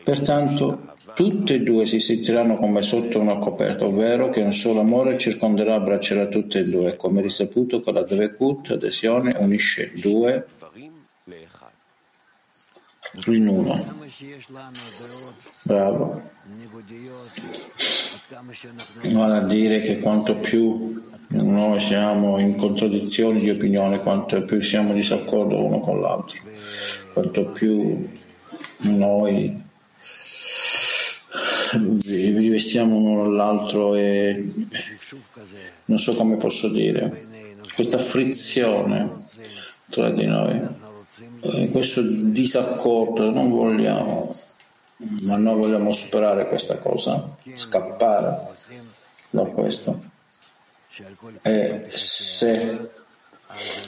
Pertanto 0.04 0.92
Tutte 1.14 1.56
e 1.56 1.60
due 1.60 1.86
si 1.86 2.00
sentiranno 2.00 2.58
come 2.58 2.82
sotto 2.82 3.20
una 3.20 3.38
coperta, 3.38 3.86
ovvero 3.86 4.30
che 4.30 4.42
un 4.42 4.54
solo 4.54 4.80
amore 4.80 5.18
circonderà 5.18 5.74
e 5.74 5.78
abbraccerà 5.78 6.28
tutte 6.28 6.60
e 6.60 6.64
due, 6.64 6.96
come 6.96 7.22
risaputo 7.22 7.82
con 7.82 7.94
la 7.96 8.04
Devekut, 8.04 8.72
adesione, 8.72 9.36
unisce 9.40 9.92
due 9.96 10.46
in 13.26 13.48
uno. 13.48 13.78
Bravo. 15.66 16.22
Vale 19.12 19.38
a 19.38 19.44
dire 19.44 19.82
che 19.82 20.00
quanto 20.00 20.36
più 20.38 20.78
noi 21.30 21.80
siamo 21.80 22.40
in 22.40 22.56
contraddizione 22.56 23.40
di 23.40 23.50
opinione, 23.50 24.00
quanto 24.00 24.42
più 24.44 24.62
siamo 24.62 24.90
in 24.90 24.96
disaccordo 24.96 25.64
uno 25.64 25.80
con 25.80 26.00
l'altro, 26.00 26.40
quanto 27.14 27.50
più 27.50 28.10
noi 28.84 29.70
rivestiamo 31.72 32.96
uno 32.96 33.30
l'altro 33.30 33.96
e 33.96 34.54
non 35.86 35.98
so 35.98 36.14
come 36.16 36.38
posso 36.38 36.70
dire, 36.70 37.28
questa 37.76 37.98
frizione 37.98 39.26
tra 39.90 40.10
di 40.10 40.26
noi, 40.26 40.60
questo 41.72 42.02
disaccordo, 42.02 43.32
non 43.32 43.50
vogliamo, 43.50 44.36
ma 45.24 45.38
noi 45.38 45.60
vogliamo 45.60 45.92
superare 45.92 46.46
questa 46.46 46.78
cosa, 46.78 47.38
scappare 47.54 48.38
da 49.30 49.44
questo. 49.44 50.10
E 51.42 51.90
se 51.94 52.90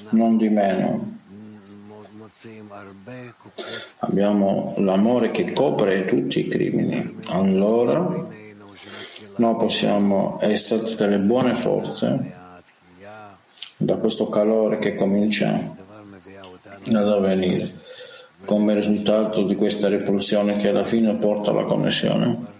non 0.09 0.37
di 0.37 0.49
meno 0.49 1.21
Abbiamo 3.99 4.73
l'amore 4.77 5.31
che 5.31 5.53
copre 5.53 6.03
tutti 6.03 6.41
i 6.41 6.47
crimini. 6.49 7.21
Allora 7.27 7.99
noi 9.35 9.55
possiamo 9.55 10.39
essere 10.41 10.95
delle 10.95 11.19
buone 11.19 11.53
forze 11.55 12.33
da 13.77 13.95
questo 13.95 14.27
calore 14.27 14.77
che 14.77 14.95
comincia 14.95 15.75
ad 16.91 17.07
avvenire, 17.07 17.71
come 18.43 18.73
risultato 18.73 19.43
di 19.43 19.55
questa 19.55 19.87
repulsione 19.87 20.51
che 20.51 20.67
alla 20.67 20.83
fine 20.83 21.15
porta 21.15 21.51
alla 21.51 21.63
connessione. 21.63 22.51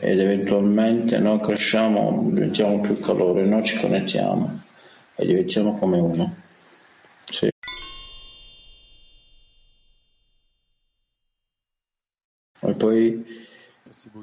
Ed 0.00 0.20
eventualmente 0.20 1.18
noi 1.18 1.38
cresciamo, 1.38 2.28
diventiamo 2.30 2.80
più 2.80 2.98
calore, 2.98 3.44
noi 3.44 3.62
ci 3.62 3.78
connettiamo 3.78 4.58
e 5.16 5.26
diventiamo 5.26 5.74
come 5.74 5.98
uno. 5.98 6.43
Poi 12.84 13.24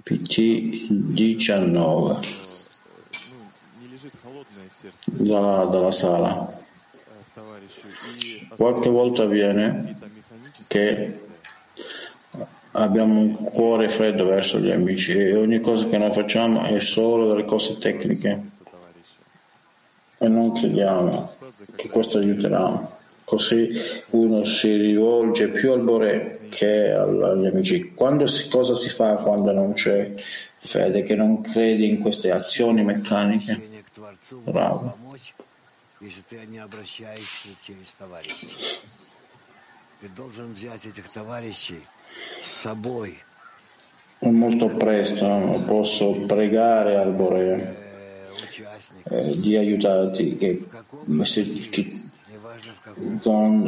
PT 0.04 0.92
19 1.14 2.20
dalla, 5.06 5.66
dalla 5.66 5.92
sala. 5.92 6.60
Qualche 8.56 8.90
volta 8.90 9.24
avviene 9.24 9.98
che 10.68 11.22
abbiamo 12.74 13.20
un 13.20 13.34
cuore 13.46 13.90
freddo 13.90 14.26
verso 14.26 14.60
gli 14.60 14.70
amici 14.70 15.14
e 15.14 15.36
ogni 15.36 15.60
cosa 15.60 15.88
che 15.88 15.98
noi 15.98 16.12
facciamo 16.12 16.62
è 16.62 16.80
solo 16.80 17.30
delle 17.30 17.46
cose 17.46 17.80
tecniche 17.80 18.46
e 20.20 20.28
non 20.28 20.52
crediamo 20.54 21.34
che 21.76 21.90
questo 21.90 22.20
aiuterà. 22.20 23.00
Così 23.32 23.72
uno 24.10 24.44
si 24.44 24.76
rivolge 24.76 25.52
più 25.52 25.72
al 25.72 25.80
Bore 25.84 26.42
che 26.50 26.92
agli 26.92 27.46
amici. 27.46 27.94
Quando 27.94 28.28
si, 28.28 28.50
cosa 28.50 28.76
si 28.76 28.90
fa 28.90 29.14
quando 29.14 29.54
non 29.54 29.72
c'è 29.72 30.12
fede, 30.58 31.04
che 31.04 31.16
non 31.16 31.40
credi 31.40 31.88
in 31.88 32.00
queste 32.00 32.30
azioni 32.30 32.84
meccaniche? 32.84 33.86
Bravo. 34.44 34.98
Molto 44.20 44.68
presto 44.68 45.64
posso 45.66 46.12
pregare 46.28 46.98
al 46.98 47.14
Borea 47.14 47.76
eh, 49.06 49.30
di 49.38 49.56
aiutarti 49.56 50.36
che, 50.36 50.68
che, 51.70 52.11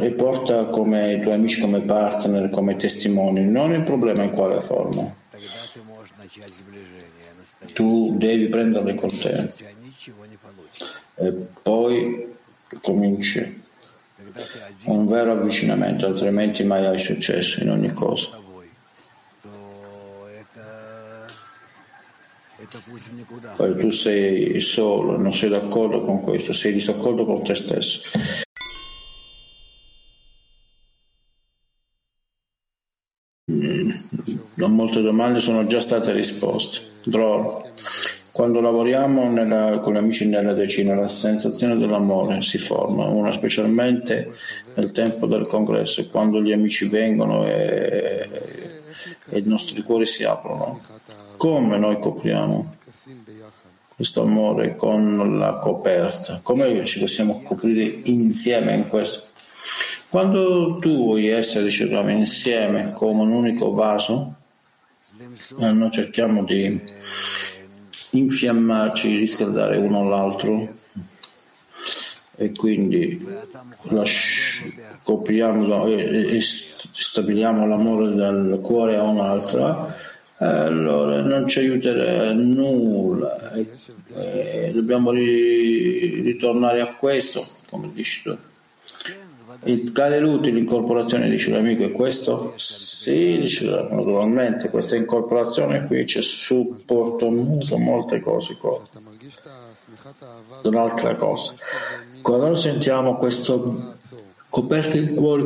e 0.00 0.10
porta 0.12 0.66
come 0.66 1.14
i 1.14 1.20
tuoi 1.20 1.34
amici 1.34 1.60
come 1.60 1.80
partner, 1.80 2.48
come 2.50 2.76
testimoni, 2.76 3.48
non 3.48 3.72
il 3.72 3.82
problema 3.82 4.22
in 4.22 4.30
quale 4.30 4.60
forma. 4.60 5.22
Tu 7.72 8.14
devi 8.16 8.46
prenderli 8.46 8.94
con 8.94 9.08
te 9.08 9.52
e 11.16 11.32
poi 11.62 12.32
cominci 12.80 13.62
un 14.84 15.06
vero 15.06 15.32
avvicinamento, 15.32 16.06
altrimenti 16.06 16.64
mai 16.64 16.84
hai 16.86 16.98
successo 16.98 17.62
in 17.62 17.70
ogni 17.70 17.92
cosa. 17.92 18.42
Poi 23.56 23.78
tu 23.78 23.90
sei 23.90 24.60
solo, 24.60 25.16
non 25.16 25.32
sei 25.32 25.50
d'accordo 25.50 26.00
con 26.00 26.20
questo, 26.20 26.52
sei 26.52 26.72
disaccordo 26.72 27.24
con 27.24 27.42
te 27.44 27.54
stesso. 27.54 28.10
Molte 34.68 35.02
domande 35.02 35.40
sono 35.40 35.66
già 35.66 35.80
state 35.80 36.12
risposte. 36.12 36.80
Dror. 37.04 37.62
Quando 38.32 38.60
lavoriamo 38.60 39.30
nella, 39.30 39.78
con 39.78 39.92
gli 39.92 39.96
amici 39.96 40.26
nella 40.26 40.54
decina, 40.54 40.96
la 40.96 41.06
sensazione 41.06 41.76
dell'amore 41.76 42.42
si 42.42 42.58
forma, 42.58 43.06
una 43.06 43.32
specialmente 43.32 44.32
nel 44.74 44.90
tempo 44.90 45.26
del 45.26 45.46
congresso, 45.46 46.04
quando 46.08 46.42
gli 46.42 46.50
amici 46.50 46.88
vengono 46.88 47.46
e, 47.46 48.28
e 49.30 49.38
i 49.38 49.44
nostri 49.46 49.82
cuori 49.82 50.04
si 50.04 50.24
aprono. 50.24 50.80
Come 51.36 51.78
noi 51.78 52.00
copriamo 52.00 52.74
questo 53.94 54.22
amore 54.22 54.74
con 54.74 55.38
la 55.38 55.58
coperta? 55.60 56.40
Come 56.42 56.84
ci 56.86 56.98
possiamo 56.98 57.40
coprire 57.42 58.00
insieme 58.04 58.74
in 58.74 58.88
questo? 58.88 59.28
Quando 60.08 60.78
tu 60.80 60.96
vuoi 60.96 61.28
essere, 61.28 61.64
diciamo, 61.64 62.10
insieme 62.10 62.92
come 62.94 63.22
un 63.22 63.30
unico 63.30 63.72
vaso, 63.72 64.34
noi 65.58 65.90
cerchiamo 65.90 66.44
di 66.44 66.80
infiammarci, 68.10 69.16
riscaldare 69.16 69.76
uno 69.76 70.08
l'altro 70.08 70.68
e 72.36 72.52
quindi 72.52 73.24
copriamo 75.02 75.86
e, 75.86 76.38
stabiliamo 76.40 77.66
l'amore 77.66 78.14
dal 78.14 78.58
cuore 78.62 78.96
a 78.96 79.02
un'altra, 79.02 79.94
allora 80.38 81.22
non 81.22 81.46
ci 81.46 81.60
aiuterà 81.60 82.32
nulla. 82.32 83.52
E, 83.52 84.70
dobbiamo 84.72 85.10
ri, 85.10 86.22
ritornare 86.22 86.80
a 86.80 86.94
questo, 86.94 87.46
come 87.68 87.90
dici 87.92 88.22
tu. 88.22 88.36
Il 89.64 89.92
cade 89.92 90.18
l'utile 90.18 90.58
l'incorporazione, 90.58 91.30
dice 91.30 91.50
l'amico, 91.50 91.84
è 91.84 91.92
questo? 91.92 92.52
Sì, 92.56 93.38
dice 93.38 93.66
naturalmente, 93.66 94.68
questa 94.68 94.96
incorporazione 94.96 95.86
qui 95.86 96.04
c'è 96.04 96.20
supporto 96.20 97.30
muto, 97.30 97.78
molte 97.78 98.20
cose 98.20 98.56
qua. 98.56 98.78
Un'altra 100.64 101.14
cosa, 101.14 101.54
quando 102.20 102.54
sentiamo 102.54 103.16
questo 103.16 103.96
coperto 104.48 104.96
il 104.96 105.14
cuore 105.14 105.42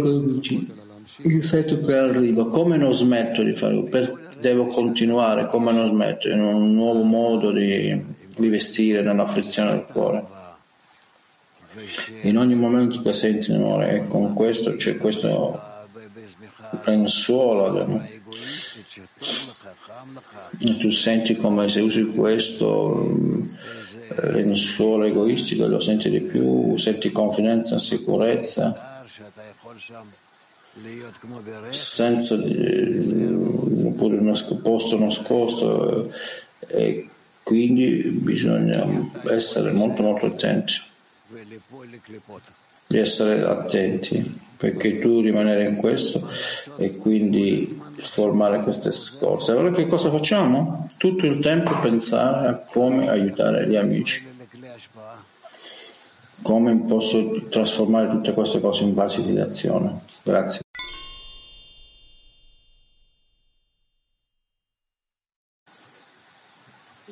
il 1.23 1.43
senso 1.43 1.81
che 1.81 1.95
arriva, 1.95 2.47
come 2.49 2.77
non 2.77 2.95
smetto 2.95 3.43
di 3.43 3.55
fare, 3.55 3.83
per, 3.85 4.37
devo 4.41 4.67
continuare, 4.67 5.47
come 5.47 5.73
non 5.73 5.89
smetto, 5.89 6.29
in 6.29 6.41
un 6.41 6.75
nuovo 6.75 7.03
modo 7.03 7.51
di, 7.51 8.05
di 8.37 8.49
vestire 8.49 9.03
nella 9.03 9.27
frizione 9.27 9.71
del 9.71 9.85
cuore 9.93 10.37
in 12.23 12.39
ogni 12.39 12.55
momento 12.55 13.01
che 13.03 13.13
senti 13.13 13.53
l'amore 13.53 13.91
e 13.95 14.07
con 14.07 14.35
questo 14.35 14.77
c'è 14.77 14.97
questo 14.97 15.61
lenzuolo 16.85 18.03
e 20.59 20.77
tu 20.79 20.91
senti 20.91 21.37
come 21.37 21.69
se 21.69 21.81
usi 21.81 22.07
questo 22.07 23.17
lenzuolo 24.23 25.05
egoistico 25.05 25.67
lo 25.67 25.81
senti 25.81 26.11
di 26.11 26.21
più 26.21 26.77
senti 26.77 27.11
confidenza, 27.11 27.79
sicurezza 27.79 28.97
senza 31.71 32.35
oppure 32.35 34.17
un 34.19 34.61
posto 34.63 34.99
nascosto 34.99 36.13
e 36.69 37.09
quindi 37.43 38.19
bisogna 38.23 38.85
essere 39.31 39.73
molto 39.73 40.03
molto 40.03 40.27
attenti 40.27 40.88
di 42.88 43.00
essere 43.00 43.44
attenti 43.44 44.40
perché 44.58 45.00
tu 45.00 45.22
rimanere 45.22 45.68
in 45.68 45.78
questo 45.78 46.30
e 46.78 46.98
quindi 46.98 47.82
formare 48.02 48.62
queste 48.62 48.92
scorse. 48.92 49.52
Allora 49.52 49.72
che 49.72 49.88
cosa 49.88 50.10
facciamo? 50.10 50.88
Tutto 50.98 51.26
il 51.26 51.40
tempo 51.40 51.72
pensare 51.82 52.48
a 52.48 52.60
come 52.70 53.10
aiutare 53.10 53.68
gli 53.68 53.76
amici. 53.76 54.32
Come 56.44 56.78
posso 56.86 57.48
trasformare 57.50 58.10
tutte 58.10 58.34
queste 58.34 58.60
cose 58.60 58.84
in 58.84 58.94
basi 58.94 59.24
di 59.24 59.40
azione. 59.40 60.02
Grazie. 60.24 60.62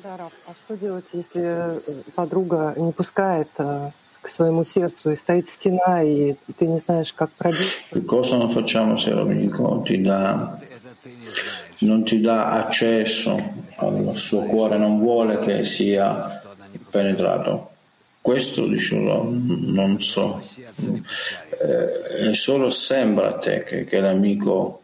Да, 0.03 0.17
Раф, 0.17 0.33
а 0.47 0.53
что 0.55 0.75
делать, 0.75 1.05
если 1.13 1.79
подруга 2.15 2.73
не 2.75 2.91
пускает 2.91 3.49
к 4.25 4.27
своему 4.27 4.63
сердцу 4.63 5.11
и 5.11 5.15
стоит 5.15 5.49
стена, 5.49 6.03
и 6.03 6.35
ты 6.57 6.67
не 6.67 6.79
знаешь, 6.79 7.11
как 7.13 7.31
пробить. 7.31 8.05
Cosa 8.07 8.37
non 8.37 8.49
facciamo 8.49 8.97
se 8.97 9.13
l'amico 9.13 9.81
ti 9.85 10.01
dà, 10.01 10.59
non 11.79 12.03
ti 12.03 12.19
dà 12.19 12.51
accesso 12.51 13.39
al 13.77 14.13
suo 14.15 14.41
cuore, 14.41 14.77
non 14.77 14.99
vuole 14.99 15.39
che 15.39 15.65
sia 15.65 16.39
penetrato? 16.91 17.69
Questo 18.21 18.67
diciamo, 18.67 19.29
non 19.31 19.97
so, 19.99 20.39
eh, 21.59 22.35
solo 22.35 22.69
sembra 22.69 23.29
a 23.29 23.33
te 23.39 23.63
che, 23.63 23.85
che 23.85 23.99
l'amico 23.99 24.83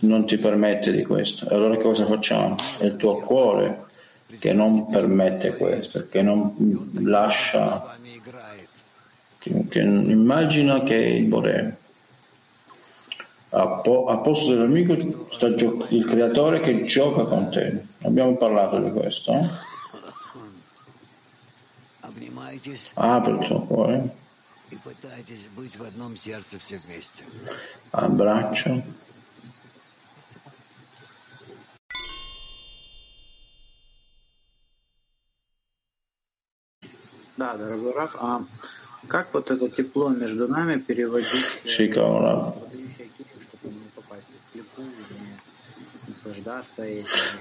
non 0.00 0.24
ti 0.26 0.36
permette 0.36 0.92
di 0.92 1.02
questo. 1.02 1.48
Allora 1.48 1.76
cosa 1.78 2.06
facciamo? 2.06 2.54
È 2.78 2.84
il 2.84 2.94
tuo 2.94 3.16
cuore 3.16 3.86
che 4.38 4.52
non 4.52 4.88
permette 4.88 5.56
questo, 5.56 6.06
che 6.08 6.22
non 6.22 6.54
lascia 7.02 7.96
che 9.44 9.80
immagina 9.80 10.82
che 10.82 10.94
il 10.94 11.24
Bore 11.26 11.78
a, 13.50 13.66
po- 13.80 14.06
a 14.06 14.18
posto 14.18 14.50
dell'amico 14.50 15.26
sta 15.30 15.52
gio- 15.54 15.86
il 15.90 16.04
creatore 16.04 16.60
che 16.60 16.84
gioca 16.84 17.24
con 17.24 17.50
te. 17.50 17.84
Abbiamo 18.02 18.36
parlato 18.36 18.78
di 18.78 18.90
questo. 18.92 19.32
Apri 22.94 23.32
il 23.32 23.46
tuo 23.46 23.60
cuore. 23.64 24.14
Abbraccio. 27.90 28.82
Да, 37.36 37.56
дорогой 37.56 37.94
Раф, 37.94 38.14
Shri 41.63 41.87
Kavala. 41.89 42.53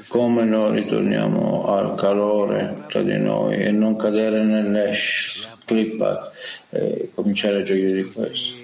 Come 0.08 0.44
noi 0.44 0.76
ritorniamo 0.78 1.66
al 1.66 1.94
calore 1.94 2.84
tra 2.88 3.02
di 3.02 3.18
noi 3.18 3.56
e 3.56 3.70
non 3.70 3.96
cadere 3.96 4.42
nell'esh, 4.44 5.58
clippa 5.64 6.30
e 6.70 6.78
eh, 6.78 7.10
cominciare 7.14 7.60
a 7.60 7.62
gioire 7.62 7.92
di 7.92 8.04
questo. 8.04 8.62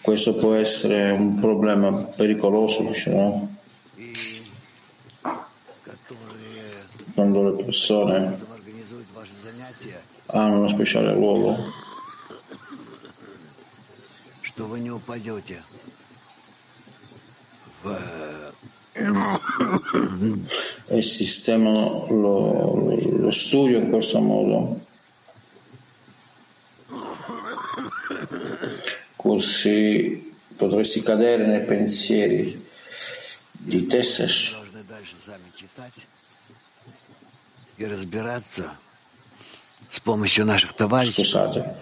Questo 0.00 0.34
può 0.34 0.54
essere 0.54 1.10
un 1.10 1.38
problema 1.38 1.92
pericoloso, 1.92 2.82
no? 3.06 3.56
Quando 7.14 7.42
le 7.42 7.64
persone 7.64 8.53
hanno 10.34 10.58
uno 10.58 10.68
speciale 10.68 11.14
luogo 11.14 11.56
e 20.86 21.02
sistemano 21.02 22.06
lo, 22.10 22.90
lo 23.16 23.30
studio 23.30 23.78
in 23.78 23.90
questo 23.90 24.20
modo 24.20 24.80
così 29.16 30.34
potresti 30.56 31.02
cadere 31.02 31.46
nei 31.46 31.64
pensieri 31.64 32.62
di 33.52 33.86
te 33.86 34.02
stesso 34.02 34.62
Scusate, 41.12 41.76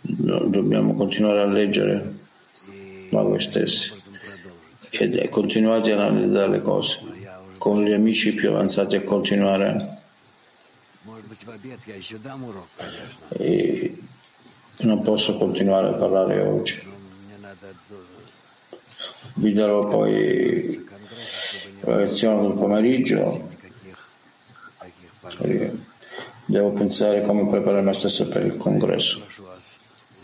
dobbiamo 0.00 0.94
continuare 0.94 1.40
a 1.40 1.46
leggere. 1.46 2.16
Da 3.10 3.22
voi 3.22 3.40
stessi 3.40 3.92
e 4.90 5.28
continuate 5.28 5.92
ad 5.92 6.00
analizzare 6.00 6.50
le 6.50 6.60
cose. 6.60 7.00
Con 7.58 7.82
gli 7.82 7.92
amici 7.92 8.34
più 8.34 8.50
avanzati 8.50 8.96
a 8.96 9.02
continuare. 9.02 9.96
E 13.38 13.98
non 14.80 15.02
posso 15.02 15.36
continuare 15.36 15.88
a 15.88 15.96
parlare 15.96 16.40
oggi. 16.40 16.80
Vi 19.36 19.52
darò 19.52 19.86
poi 19.88 20.86
la 21.80 21.96
lezione 21.96 22.42
del 22.42 22.56
pomeriggio 22.56 23.48
devo 26.48 26.70
pensare 26.70 27.22
come 27.22 27.46
preparare 27.46 27.82
me 27.82 27.92
stesso 27.92 28.26
per 28.26 28.44
il 28.44 28.56
congresso. 28.56 29.22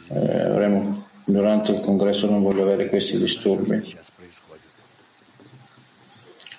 Eh, 0.08 0.40
avremo, 0.40 1.04
durante 1.26 1.72
il 1.72 1.80
congresso 1.80 2.28
non 2.30 2.42
voglio 2.42 2.62
avere 2.62 2.88
questi 2.88 3.18
disturbi. 3.18 3.96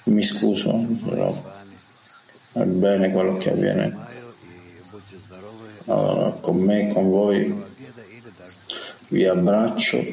Mi 0.05 0.21
scuso, 0.23 0.85
però 1.03 1.35
è 2.51 2.63
bene 2.63 3.11
quello 3.11 3.33
che 3.33 3.51
avviene. 3.51 3.97
Allora, 5.85 6.29
con 6.41 6.57
me, 6.57 6.93
con 6.93 7.09
voi, 7.09 7.63
vi 9.07 9.25
abbraccio, 9.25 10.03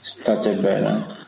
state 0.00 0.54
bene. 0.54 1.20